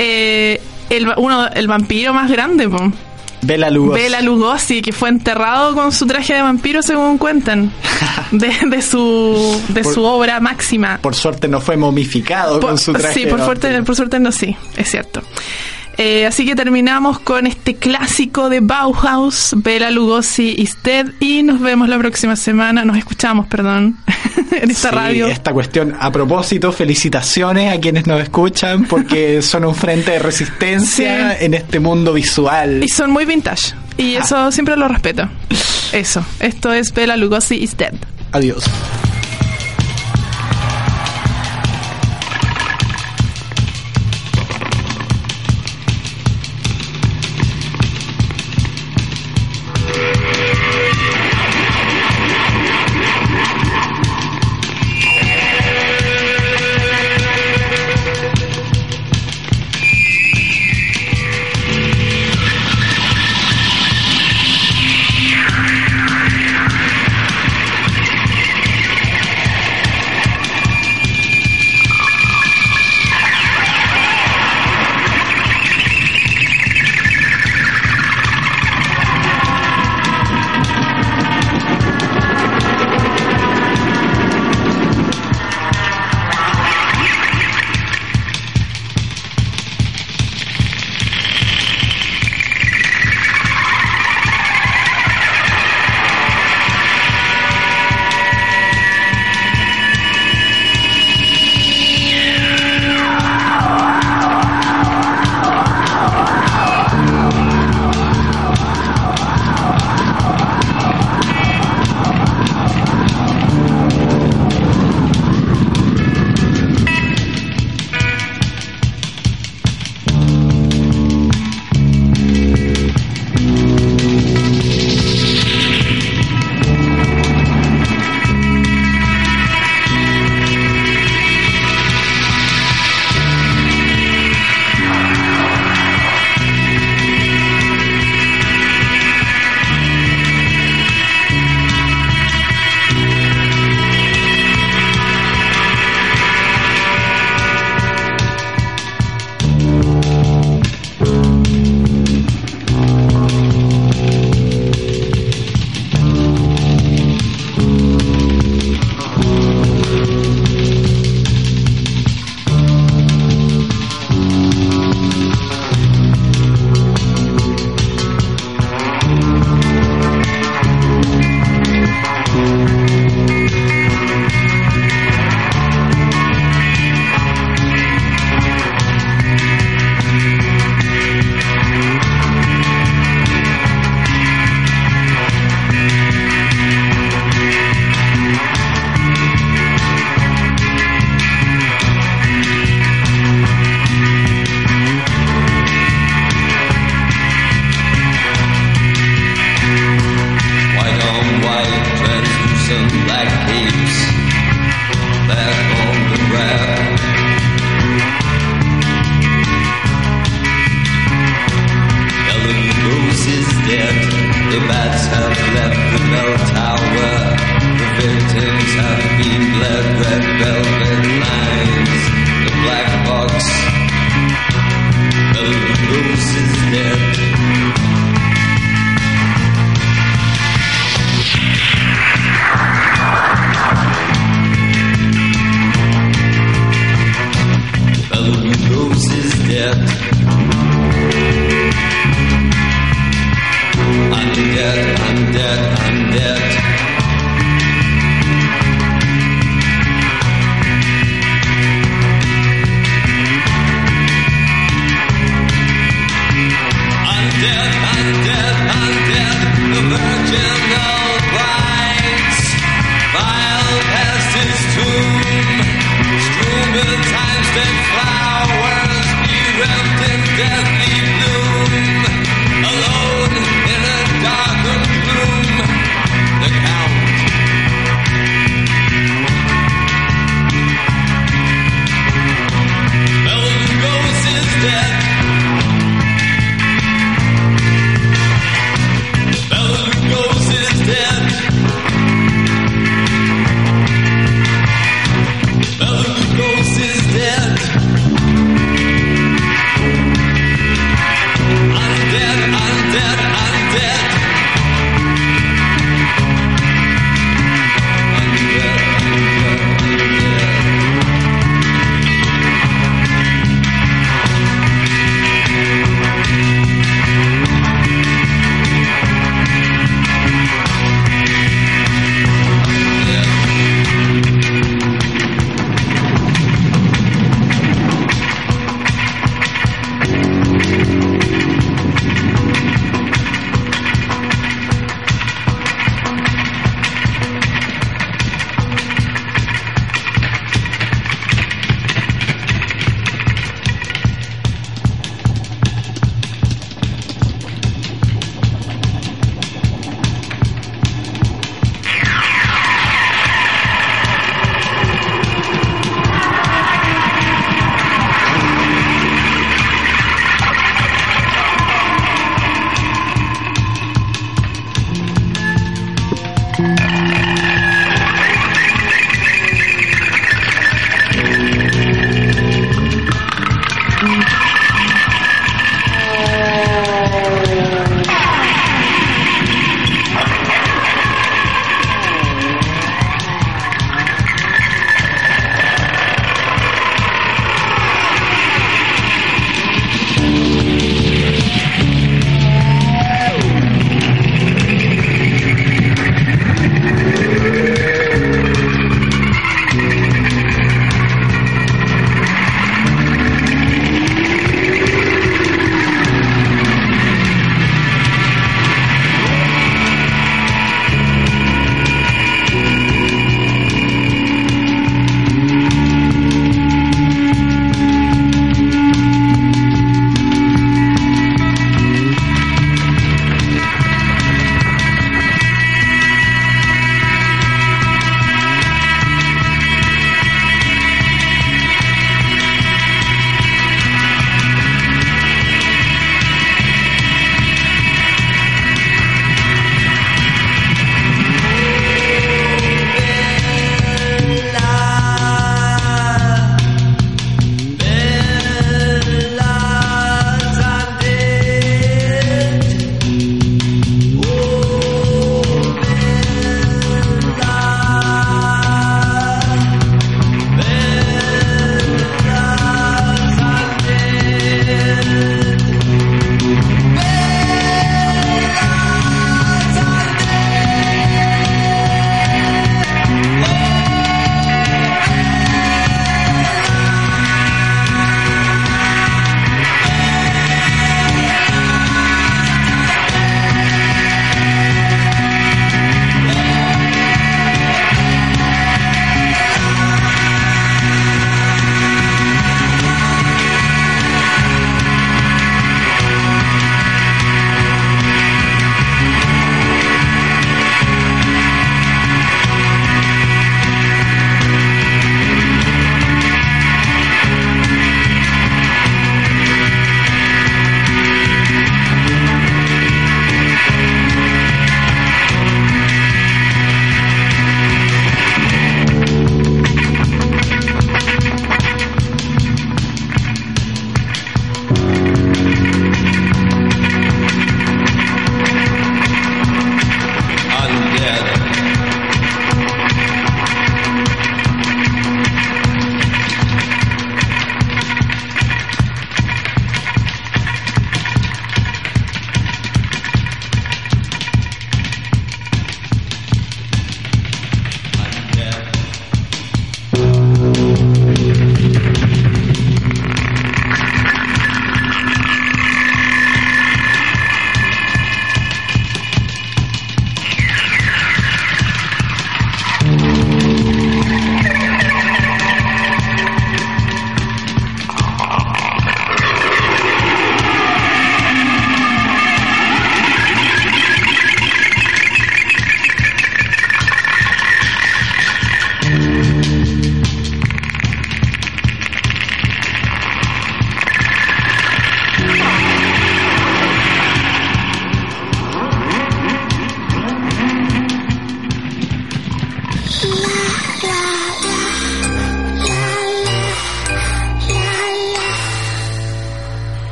Eh, 0.00 0.60
el, 0.90 1.08
uno, 1.16 1.48
el 1.48 1.66
vampiro 1.66 2.14
más 2.14 2.30
grande, 2.30 2.68
po. 2.68 2.92
Bela 3.42 3.70
Lugosi. 3.70 4.00
Bela 4.02 4.20
Lugosi, 4.20 4.82
que 4.82 4.92
fue 4.92 5.08
enterrado 5.10 5.74
con 5.74 5.92
su 5.92 6.06
traje 6.06 6.34
de 6.34 6.42
vampiro, 6.42 6.82
según 6.82 7.18
cuentan, 7.18 7.72
de, 8.32 8.52
de 8.68 8.82
su, 8.82 9.60
de 9.68 9.82
Por- 9.82 9.94
su 9.94 10.02
obra 10.04 10.40
máxima. 10.40 10.98
Por 11.00 11.14
suerte 11.14 11.46
no 11.48 11.60
fue 11.60 11.76
momificado 11.76 12.58
Por- 12.60 12.70
con 12.70 12.78
su 12.78 12.92
traje. 12.92 13.14
sí, 13.14 13.24
de 13.24 13.30
por 13.30 13.40
suerte, 13.44 13.82
por 13.82 13.94
suerte 13.96 14.18
no, 14.18 14.32
sí, 14.32 14.56
es 14.76 14.90
cierto. 14.90 15.22
Eh, 16.00 16.26
así 16.26 16.46
que 16.46 16.54
terminamos 16.54 17.18
con 17.18 17.46
este 17.48 17.74
clásico 17.74 18.48
de 18.48 18.60
Bauhaus, 18.60 19.52
Bela 19.56 19.90
Lugosi 19.90 20.54
is 20.56 20.76
Dead, 20.84 21.06
y 21.18 21.42
nos 21.42 21.58
vemos 21.60 21.88
la 21.88 21.98
próxima 21.98 22.36
semana, 22.36 22.84
nos 22.84 22.96
escuchamos, 22.96 23.48
perdón, 23.48 23.96
en 24.62 24.70
esta 24.70 24.90
Sí, 24.90 24.94
radio. 24.94 25.26
Esta 25.26 25.52
cuestión, 25.52 25.96
a 25.98 26.12
propósito, 26.12 26.70
felicitaciones 26.70 27.76
a 27.76 27.80
quienes 27.80 28.06
nos 28.06 28.20
escuchan 28.22 28.84
porque 28.84 29.42
son 29.42 29.64
un 29.64 29.74
frente 29.74 30.12
de 30.12 30.18
resistencia 30.20 31.32
Sí. 31.38 31.44
en 31.46 31.54
este 31.54 31.80
mundo 31.80 32.12
visual. 32.12 32.82
Y 32.84 32.88
son 32.88 33.10
muy 33.10 33.24
vintage, 33.24 33.74
y 33.96 34.14
Ah. 34.14 34.20
eso 34.22 34.52
siempre 34.52 34.76
lo 34.76 34.86
respeto. 34.86 35.28
Eso, 35.92 36.24
esto 36.38 36.72
es 36.72 36.94
Bela 36.94 37.16
Lugosi 37.16 37.56
is 37.56 37.76
Dead. 37.76 37.94
Adiós. 38.30 38.62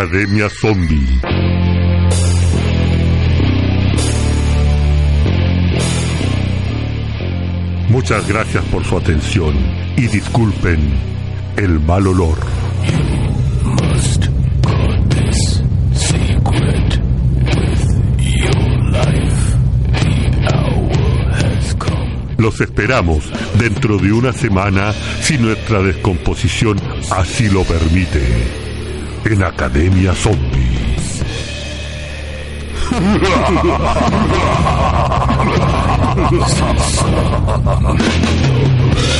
Academia 0.00 0.48
Zombie. 0.48 1.20
Muchas 7.90 8.26
gracias 8.26 8.64
por 8.72 8.82
su 8.82 8.96
atención 8.96 9.54
y 9.98 10.06
disculpen 10.06 10.80
el 11.58 11.80
mal 11.80 12.06
olor. 12.06 12.38
Los 22.38 22.58
esperamos 22.62 23.30
dentro 23.58 23.98
de 23.98 24.12
una 24.14 24.32
semana 24.32 24.94
si 25.20 25.36
nuestra 25.36 25.82
descomposición 25.82 26.80
así 27.10 27.50
lo 27.50 27.64
permite. 27.64 28.59
En 29.30 29.42
Academia 29.44 30.12
Zombie. 30.12 30.58